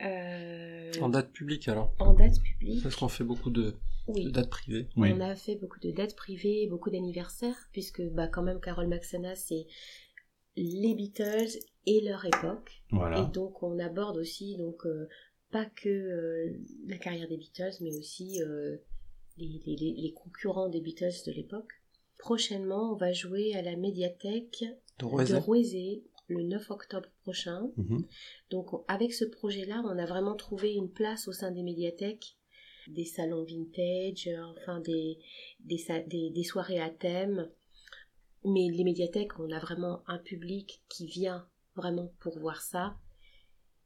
Euh, 0.02 0.90
En 1.00 1.08
date 1.08 1.30
publique, 1.32 1.68
alors. 1.68 1.94
en 1.98 2.14
date 2.14 2.40
publique, 2.42 2.82
Parce 2.82 2.96
qu'on 2.96 3.08
fait 3.08 3.24
beaucoup 3.24 3.50
de, 3.50 3.74
dates 4.08 4.50
privées. 4.50 4.88
Oui. 4.96 5.12
On 5.14 5.20
a 5.20 5.34
fait 5.36 5.56
beaucoup 5.56 5.78
de 5.80 5.90
dates 5.92 6.16
privées, 6.16 6.66
beaucoup 6.68 6.90
d'anniversaires, 6.90 7.56
puisque 7.72 8.02
bah, 8.12 8.26
quand 8.28 8.42
même 8.42 8.60
Carole 8.60 8.88
Maxana, 8.88 9.34
c'est 9.36 9.66
les 10.56 10.94
Beatles 10.96 11.58
et 11.86 12.00
leur 12.00 12.24
époque. 12.24 12.82
Voilà. 12.90 13.20
Et 13.20 13.26
donc 13.32 13.62
on 13.62 13.78
aborde 13.78 14.16
aussi 14.16 14.56
donc 14.56 14.84
euh, 14.86 15.08
pas 15.50 15.64
que 15.66 15.88
euh, 15.88 16.52
la 16.86 16.98
carrière 16.98 17.28
des 17.28 17.36
Beatles, 17.36 17.72
mais 17.80 17.96
aussi 17.96 18.42
euh, 18.42 18.76
les, 19.36 19.60
les- 19.66 19.76
les- 19.76 19.94
les 19.94 20.12
concurrents 20.12 20.68
des 20.68 20.80
Beatles 20.80 21.12
de 21.26 21.32
l'époque. 21.32 21.70
Prochainement, 22.18 22.92
on 22.92 22.96
va 22.96 23.12
jouer 23.12 23.54
à 23.54 23.62
la 23.62 23.76
médiathèque 23.76 24.64
De. 25.24 25.36
Rouezé 25.38 26.04
le 26.26 26.42
9 26.42 26.70
octobre 26.70 27.08
prochain. 27.22 27.70
Mhm. 27.76 28.04
Donc 28.50 28.74
on- 28.74 28.84
avec 28.88 29.14
ce 29.14 29.24
projet-là, 29.24 29.82
on 29.84 29.96
a 29.98 30.04
vraiment 30.06 30.34
trouvé 30.34 30.74
une 30.74 30.90
place 30.90 31.28
au 31.28 31.32
sein 31.32 31.50
des 31.52 31.62
médiathèques, 31.62 32.36
des 32.88 33.04
salons 33.04 33.44
vintage, 33.44 34.26
euh, 34.28 34.42
enfin 34.58 34.80
des, 34.80 35.18
des, 35.60 36.30
des 36.30 36.44
soirées 36.44 36.80
à 36.80 36.90
thème. 36.90 37.48
Mais 38.44 38.68
les 38.70 38.84
médiathèques, 38.84 39.38
on 39.38 39.50
a 39.50 39.58
vraiment 39.58 40.02
un 40.06 40.18
public 40.18 40.82
qui 40.88 41.06
vient 41.06 41.46
vraiment 41.76 42.12
pour 42.20 42.38
voir 42.38 42.60
ça. 42.62 42.96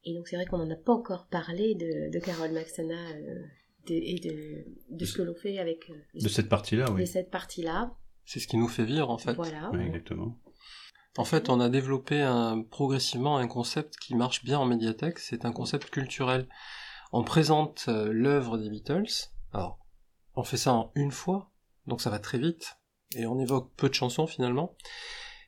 Et 0.05 0.14
donc 0.14 0.26
c'est 0.28 0.36
vrai 0.36 0.46
qu'on 0.46 0.59
n'en 0.59 0.70
a 0.70 0.76
pas 0.76 0.92
encore 0.92 1.26
parlé 1.28 1.74
de, 1.74 2.11
de 2.12 2.18
Carole 2.18 2.53
Maxana 2.53 2.94
euh, 2.94 3.42
de- 3.86 3.94
et 3.94 4.18
de, 4.20 4.96
de 4.96 5.05
ce 5.05 5.14
que 5.16 5.22
l'on 5.22 5.34
fait 5.34 5.59
avec 5.59 5.90
euh, 5.90 5.94
De 6.20 6.28
cette 6.28 6.48
partie-là, 6.48 6.86
de 6.86 6.92
oui. 6.92 7.07
cette 7.07 7.30
partie-là. 7.30 7.92
C'est 8.24 8.40
ce 8.40 8.46
qui 8.46 8.57
nous 8.57 8.68
fait 8.68 8.84
vivre, 8.84 9.11
en 9.11 9.18
fait. 9.18 9.34
Voilà. 9.34 9.70
Oui, 9.72 9.80
exactement. 9.84 10.38
En 11.18 11.24
fait, 11.24 11.50
on 11.50 11.61
a 11.61 11.68
développé 11.68 12.20
un, 12.20 12.62
progressivement 12.62 13.36
un 13.36 13.46
concept 13.48 13.96
qui 13.98 14.14
marche 14.14 14.44
bien 14.44 14.59
en 14.59 14.64
médiathèque. 14.64 15.18
C'est 15.18 15.44
un 15.44 15.53
concept 15.53 15.90
culturel. 15.90 16.48
On 17.12 17.22
présente 17.24 17.84
euh, 17.88 18.09
l'œuvre 18.12 18.59
des 18.59 18.70
Beatles. 18.70 19.28
Alors, 19.53 19.78
on 20.34 20.42
fait 20.44 20.57
ça 20.57 20.72
en 20.72 20.90
une 20.94 21.11
fois, 21.11 21.50
donc 21.86 22.00
ça 22.00 22.09
va 22.11 22.18
très 22.18 22.38
vite, 22.38 22.78
et 23.14 23.26
on 23.26 23.38
évoque 23.38 23.70
peu 23.76 23.88
de 23.90 23.94
chansons 23.94 24.26
finalement. 24.26 24.74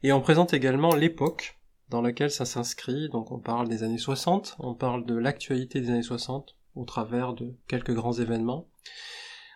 Et 0.02 0.12
on 0.12 0.20
présente 0.20 0.52
également 0.52 0.94
l'époque 0.94 1.58
dans 1.90 2.00
laquelle 2.00 2.30
ça 2.30 2.44
s'inscrit. 2.44 3.08
Donc, 3.08 3.30
on 3.30 3.38
parle 3.38 3.68
des 3.68 3.82
années 3.82 3.98
60, 3.98 4.56
on 4.58 4.74
parle 4.74 5.04
de 5.06 5.14
l'actualité 5.14 5.80
des 5.80 5.90
années 5.90 6.02
60 6.02 6.56
au 6.74 6.84
travers 6.84 7.34
de 7.34 7.54
quelques 7.68 7.92
grands 7.94 8.12
événements. 8.12 8.68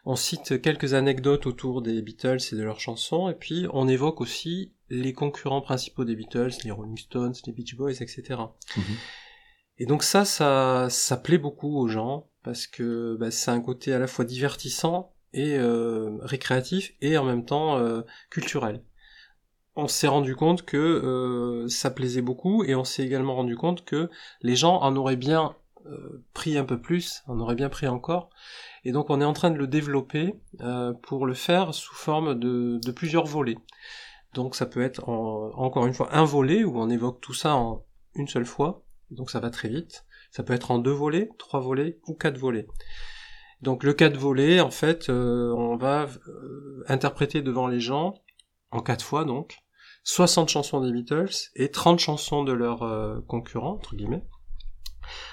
On 0.05 0.17
cite 0.17 0.63
quelques 0.63 0.95
anecdotes 0.95 1.47
autour 1.47 1.83
des 1.83 2.01
Beatles 2.01 2.39
et 2.53 2.57
de 2.57 2.63
leurs 2.63 2.81
chansons, 2.81 3.29
et 3.29 3.35
puis 3.35 3.67
on 3.73 3.89
évoque 3.89 4.21
aussi 4.21 4.73
les 4.89 5.13
concurrents 5.13 5.61
principaux 5.61 6.05
des 6.05 6.17
Beatles, 6.17 6.53
les 6.65 6.71
Rolling 6.71 6.97
Stones, 6.97 7.35
les 7.47 7.53
Beach 7.53 7.77
Boys, 7.77 8.01
etc. 8.01 8.41
Mhm. 8.77 8.83
Et 9.79 9.87
donc 9.87 10.03
ça, 10.03 10.25
ça, 10.25 10.89
ça 10.91 11.17
plaît 11.17 11.39
beaucoup 11.39 11.77
aux 11.79 11.89
gens, 11.89 12.31
parce 12.43 12.67
que 12.67 13.17
bah, 13.19 13.31
c'est 13.31 13.51
un 13.51 13.61
côté 13.61 13.93
à 13.93 13.99
la 13.99 14.07
fois 14.07 14.25
divertissant 14.25 15.13
et 15.35 15.57
euh, 15.59 16.17
récréatif, 16.23 16.95
et 17.01 17.19
en 17.19 17.25
même 17.25 17.45
temps 17.45 17.77
euh, 17.77 18.03
culturel. 18.31 18.83
On 19.81 19.87
s'est 19.87 20.09
rendu 20.09 20.35
compte 20.35 20.65
que 20.65 20.77
euh, 20.77 21.69
ça 21.69 21.93
plaisait 21.93 22.21
beaucoup, 22.21 22.65
et 22.65 22.75
on 22.75 22.83
s'est 22.83 23.05
également 23.05 23.37
rendu 23.37 23.55
compte 23.55 23.85
que 23.85 24.11
les 24.43 24.57
gens 24.57 24.81
en 24.81 24.97
auraient 24.97 25.15
bien 25.15 25.55
euh, 25.87 26.25
pris 26.35 26.59
un 26.59 26.65
peu 26.65 26.81
plus, 26.81 27.23
en 27.29 27.39
auraient 27.39 27.55
bien 27.55 27.69
pris 27.69 27.87
encore, 27.87 28.29
et 28.85 28.91
donc 28.91 29.09
on 29.09 29.21
est 29.21 29.25
en 29.25 29.33
train 29.33 29.53
de 29.53 29.57
le 29.57 29.69
développer 29.69 30.35
euh, 30.63 30.93
pour 30.95 31.27
le 31.27 31.35
faire 31.35 31.75
sous 31.75 31.95
forme 31.95 32.37
de, 32.37 32.81
plusieurs 32.91 33.25
volets. 33.25 33.59
Donc 34.35 34.57
ça 34.57 34.67
peut 34.67 34.83
être 34.83 35.09
en- 35.09 35.53
encore 35.57 35.87
une 35.87 35.95
fois 35.95 36.09
un 36.13 36.25
volet 36.25 36.65
où 36.65 36.77
on 36.77 36.91
évoque 36.91 37.21
tout 37.21 37.33
ça 37.33 37.55
en 37.55 37.87
une 38.17 38.27
seule 38.27 38.47
fois, 38.47 38.83
donc 39.13 39.31
ça 39.31 39.39
va 39.39 39.51
très 39.51 39.69
vite. 39.69 40.05
Ça 40.33 40.43
peut 40.43 40.55
être 40.55 40.73
en 40.73 40.81
deux 40.81 40.91
volets, 40.91 41.31
trois 41.39 41.61
volets 41.61 42.01
ou 42.09 42.15
quatre 42.15 42.37
volets. 42.37 42.67
Donc 43.63 43.85
le 43.85 43.93
quatre 43.93 44.19
volets, 44.19 44.59
en 44.61 44.73
fait, 44.73 45.09
on 45.09 45.77
va 45.77 46.09
interpréter 46.89 47.43
devant 47.43 47.69
les 47.69 47.79
gens, 47.79 48.15
en 48.73 48.81
quatre 48.81 49.05
fois 49.05 49.25
donc, 49.25 49.57
60 50.09 50.49
chansons 50.49 50.81
des 50.81 50.91
Beatles 50.91 51.51
et 51.55 51.71
30 51.71 51.99
chansons 51.99 52.43
de 52.43 52.53
leurs 52.53 52.83
euh, 52.83 53.21
concurrents, 53.29 53.75
entre 53.75 53.95
guillemets. 53.95 54.25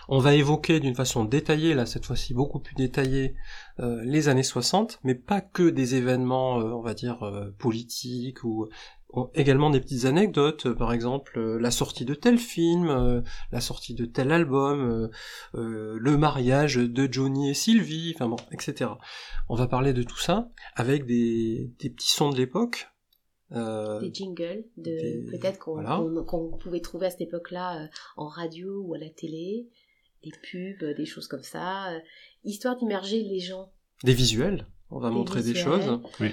On 0.09 0.19
va 0.19 0.35
évoquer 0.35 0.81
d'une 0.81 0.95
façon 0.95 1.23
détaillée, 1.23 1.73
là 1.73 1.85
cette 1.85 2.05
fois-ci 2.05 2.33
beaucoup 2.33 2.59
plus 2.59 2.75
détaillée, 2.75 3.35
euh, 3.79 4.01
les 4.03 4.27
années 4.27 4.43
60, 4.43 4.99
mais 5.05 5.15
pas 5.15 5.39
que 5.39 5.69
des 5.69 5.95
événements, 5.95 6.59
euh, 6.59 6.73
on 6.73 6.81
va 6.81 6.93
dire, 6.93 7.19
politiques 7.57 8.43
ou 8.43 8.67
également 9.33 9.69
des 9.69 9.79
petites 9.79 10.03
anecdotes, 10.03 10.67
par 10.73 10.91
exemple 10.91 11.39
la 11.39 11.71
sortie 11.71 12.03
de 12.03 12.13
tel 12.13 12.37
film, 12.37 13.23
la 13.53 13.61
sortie 13.61 13.93
de 13.93 14.03
tel 14.03 14.33
album, 14.33 15.09
le 15.53 16.17
mariage 16.17 16.75
de 16.75 17.07
Johnny 17.09 17.49
et 17.49 17.53
Sylvie, 17.53 18.13
enfin 18.13 18.27
bon, 18.27 18.35
etc. 18.51 18.91
On 19.47 19.55
va 19.55 19.67
parler 19.67 19.93
de 19.93 20.03
tout 20.03 20.19
ça 20.19 20.49
avec 20.75 21.05
des, 21.05 21.71
des 21.79 21.89
petits 21.89 22.11
sons 22.11 22.29
de 22.29 22.35
l'époque. 22.35 22.89
Euh, 23.51 23.99
Des 23.99 24.13
jingles, 24.13 24.65
de 24.77 24.83
des- 24.83 25.25
peut-être 25.31 25.59
qu'on 25.59 25.73
voilà. 25.81 26.01
pouvait 26.59 26.79
trouver 26.79 27.07
à 27.07 27.09
cette 27.09 27.21
époque-là 27.21 27.83
euh, 27.83 27.87
en 28.17 28.27
radio 28.27 28.81
ou 28.83 28.93
à 28.93 28.97
la 28.97 29.09
télé, 29.09 29.67
des 30.23 30.31
pubs, 30.51 30.95
des 30.95 31.05
choses 31.05 31.27
comme 31.27 31.43
ça, 31.43 31.91
euh, 31.93 31.99
histoire 32.43 32.75
d'immerger 32.77 33.21
les 33.23 33.39
gens. 33.39 33.71
des 34.03 34.13
visuels, 34.13 34.67
on 34.89 34.99
va 34.99 35.09
Des 35.09 35.15
montrer 35.15 35.43
des 35.43 35.53
choses. 35.55 35.99
Oui. 36.19 36.29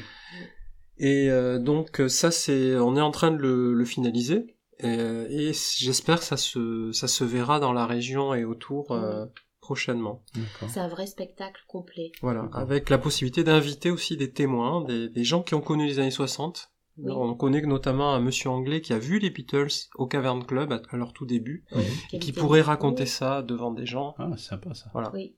Et 0.98 1.30
euh, 1.30 1.58
donc 1.58 2.00
ça 2.08 2.30
c'est, 2.30 2.76
on 2.76 2.96
est 2.96 3.00
en 3.00 3.10
train 3.10 3.30
de 3.32 3.38
le, 3.38 3.72
le 3.74 3.84
finaliser 3.84 4.56
et 4.84 5.52
j'espère 5.78 6.18
que 6.18 6.24
ça 6.24 6.36
se, 6.36 6.90
ça 6.92 7.06
se 7.06 7.22
verra 7.22 7.60
dans 7.60 7.72
la 7.72 7.86
région 7.86 8.34
et 8.34 8.44
autour 8.44 8.90
euh, 8.90 9.26
prochainement. 9.60 10.24
C'est 10.68 10.80
un 10.80 10.88
vrai 10.88 11.06
spectacle 11.06 11.62
complet. 11.68 12.10
Voilà, 12.20 12.48
avec 12.52 12.90
la 12.90 12.98
possibilité 12.98 13.44
d'inviter 13.44 13.92
aussi 13.92 14.16
des 14.16 14.32
témoins, 14.32 14.82
des, 14.82 15.08
des 15.08 15.22
gens 15.22 15.42
qui 15.44 15.54
ont 15.54 15.60
connu 15.60 15.86
les 15.86 16.00
années 16.00 16.10
60. 16.10 16.71
Oui. 16.98 17.10
On 17.10 17.34
connaît 17.34 17.62
notamment 17.62 18.12
un 18.14 18.20
monsieur 18.20 18.50
anglais 18.50 18.80
qui 18.82 18.92
a 18.92 18.98
vu 18.98 19.18
les 19.18 19.30
Beatles 19.30 19.68
au 19.96 20.06
Cavern 20.06 20.44
Club 20.44 20.72
à, 20.90 20.96
leur 20.96 21.12
tout 21.12 21.24
début 21.24 21.64
Oui, 21.74 21.82
et 22.12 22.18
qui 22.18 22.30
habitait 22.30 22.40
pourrait 22.40 22.60
raconter 22.60 23.06
ça 23.06 23.42
devant 23.42 23.70
des 23.70 23.86
gens. 23.86 24.14
Ah, 24.18 24.28
c'est 24.36 24.48
sympa 24.50 24.74
ça. 24.74 24.90
Voilà. 24.92 25.10
Oui. 25.14 25.34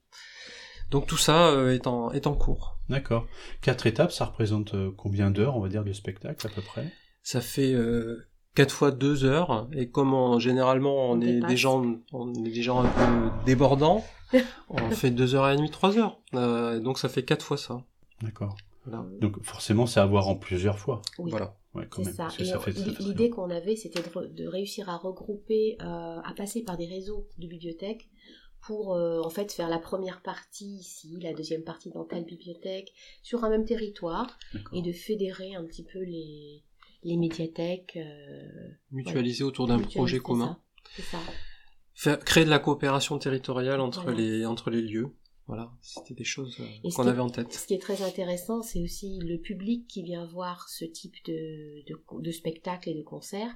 Donc 0.90 1.06
tout 1.06 1.16
ça 1.16 1.48
euh, 1.48 1.72
est, 1.72 1.86
en, 1.86 2.10
est 2.10 2.26
en 2.26 2.34
cours. 2.34 2.78
D'accord. 2.88 3.26
Quatre 3.62 3.86
étapes, 3.86 4.12
ça 4.12 4.26
représente 4.26 4.74
euh, 4.74 4.90
combien 4.96 5.30
d'heures, 5.30 5.56
on 5.56 5.60
va 5.60 5.68
dire, 5.68 5.84
de 5.84 5.92
spectacle 5.92 6.46
à 6.46 6.50
peu 6.50 6.60
près? 6.60 6.92
Ça 7.22 7.40
fait 7.40 7.72
euh, 7.72 8.26
4 8.54 8.70
fois 8.72 8.90
2 8.90 9.24
heures 9.24 9.68
et 9.72 9.88
comme 9.88 10.12
on- 10.12 10.38
généralement 10.38 11.10
on, 11.10 11.18
On 11.18 11.20
est 11.20 11.40
des 11.40 11.56
gens 11.56 11.82
on 12.12 12.34
est 12.34 12.50
des 12.50 12.62
gens 12.62 12.82
un 12.84 12.88
peu 12.88 13.30
débordants, 13.46 14.04
on 14.68 14.90
fait 14.90 15.10
2 15.10 15.34
heures 15.34 15.48
et 15.48 15.56
demie, 15.56 15.70
3 15.70 15.98
heures. 15.98 16.18
Euh, 16.34 16.80
donc 16.80 16.98
ça 16.98 17.08
fait 17.08 17.22
4 17.24 17.44
fois 17.44 17.56
ça. 17.56 17.82
D'accord. 18.22 18.56
Voilà. 18.86 19.04
Donc 19.20 19.42
forcément, 19.42 19.86
c'est 19.86 20.00
à 20.00 20.06
voir 20.06 20.28
en 20.28 20.36
plusieurs 20.36 20.78
fois. 20.78 21.02
Oui. 21.18 21.30
Voilà. 21.30 21.56
Ouais, 21.74 21.88
C'est 21.96 22.12
ça. 22.12 22.28
l'idée 23.00 23.30
qu'on 23.30 23.50
avait, 23.50 23.74
c'était 23.76 24.00
de, 24.02 24.08
re- 24.08 24.32
de 24.32 24.46
réussir 24.46 24.88
à 24.88 24.96
regrouper, 24.96 25.76
euh, 25.80 25.84
à 26.22 26.32
passer 26.36 26.62
par 26.62 26.76
des 26.76 26.86
réseaux 26.86 27.26
de 27.38 27.48
bibliothèques 27.48 28.08
pour 28.60 28.94
euh, 28.94 29.20
en 29.22 29.28
fait 29.30 29.52
faire 29.52 29.68
la 29.68 29.78
première 29.78 30.22
partie 30.22 30.76
ici, 30.76 31.18
la 31.20 31.34
deuxième 31.34 31.64
partie 31.64 31.90
dans 31.90 32.04
telle 32.04 32.24
bibliothèque, 32.24 32.92
sur 33.22 33.42
un 33.44 33.50
même 33.50 33.64
territoire, 33.64 34.38
et 34.72 34.82
de 34.82 34.92
fédérer 34.92 35.54
un 35.54 35.64
petit 35.64 35.82
peu 35.84 35.98
les, 36.02 36.62
les 37.02 37.16
médiathèques. 37.16 37.96
euh, 37.96 38.68
Mutualiser 38.92 39.42
autour 39.44 39.66
d'un 39.66 39.78
projet 39.80 40.16
c'est 40.18 40.22
commun. 40.22 40.58
ça, 40.84 40.92
C'est 40.96 41.02
ça. 41.02 41.18
Faire, 41.96 42.18
créer 42.20 42.44
de 42.44 42.50
la 42.50 42.58
coopération 42.58 43.18
territoriale 43.18 43.80
entre 43.80 44.02
Voilà. 44.02 44.18
les 44.18 44.46
entre 44.46 44.70
les 44.70 44.80
lieux. 44.82 45.08
Voilà, 45.46 45.70
c'était 45.82 46.14
des 46.14 46.24
choses 46.24 46.56
euh, 46.60 46.90
qu'on 46.96 47.06
avait 47.06 47.20
en 47.20 47.28
tête. 47.28 47.52
Ce 47.52 47.66
qui 47.66 47.74
est 47.74 47.78
très 47.82 48.00
intéressant, 48.02 48.62
c'est 48.62 48.82
aussi 48.82 49.18
le 49.20 49.38
public 49.38 49.86
qui 49.86 50.02
vient 50.02 50.24
voir 50.24 50.68
ce 50.70 50.86
type 50.86 51.14
de, 51.26 51.84
de, 51.86 52.00
de 52.22 52.30
spectacle 52.30 52.88
et 52.88 52.94
de 52.94 53.02
concert. 53.02 53.54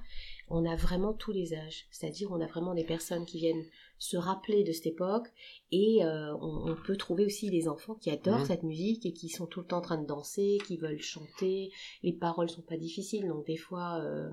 On 0.49 0.65
a 0.65 0.75
vraiment 0.75 1.13
tous 1.13 1.31
les 1.31 1.55
âges, 1.55 1.87
c'est-à-dire 1.89 2.29
on 2.31 2.41
a 2.41 2.45
vraiment 2.45 2.75
des 2.75 2.83
personnes 2.83 3.25
qui 3.25 3.39
viennent 3.39 3.65
se 3.97 4.17
rappeler 4.17 4.63
de 4.63 4.71
cette 4.71 4.85
époque 4.85 5.27
et 5.71 6.05
euh, 6.05 6.31
on, 6.35 6.71
on 6.71 6.75
peut 6.75 6.95
trouver 6.95 7.25
aussi 7.25 7.49
des 7.49 7.67
enfants 7.67 7.95
qui 7.95 8.11
adorent 8.11 8.39
Mhm. 8.41 8.45
cette 8.45 8.63
musique 8.63 9.07
et 9.07 9.13
qui 9.13 9.29
sont 9.29 9.47
tout 9.47 9.61
le 9.61 9.65
temps 9.65 9.77
en 9.79 9.81
train 9.81 9.97
de 10.01 10.05
danser, 10.05 10.59
qui 10.67 10.77
veulent 10.77 11.01
chanter. 11.01 11.71
Les 12.03 12.13
paroles 12.13 12.51
sont 12.51 12.61
pas 12.61 12.77
difficiles, 12.77 13.27
donc 13.27 13.47
des 13.47 13.57
fois, 13.57 13.99
euh, 14.03 14.29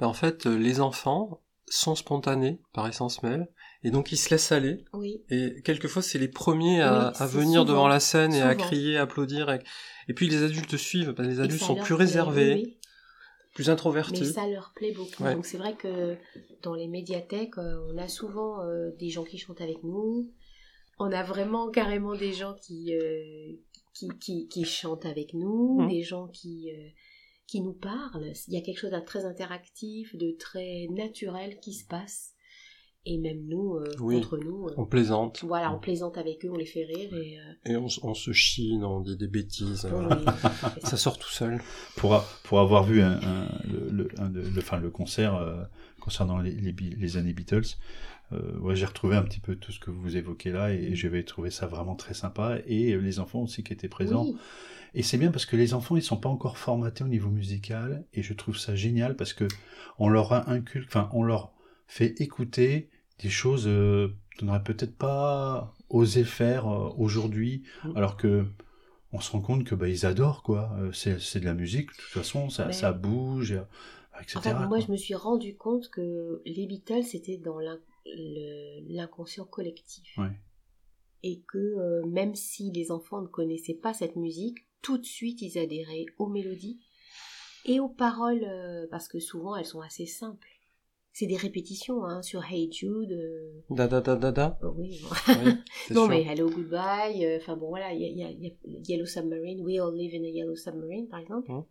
Ben, 0.00 0.08
en 0.08 0.14
fait, 0.14 0.46
les 0.46 0.80
enfants 0.80 1.40
sont 1.66 1.94
spontanés 1.94 2.58
par 2.72 2.88
essence 2.88 3.22
même 3.22 3.46
et 3.82 3.90
donc 3.90 4.12
ils 4.12 4.16
se 4.16 4.30
laissent 4.30 4.52
aller 4.52 4.84
oui, 4.92 5.22
et 5.30 5.62
quelquefois 5.62 6.02
c'est 6.02 6.18
les 6.18 6.28
premiers 6.28 6.80
à, 6.82 6.92
Oui, 6.92 7.14
à 7.22 7.26
c'est 7.28 7.36
venir 7.38 7.60
souvent, 7.60 7.64
devant 7.64 7.88
la 7.88 8.00
scène 8.00 8.34
et 8.34 8.42
à 8.42 8.54
crier, 8.54 8.96
applaudir 8.98 9.50
et, 9.50 9.60
et 10.08 10.14
puis 10.14 10.28
les 10.28 10.42
adultes 10.42 10.76
suivent 10.76 11.12
parce 11.14 11.28
que 11.28 11.32
les 11.32 11.40
adultes 11.40 11.62
sont 11.62 11.76
plus 11.76 11.94
réservés, 11.94 12.54
oui, 12.54 12.76
plus 13.54 13.66
Mais 13.66 13.72
introvertis. 13.72 14.26
ça 14.32 14.46
leur 14.46 14.72
plaît 14.74 14.92
beaucoup. 14.92 15.24
Ouais. 15.24 15.34
Donc 15.34 15.44
c'est 15.46 15.58
vrai 15.58 15.74
que 15.74 16.16
dans 16.62 16.74
les 16.74 16.88
médiathèques, 16.88 17.58
euh, 17.58 17.90
on 17.92 17.98
a 17.98 18.06
souvent 18.08 18.62
euh, 18.62 18.90
des 18.98 19.08
gens 19.10 19.24
qui 19.24 19.38
chantent 19.38 19.60
avec 19.60 19.82
nous. 19.82 20.30
On 20.98 21.10
a 21.12 21.22
vraiment 21.22 21.70
carrément 21.72 22.14
des 22.14 22.32
gens 22.32 22.54
qui, 22.62 22.94
euh, 22.94 23.52
qui, 23.94 24.08
qui, 24.20 24.46
qui 24.48 24.64
chantent 24.64 25.06
avec 25.06 25.34
nous, 25.34 25.80
Mhm. 25.80 25.88
des 25.88 26.02
gens 26.02 26.28
qui, 26.28 26.70
euh, 26.70 26.88
qui 27.48 27.60
nous 27.60 27.72
parlent. 27.72 28.32
Il 28.48 28.54
y 28.54 28.56
a 28.56 28.60
quelque 28.60 28.78
chose 28.78 28.92
de 28.92 29.00
très 29.00 29.24
interactif, 29.24 30.14
de 30.14 30.36
très 30.38 30.86
naturel 30.90 31.58
qui 31.60 31.72
se 31.74 31.84
passe. 31.86 32.34
Et 33.06 33.16
même 33.16 33.46
nous, 33.46 33.76
euh, 33.76 33.84
Oui. 34.00 34.16
entre 34.16 34.36
nous, 34.36 34.66
euh, 34.66 34.74
On 34.76 34.84
plaisante 34.84 35.42
voilà, 35.46 35.72
on 35.72 35.78
plaisante 35.78 36.18
avec 36.18 36.44
eux, 36.44 36.50
on 36.52 36.56
les 36.56 36.66
fait 36.66 36.84
rire. 36.84 37.14
Et, 37.14 37.38
euh, 37.38 37.72
et 37.72 37.76
on, 37.76 37.88
se 37.88 38.32
chine, 38.32 38.84
on 38.84 39.00
dit 39.00 39.16
des 39.16 39.26
bêtises. 39.26 39.88
oui, 39.90 40.04
oui. 40.10 40.24
Ça 40.84 40.96
sort 40.98 41.18
tout 41.18 41.30
seul. 41.30 41.60
Pour, 41.96 42.14
a- 42.14 42.24
pour 42.44 42.60
avoir 42.60 42.84
vu 42.84 43.00
un, 43.00 43.12
un- 43.22 43.48
le, 43.90 44.08
un 44.18 44.28
de- 44.28 44.40
le- 44.42 44.90
concert 44.90 45.34
euh, 45.36 45.62
concernant 46.00 46.38
les, 46.40 46.52
les, 46.52 46.72
Be- 46.72 46.94
les 46.98 47.16
années 47.16 47.32
Beatles, 47.32 47.76
euh, 48.32 48.58
ouais, 48.58 48.76
j'ai 48.76 48.84
retrouvé 48.86 49.16
un 49.16 49.22
petit 49.22 49.40
peu 49.40 49.56
tout 49.56 49.72
ce 49.72 49.80
que 49.80 49.90
vous 49.90 50.16
évoquez 50.18 50.52
là 50.52 50.70
et 50.72 50.94
j'avais 50.94 51.22
trouvé 51.24 51.50
ça 51.50 51.66
vraiment 51.66 51.96
très 51.96 52.12
sympa. 52.14 52.58
Et 52.66 52.94
les 52.98 53.18
enfants 53.18 53.40
aussi 53.40 53.62
qui 53.64 53.72
étaient 53.72 53.88
présents. 53.88 54.26
Oui. 54.26 54.36
Et 54.92 55.02
c'est 55.02 55.16
bien 55.18 55.30
parce 55.30 55.46
que 55.46 55.56
les 55.56 55.72
enfants, 55.72 55.96
ils 55.96 56.02
sont 56.02 56.16
pas 56.18 56.28
encore 56.28 56.58
formatés 56.58 57.02
au 57.04 57.08
niveau 57.08 57.30
musical, 57.30 58.04
et 58.12 58.22
je 58.22 58.34
trouve 58.34 58.58
ça 58.58 58.74
génial 58.74 59.14
parce 59.16 59.32
que 59.32 59.46
on 60.00 60.08
leur 60.08 60.32
a 60.32 60.50
inculqué, 60.50 60.86
enfin, 60.88 61.08
on 61.12 61.22
leur 61.22 61.52
fait 61.90 62.20
écouter 62.20 62.88
des 63.18 63.28
choses 63.30 63.66
euh, 63.66 64.08
qu'on 64.38 64.46
n'aurait 64.46 64.62
peut-être 64.62 64.96
pas 64.96 65.74
osé 65.88 66.22
faire 66.24 66.68
euh, 66.68 66.88
aujourd'hui, 66.96 67.62
Mm. 67.84 67.96
alors 67.96 68.16
que 68.16 68.46
on 69.12 69.20
se 69.20 69.32
rend 69.32 69.40
compte 69.40 69.64
que 69.64 69.74
bah 69.74 69.88
ils 69.88 70.06
adorent 70.06 70.42
quoi. 70.44 70.70
Euh, 70.78 70.92
c'est 70.92 71.20
c'est 71.20 71.40
de 71.40 71.44
la 71.44 71.54
musique, 71.54 71.88
de 71.90 71.94
toute 71.96 72.12
façon, 72.20 72.48
ça, 72.48 72.66
Mais- 72.66 72.72
ça 72.72 72.92
bouge, 72.92 73.52
etc. 74.20 74.36
Enfin, 74.38 74.54
moi, 74.68 74.68
quoi. 74.78 74.80
je 74.86 74.92
me 74.92 74.96
suis 74.96 75.14
rendu 75.16 75.56
compte 75.56 75.90
que 75.90 76.40
les 76.46 76.66
Beatles, 76.66 77.02
c'était 77.04 77.36
dans 77.38 77.58
l'inconscient 78.88 79.44
collectif. 79.44 80.16
Ouais. 80.18 80.30
Et 81.22 81.42
que 81.48 81.58
euh, 81.58 82.06
même 82.06 82.34
si 82.34 82.70
les 82.70 82.90
enfants 82.92 83.20
ne 83.20 83.26
connaissaient 83.26 83.74
pas 83.74 83.92
cette 83.92 84.16
musique, 84.16 84.58
tout 84.80 84.96
de 84.96 85.04
suite, 85.04 85.42
ils 85.42 85.58
adhéraient 85.58 86.06
aux 86.18 86.28
mélodies 86.28 86.78
et 87.66 87.78
aux 87.80 87.88
paroles, 87.90 88.44
euh, 88.44 88.86
parce 88.90 89.06
que 89.08 89.18
souvent, 89.18 89.54
elles 89.56 89.66
sont 89.66 89.82
assez 89.82 90.06
simples. 90.06 90.48
C'est 91.12 91.26
des 91.26 91.36
répétitions 91.36 92.04
hein, 92.04 92.22
sur 92.22 92.42
Hey 92.44 92.70
Jude. 92.72 93.12
euh, 93.12 93.50
Da 93.70 93.88
da 93.88 94.00
da 94.00 94.16
da 94.16 94.30
da. 94.32 94.58
oh 94.62 94.72
oui, 94.76 95.00
Oui, 95.28 95.34
non 95.90 96.02
sûr. 96.04 96.08
mais 96.08 96.22
Hello 96.24 96.48
Goodbye, 96.48 97.24
euh, 97.26 97.38
enfin 97.40 97.56
bon 97.56 97.68
voilà, 97.68 97.92
il 97.92 98.00
y 98.00 98.04
y 98.06 98.18
y 98.20 98.46
a 98.46 98.50
Yellow 98.88 99.06
Submarine, 99.06 99.60
We 99.62 99.78
All 99.80 99.94
Live 99.94 100.14
in 100.14 100.24
a 100.24 100.28
Yellow 100.28 100.54
Submarine 100.56 101.08
par 101.08 101.18
exemple. 101.20 101.50
Mhm. 101.50 101.64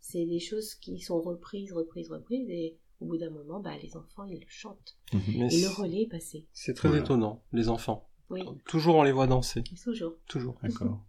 C'est 0.00 0.24
des 0.24 0.38
choses 0.40 0.74
qui 0.76 0.98
sont 1.00 1.20
reprises, 1.20 1.72
reprises, 1.72 2.10
reprises 2.10 2.48
et 2.48 2.76
au 3.00 3.06
bout 3.06 3.18
d'un 3.18 3.30
moment, 3.30 3.60
bah, 3.60 3.72
les 3.82 3.96
enfants 3.96 4.24
ils 4.24 4.40
le 4.40 4.46
chantent. 4.48 4.96
Mhm. 5.12 5.20
Mais 5.38 5.54
Et 5.54 5.60
le 5.62 5.68
relais 5.68 6.02
est 6.02 6.08
passé. 6.10 6.46
c'est 6.52 6.74
très 6.74 6.88
Voilà. 6.88 7.02
étonnant, 7.04 7.42
les 7.52 7.68
enfants. 7.68 8.08
Oui, 8.30 8.42
Toujours 8.66 8.96
on 8.96 9.02
les 9.04 9.12
voit 9.12 9.26
danser. 9.28 9.62
toujours. 9.84 10.14
Toujours. 10.26 10.56
D'accord. 10.62 11.04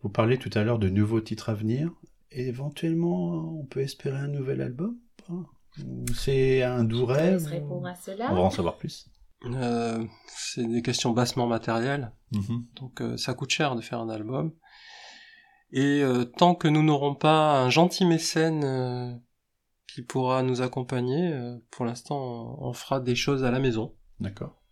Vous 0.00 0.08
parlez 0.08 0.38
tout 0.38 0.50
à 0.54 0.64
l'heure 0.64 0.80
de 0.80 0.88
nouveaux 0.88 1.20
titres 1.20 1.50
à 1.50 1.54
venir. 1.54 1.92
Éventuellement, 2.32 3.56
on 3.60 3.64
peut 3.64 3.80
espérer 3.80 4.16
un 4.16 4.26
nouvel 4.28 4.60
album 4.62 4.96
ou 4.96 5.22
pas? 5.22 5.34
Ou 5.34 5.46
C'est 6.14 6.62
un 6.62 6.84
doux 6.84 7.06
rêve 7.06 7.34
laisse 7.34 7.46
répondre 7.46 7.86
à 7.86 7.94
On 8.30 8.34
va 8.34 8.40
en 8.40 8.50
savoir 8.50 8.76
plus. 8.76 9.08
Euh, 9.46 10.04
c'est 10.28 10.66
des 10.66 10.82
questions 10.82 11.10
bassement 11.10 11.46
matérielles. 11.46 12.12
Mhm. 12.32 12.66
Donc 12.76 13.00
euh, 13.00 13.16
ça 13.16 13.34
coûte 13.34 13.50
cher 13.50 13.74
de 13.74 13.80
faire 13.80 14.00
un 14.00 14.08
album. 14.08 14.52
Et 15.72 16.02
euh, 16.02 16.24
tant 16.24 16.54
que 16.54 16.68
nous 16.68 16.82
n'aurons 16.82 17.14
pas 17.14 17.62
un 17.62 17.70
gentil 17.70 18.04
mécène 18.04 18.62
euh, 18.64 19.14
qui 19.88 20.02
pourra 20.02 20.42
nous 20.42 20.60
accompagner, 20.62 21.32
euh, 21.32 21.56
pour 21.70 21.84
l'instant 21.84 22.58
on 22.60 22.72
fera 22.72 23.00
des 23.00 23.14
choses 23.14 23.44
à 23.44 23.50
la 23.50 23.58
maison. 23.58 23.94
D'accord. 24.20 24.62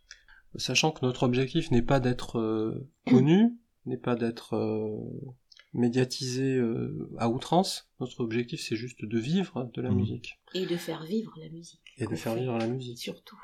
Sachant 0.57 0.91
que 0.91 1.05
notre 1.05 1.23
objectif 1.23 1.71
n'est 1.71 1.83
pas 1.83 2.01
d'être 2.01 2.39
euh, 2.39 2.91
connu, 3.07 3.59
n'est 3.87 3.97
pas 3.97 4.17
d'être 4.17 4.57
euh, 4.57 5.35
médiatisé 5.73 6.57
euh, 6.57 7.11
à 7.19 7.29
outrance. 7.29 7.89
Notre 8.01 8.21
objectif 8.21 8.61
c'est 8.61 8.77
juste 8.77 9.05
de 9.05 9.19
vivre 9.19 9.71
de 9.75 9.81
la 9.83 9.91
Mhm. 9.91 9.97
musique 9.97 10.41
Et 10.55 10.67
de 10.67 10.77
faire 10.77 11.05
vivre 11.05 11.33
la 11.39 11.49
musique. 11.49 11.81
et 11.99 12.07
de 12.07 12.15
faire 12.17 12.35
vivre 12.35 12.57
la 12.59 12.67
musique. 12.67 12.99
Surtout. 12.99 13.39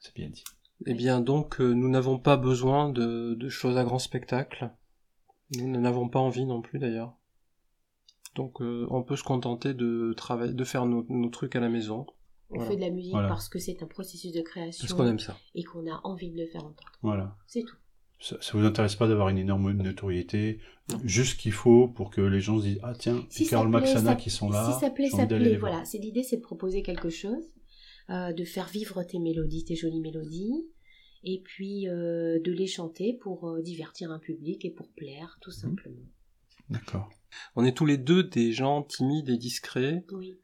C'est 0.00 0.14
bien 0.14 0.28
dit. 0.28 0.44
Eh 0.86 0.94
bien 0.94 1.20
donc 1.20 1.60
euh, 1.60 1.72
nous 1.72 1.88
n'avons 1.88 2.18
pas 2.18 2.36
besoin 2.36 2.90
de, 2.90 3.34
de 3.34 3.48
choses 3.48 3.76
à 3.78 3.84
grand 3.84 3.98
spectacle. 3.98 4.70
Nous 5.56 5.68
n'en 5.68 5.84
avons 5.84 6.08
pas 6.08 6.18
envie 6.18 6.44
non 6.44 6.60
plus 6.60 6.78
d'ailleurs. 6.78 7.14
Donc 8.34 8.60
euh, 8.60 8.86
on 8.90 9.02
peut 9.02 9.16
se 9.16 9.22
contenter 9.24 9.72
de 9.72 10.12
travailler, 10.16 10.52
de 10.52 10.64
faire 10.64 10.84
nos, 10.84 11.06
nos 11.08 11.30
trucs 11.30 11.56
à 11.56 11.60
la 11.60 11.68
maison. 11.70 12.06
On 12.50 12.56
Voilà. 12.56 12.70
fait 12.70 12.76
de 12.76 12.80
la 12.82 12.90
musique 12.90 13.12
Voilà. 13.12 13.28
parce 13.28 13.48
que 13.48 13.58
c'est 13.58 13.82
un 13.82 13.86
processus 13.86 14.32
de 14.32 14.42
création 14.42 14.82
Parce 14.86 14.92
qu'on 14.92 15.06
aime 15.06 15.18
ça. 15.18 15.36
et 15.54 15.64
qu'on 15.64 15.90
a 15.90 16.00
envie 16.04 16.30
de 16.30 16.36
le 16.38 16.46
faire 16.46 16.62
entendre. 16.64 16.92
Voilà. 17.02 17.36
C'est 17.46 17.62
tout. 17.62 17.76
Ça, 18.18 18.36
ça 18.40 18.56
vous 18.56 18.64
intéresse 18.64 18.94
pas 18.96 19.06
d'avoir 19.08 19.28
une 19.28 19.38
énorme 19.38 19.72
notoriété, 19.72 20.58
Non. 20.90 20.98
juste 21.04 21.32
ce 21.32 21.36
qu'il 21.36 21.52
faut 21.52 21.86
pour 21.88 22.10
que 22.10 22.20
les 22.22 22.40
gens 22.40 22.58
se 22.58 22.64
disent 22.64 22.78
ah 22.82 22.94
tiens, 22.98 23.24
Si 23.28 23.46
plaît, 23.46 23.64
Maxana 23.66 24.10
ça- 24.12 24.16
qui 24.16 24.30
sont 24.30 24.48
là. 24.50 24.72
Si 24.72 24.80
ça 24.80 24.90
plaît, 24.90 25.08
j'ai 25.10 25.16
ça 25.18 25.26
plaît. 25.26 25.38
les 25.50 25.56
voir. 25.56 25.70
Voilà, 25.72 25.84
c'est 25.84 25.98
l'idée, 25.98 26.22
c'est 26.22 26.38
de 26.38 26.42
proposer 26.42 26.82
quelque 26.82 27.10
chose, 27.10 27.44
euh, 28.10 28.32
de 28.32 28.44
faire 28.44 28.68
vivre 28.68 29.02
tes 29.02 29.18
mélodies, 29.18 29.64
tes 29.64 29.76
jolies 29.76 30.00
mélodies, 30.00 30.66
et 31.24 31.42
puis 31.44 31.88
euh, 31.88 32.40
de 32.40 32.52
les 32.52 32.66
chanter 32.66 33.12
pour 33.20 33.48
euh, 33.48 33.60
divertir 33.60 34.10
un 34.10 34.18
public 34.18 34.64
et 34.64 34.70
pour 34.70 34.88
plaire, 34.92 35.38
tout 35.42 35.50
simplement. 35.50 36.06
D'accord. 36.70 37.10
On 37.54 37.64
est 37.64 37.76
tous 37.76 37.86
les 37.86 37.98
deux 37.98 38.24
des 38.24 38.52
gens 38.52 38.82
timides 38.82 39.28
et 39.28 39.36
discrets. 39.36 40.04
Oui. 40.12 40.38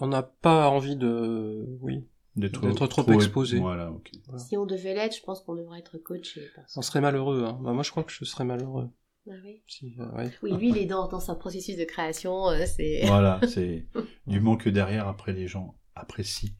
On 0.00 0.08
n'a 0.08 0.22
pas 0.22 0.68
envie 0.68 0.96
de, 0.96 1.64
oui, 1.80 2.04
D'être 2.36 2.60
D'être 2.62 2.86
trop 2.88 3.12
exposé. 3.12 3.58
Voilà. 3.60 3.92
Si 4.38 4.56
on 4.56 4.66
devait 4.66 4.94
l'être, 4.94 5.16
je 5.16 5.22
pense 5.22 5.40
qu'on 5.42 5.54
devrait 5.54 5.78
être 5.78 5.98
coaché. 5.98 6.42
parce- 6.56 6.76
on 6.76 6.82
serait 6.82 7.00
malheureux. 7.00 7.44
Hein. 7.44 7.58
Bah, 7.62 7.72
moi, 7.72 7.82
je 7.84 7.90
crois 7.90 8.02
que 8.02 8.12
je 8.12 8.24
serais 8.24 8.44
malheureux. 8.44 8.90
Ah 9.30 9.34
oui. 9.44 9.62
Si, 9.68 9.94
euh, 10.00 10.10
ouais. 10.16 10.30
Oui, 10.42 10.52
lui, 10.52 10.68
il 10.70 10.76
est 10.78 10.84
dans, 10.86 11.08
dans 11.08 11.20
son 11.20 11.36
processus 11.36 11.76
de 11.76 11.84
création, 11.84 12.50
euh, 12.50 12.64
c'est... 12.66 13.02
Voilà, 13.06 13.40
c'est 13.48 13.86
du 14.26 14.40
moment 14.40 14.56
que 14.56 14.68
derrière, 14.68 15.06
après, 15.08 15.32
les 15.32 15.46
gens 15.46 15.78
apprécient 15.94 16.50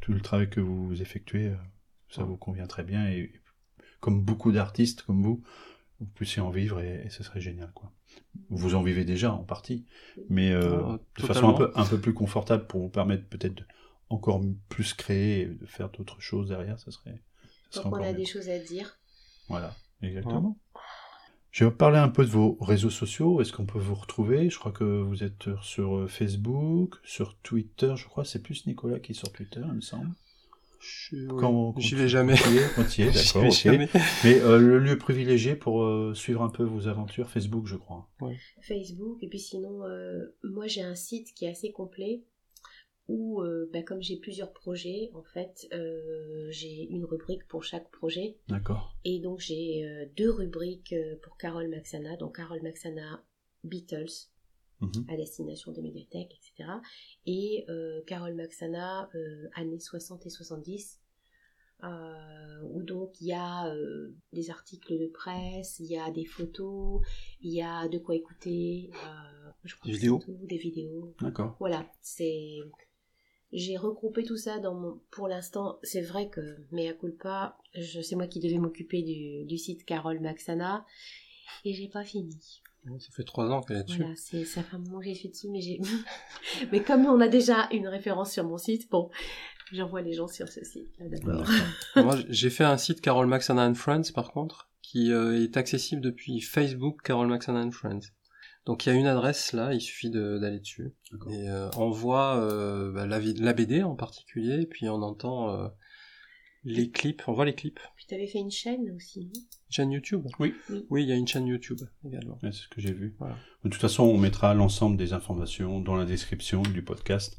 tout 0.00 0.12
le 0.12 0.20
travail 0.20 0.50
que 0.50 0.60
vous 0.60 1.00
effectuez, 1.00 1.46
euh, 1.48 1.54
ça 2.10 2.24
vous 2.24 2.36
convient 2.36 2.66
très 2.66 2.82
bien. 2.84 3.08
Et 3.08 3.32
comme 4.00 4.22
beaucoup 4.22 4.50
d'artistes 4.52 5.02
comme 5.02 5.22
vous, 5.22 5.42
vous 6.00 6.06
puissiez 6.06 6.42
en 6.42 6.50
vivre 6.50 6.80
et, 6.80 7.04
et 7.06 7.10
ce 7.10 7.22
serait 7.22 7.40
génial, 7.40 7.70
quoi. 7.74 7.92
Vous 8.48 8.74
en 8.74 8.82
vivez 8.82 9.04
déjà 9.04 9.32
en 9.32 9.44
partie, 9.44 9.86
mais 10.28 10.50
euh, 10.50 10.80
Euh, 10.94 10.98
de 11.18 11.22
façon 11.22 11.50
un 11.50 11.52
totalement. 11.52 11.54
peu, 11.54 11.70
un 11.74 11.86
peu 11.86 12.00
plus 12.00 12.14
confortable 12.14 12.66
pour 12.66 12.80
vous 12.80 12.88
permettre 12.88 13.26
peut-être 13.28 13.54
de 13.54 13.64
encore 14.10 14.42
plus 14.68 14.92
créer 14.94 15.40
et 15.42 15.46
de 15.46 15.66
faire 15.66 15.88
d'autres 15.88 16.20
choses 16.20 16.48
derrière, 16.48 16.78
ça 16.78 16.90
serait, 16.90 17.20
ça 17.70 17.80
serait 17.80 17.90
Donc 17.90 17.98
on 17.98 18.02
a 18.04 18.10
mieux. 18.12 18.18
des 18.18 18.26
choses 18.26 18.48
à 18.48 18.58
dire. 18.58 18.98
Voilà, 19.48 19.74
exactement. 20.02 20.58
Je 21.52 21.64
vais 21.64 21.70
parler 21.72 21.98
un 21.98 22.08
peu 22.08 22.24
de 22.24 22.30
vos 22.30 22.56
réseaux 22.60 22.90
sociaux. 22.90 23.40
Est-ce 23.40 23.52
qu'on 23.52 23.66
peut 23.66 23.80
vous 23.80 23.96
retrouver? 23.96 24.50
Je 24.50 24.58
crois 24.58 24.70
que 24.70 24.84
vous 24.84 25.24
êtes 25.24 25.48
sur 25.62 25.96
euh, 25.96 26.06
Facebook, 26.06 26.94
sur 27.02 27.36
Twitter. 27.38 27.92
Je 27.96 28.06
crois 28.06 28.22
que 28.22 28.28
c'est 28.28 28.42
plus 28.42 28.66
Nicolas 28.66 29.00
qui 29.00 29.12
est 29.12 29.14
sur 29.16 29.32
Twitter, 29.32 29.60
il 29.64 29.72
me 29.74 29.80
semble. 29.80 30.10
Je- 30.78 31.26
Quand- 31.26 31.74
J'y 31.78 31.90
quand 31.90 31.96
vais 31.98 32.08
jamais. 32.08 32.36
J'y 32.36 33.04
d'accord, 33.12 33.42
vais 33.42 33.50
jamais. 33.50 33.88
Mais 34.24 34.40
euh, 34.40 34.58
le 34.58 34.78
lieu 34.78 34.96
privilégié 34.96 35.54
pour 35.56 35.82
euh, 35.82 36.14
suivre 36.14 36.42
un 36.42 36.48
peu 36.50 36.62
vos 36.62 36.86
aventures, 36.86 37.28
Facebook, 37.28 37.66
je 37.66 37.76
crois. 37.76 38.08
Facebook, 38.62 39.18
et 39.22 39.28
puis 39.28 39.40
sinon, 39.40 39.84
euh, 39.84 40.24
moi 40.44 40.68
j'ai 40.68 40.82
un 40.82 40.94
site 40.94 41.34
qui 41.34 41.44
est 41.46 41.50
assez 41.50 41.72
complet, 41.72 42.22
où 43.12 43.42
euh, 43.42 43.68
bah, 43.72 43.82
comme 43.82 44.00
j'ai 44.00 44.16
plusieurs 44.16 44.52
projets, 44.52 45.10
en 45.14 45.22
fait, 45.24 45.66
euh, 45.72 46.46
j'ai 46.50 46.84
une 46.90 47.04
rubrique 47.04 47.46
pour 47.48 47.64
chaque 47.64 47.90
projet. 47.90 48.36
D'accord. 48.48 48.96
Et 49.04 49.18
donc 49.18 49.40
j'ai 49.40 49.84
euh, 49.84 50.06
deux 50.16 50.30
rubriques 50.30 50.92
euh, 50.92 51.16
pour 51.22 51.36
Carole 51.36 51.68
Maxana, 51.68 52.16
donc 52.16 52.36
Carole 52.36 52.62
Maxana 52.62 53.24
Beatles, 53.64 54.28
Mhm. 54.80 55.04
à 55.10 55.16
destination 55.16 55.72
des 55.72 55.82
médiathèques, 55.82 56.32
etc. 56.38 56.70
Et 57.26 57.66
Carole 58.06 58.32
Maxana, 58.34 59.10
années 59.54 59.78
60 59.78 60.24
et 60.24 60.30
70, 60.30 60.98
euh, 61.84 62.60
où 62.62 62.82
donc 62.82 63.20
il 63.20 63.26
y 63.26 63.32
a 63.34 63.70
des 64.32 64.48
articles 64.50 64.98
de 64.98 65.06
presse, 65.08 65.80
il 65.80 65.86
y 65.86 65.98
a 65.98 66.10
des 66.10 66.24
photos, 66.24 67.02
il 67.42 67.52
y 67.52 67.60
a 67.60 67.88
de 67.88 67.98
quoi 67.98 68.14
écouter, 68.14 68.90
je 69.64 69.74
crois 69.76 69.90
Des 69.90 69.98
vidéos. 69.98 70.18
tout, 70.24 70.38
des 70.46 70.56
vidéos. 70.56 71.14
D'accord. 71.20 71.56
Voilà, 71.60 71.86
c'est. 72.00 72.56
J'ai 73.52 73.76
regroupé 73.76 74.22
tout 74.22 74.36
ça 74.36 74.58
dans 74.58 74.74
mon. 74.74 75.00
Pour 75.10 75.26
l'instant, 75.26 75.78
c'est 75.82 76.02
vrai 76.02 76.28
que, 76.28 76.40
mea 76.70 76.92
culpa, 76.92 77.58
je... 77.74 78.00
c'est 78.00 78.14
moi 78.14 78.26
qui 78.26 78.38
devais 78.38 78.58
m'occuper 78.58 79.02
du, 79.02 79.44
du 79.44 79.58
site 79.58 79.84
Carole 79.84 80.20
Maxana, 80.20 80.86
et 81.64 81.72
j'ai 81.72 81.88
pas 81.88 82.04
fini. 82.04 82.62
Ça 82.98 83.08
fait 83.12 83.24
trois 83.24 83.50
ans 83.50 83.60
qu'elle 83.60 83.78
est 83.78 83.84
dessus. 83.84 83.98
Voilà, 83.98 84.14
c'est 84.16 84.44
ça 84.44 84.62
fait 84.62 84.76
un 84.76 84.78
moment 84.78 85.00
que 85.00 85.04
j'y 85.04 85.14
suis 85.14 85.28
dessus, 85.28 85.48
mais 85.50 85.60
j'ai. 85.60 85.80
mais 86.72 86.82
comme 86.82 87.04
on 87.06 87.20
a 87.20 87.28
déjà 87.28 87.68
une 87.72 87.88
référence 87.88 88.32
sur 88.32 88.44
mon 88.44 88.56
site, 88.56 88.90
bon, 88.90 89.10
j'envoie 89.72 90.00
les 90.00 90.14
gens 90.14 90.28
sur 90.28 90.48
ce 90.48 90.64
site 90.64 90.88
là 90.98 91.08
d'abord. 91.08 91.46
Moi, 91.96 92.16
j'ai 92.28 92.50
fait 92.50 92.64
un 92.64 92.78
site 92.78 93.00
Carol 93.00 93.26
Maxana 93.26 93.68
and 93.68 93.74
Friends, 93.74 94.12
par 94.14 94.32
contre, 94.32 94.70
qui 94.80 95.12
euh, 95.12 95.42
est 95.42 95.56
accessible 95.56 96.00
depuis 96.00 96.40
Facebook 96.40 97.02
Carol 97.02 97.28
Maxana 97.28 97.60
and 97.60 97.72
Friends. 97.72 98.12
Donc 98.66 98.84
il 98.86 98.90
y 98.90 98.92
a 98.92 98.94
une 98.94 99.06
adresse 99.06 99.52
là, 99.52 99.72
il 99.72 99.80
suffit 99.80 100.10
de- 100.10 100.38
d'aller 100.38 100.60
dessus. 100.60 100.92
Et 101.30 101.48
euh, 101.48 101.68
on 101.76 101.90
voit 101.90 102.36
euh, 102.38 102.92
bah, 102.92 103.06
la, 103.06 103.52
BD 103.52 103.82
en 103.82 103.96
particulier, 103.96 104.62
et 104.62 104.66
puis 104.66 104.88
on 104.88 105.02
entend 105.02 105.50
euh, 105.50 105.68
les 106.64 106.90
clips, 106.90 107.22
on 107.26 107.32
voit 107.32 107.46
les 107.46 107.54
clips. 107.54 107.80
Puis 107.96 108.06
t'avais 108.06 108.26
fait 108.26 108.38
une 108.38 108.50
chaîne 108.50 108.90
aussi, 108.94 109.20
non? 109.26 109.40
Chaîne 109.70 109.92
YouTube? 109.92 110.26
Oui. 110.38 110.54
Oui. 110.90 111.02
Il 111.04 111.08
y 111.08 111.12
a 111.12 111.16
une 111.16 111.26
chaîne 111.26 111.46
YouTube 111.46 111.80
également. 112.04 112.38
Ouais, 112.42 112.52
c'est 112.52 112.62
ce 112.64 112.68
que 112.68 112.80
j'ai 112.80 112.92
vu. 112.92 113.14
Voilà. 113.18 113.36
De 113.64 113.70
toute 113.70 113.80
façon, 113.80 114.04
on 114.04 114.18
mettra 114.18 114.52
l'ensemble 114.52 114.96
des 114.96 115.12
informations 115.12 115.80
dans 115.80 115.96
la 115.96 116.04
description 116.04 116.62
du 116.62 116.82
podcast. 116.82 117.38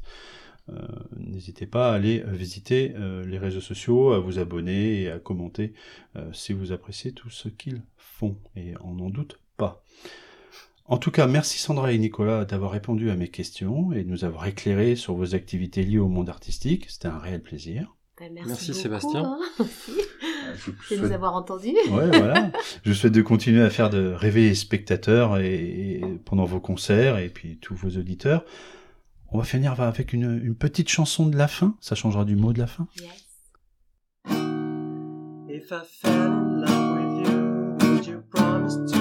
Euh, 0.70 0.78
N'hésitez 1.16 1.66
pas 1.66 1.90
à 1.92 1.94
aller 1.94 2.24
visiter 2.26 2.94
euh, 2.96 3.24
les 3.26 3.38
réseaux 3.38 3.60
sociaux, 3.60 4.12
à 4.12 4.20
vous 4.20 4.38
abonner 4.38 5.02
et 5.02 5.10
à 5.10 5.18
commenter 5.18 5.74
euh, 6.16 6.32
si 6.32 6.52
vous 6.52 6.72
appréciez 6.72 7.12
tout 7.12 7.30
ce 7.30 7.48
qu'ils 7.48 7.82
font. 7.96 8.38
Et 8.56 8.74
on 8.82 8.94
n'en 8.94 9.10
doute 9.10 9.38
pas. 9.56 9.84
En 10.84 10.98
tout 10.98 11.10
cas, 11.10 11.26
merci 11.26 11.58
Sandra 11.58 11.92
et 11.92 11.98
Nicolas 11.98 12.44
d'avoir 12.44 12.70
répondu 12.72 13.10
à 13.10 13.14
mes 13.16 13.28
questions 13.28 13.92
et 13.92 14.04
de 14.04 14.08
nous 14.10 14.24
avoir 14.24 14.46
éclairé 14.46 14.96
sur 14.96 15.14
vos 15.14 15.34
activités 15.34 15.82
liées 15.84 15.98
au 15.98 16.08
monde 16.08 16.28
artistique. 16.28 16.86
C'était 16.90 17.08
un 17.08 17.18
réel 17.18 17.40
plaisir. 17.42 17.94
Ben, 18.18 18.30
merci, 18.34 18.48
Merci, 18.48 18.66
beaucoup, 18.70 18.82
Sébastien. 18.82 19.38
hein, 19.60 19.64
Je 20.90 20.96
de 20.96 21.00
nous 21.00 21.12
avoir 21.12 21.34
entendus. 21.34 21.68
Ouais, 21.90 22.08
voilà. 22.08 22.50
Je 22.84 22.90
vous 22.90 22.94
souhaite 22.96 23.14
de 23.14 23.22
continuer 23.22 23.62
à 23.62 23.70
faire 23.70 23.88
de 23.90 24.12
rêver 24.12 24.42
les 24.48 24.54
spectateurs 24.54 25.38
et, 25.38 25.54
et 25.94 26.00
pendant 26.24 26.44
vos 26.44 26.60
concerts 26.60 27.18
et 27.18 27.28
puis 27.30 27.58
tous 27.58 27.74
vos 27.74 27.88
auditeurs. 27.98 28.44
On 29.30 29.38
va 29.38 29.44
finir 29.44 29.80
avec 29.80 30.12
une, 30.12 30.40
une 30.44 30.54
petite 30.54 30.90
chanson 30.90 31.26
de 31.26 31.36
la 31.38 31.48
fin. 31.48 31.74
Ça 31.80 31.94
changera 31.94 32.24
du 32.26 32.36
mot 32.36 32.52
de 32.52 32.58
la 32.58 32.66
fin. 32.66 32.86
Yes. 33.00 33.28
If 35.48 35.70
I 35.70 35.80
fell 35.86 36.12
in 36.32 36.60
love 36.60 36.96
with 36.96 37.26
you, 37.26 37.88
would 37.92 38.06
you 38.06 38.22
promise 38.30 38.74
to 38.92 38.98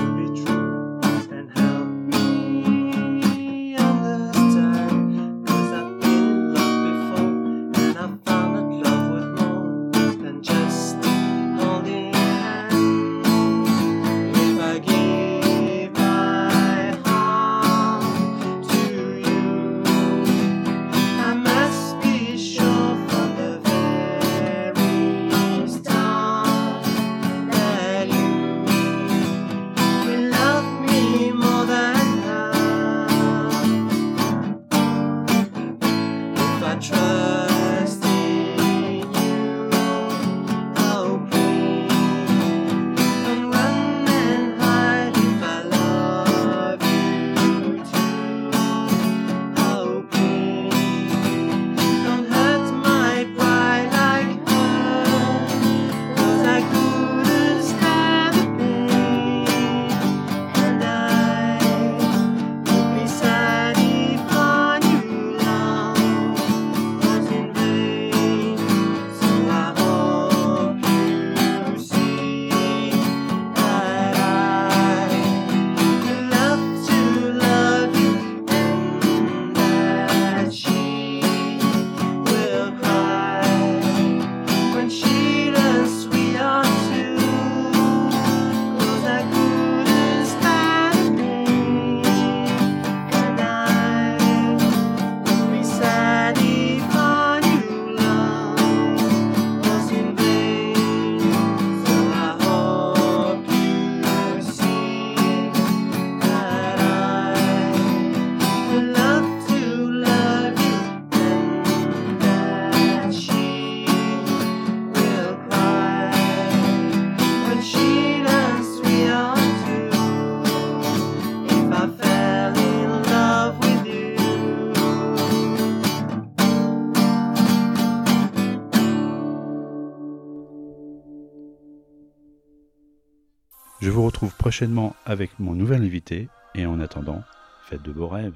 prochainement 134.52 134.98
avec 135.06 135.40
mon 135.40 135.54
nouvel 135.54 135.82
invité 135.82 136.28
et 136.56 136.66
en 136.66 136.82
attendant, 136.82 137.24
faites 137.70 137.82
de 137.84 137.94
beaux 137.94 138.10
rêves. 138.10 138.36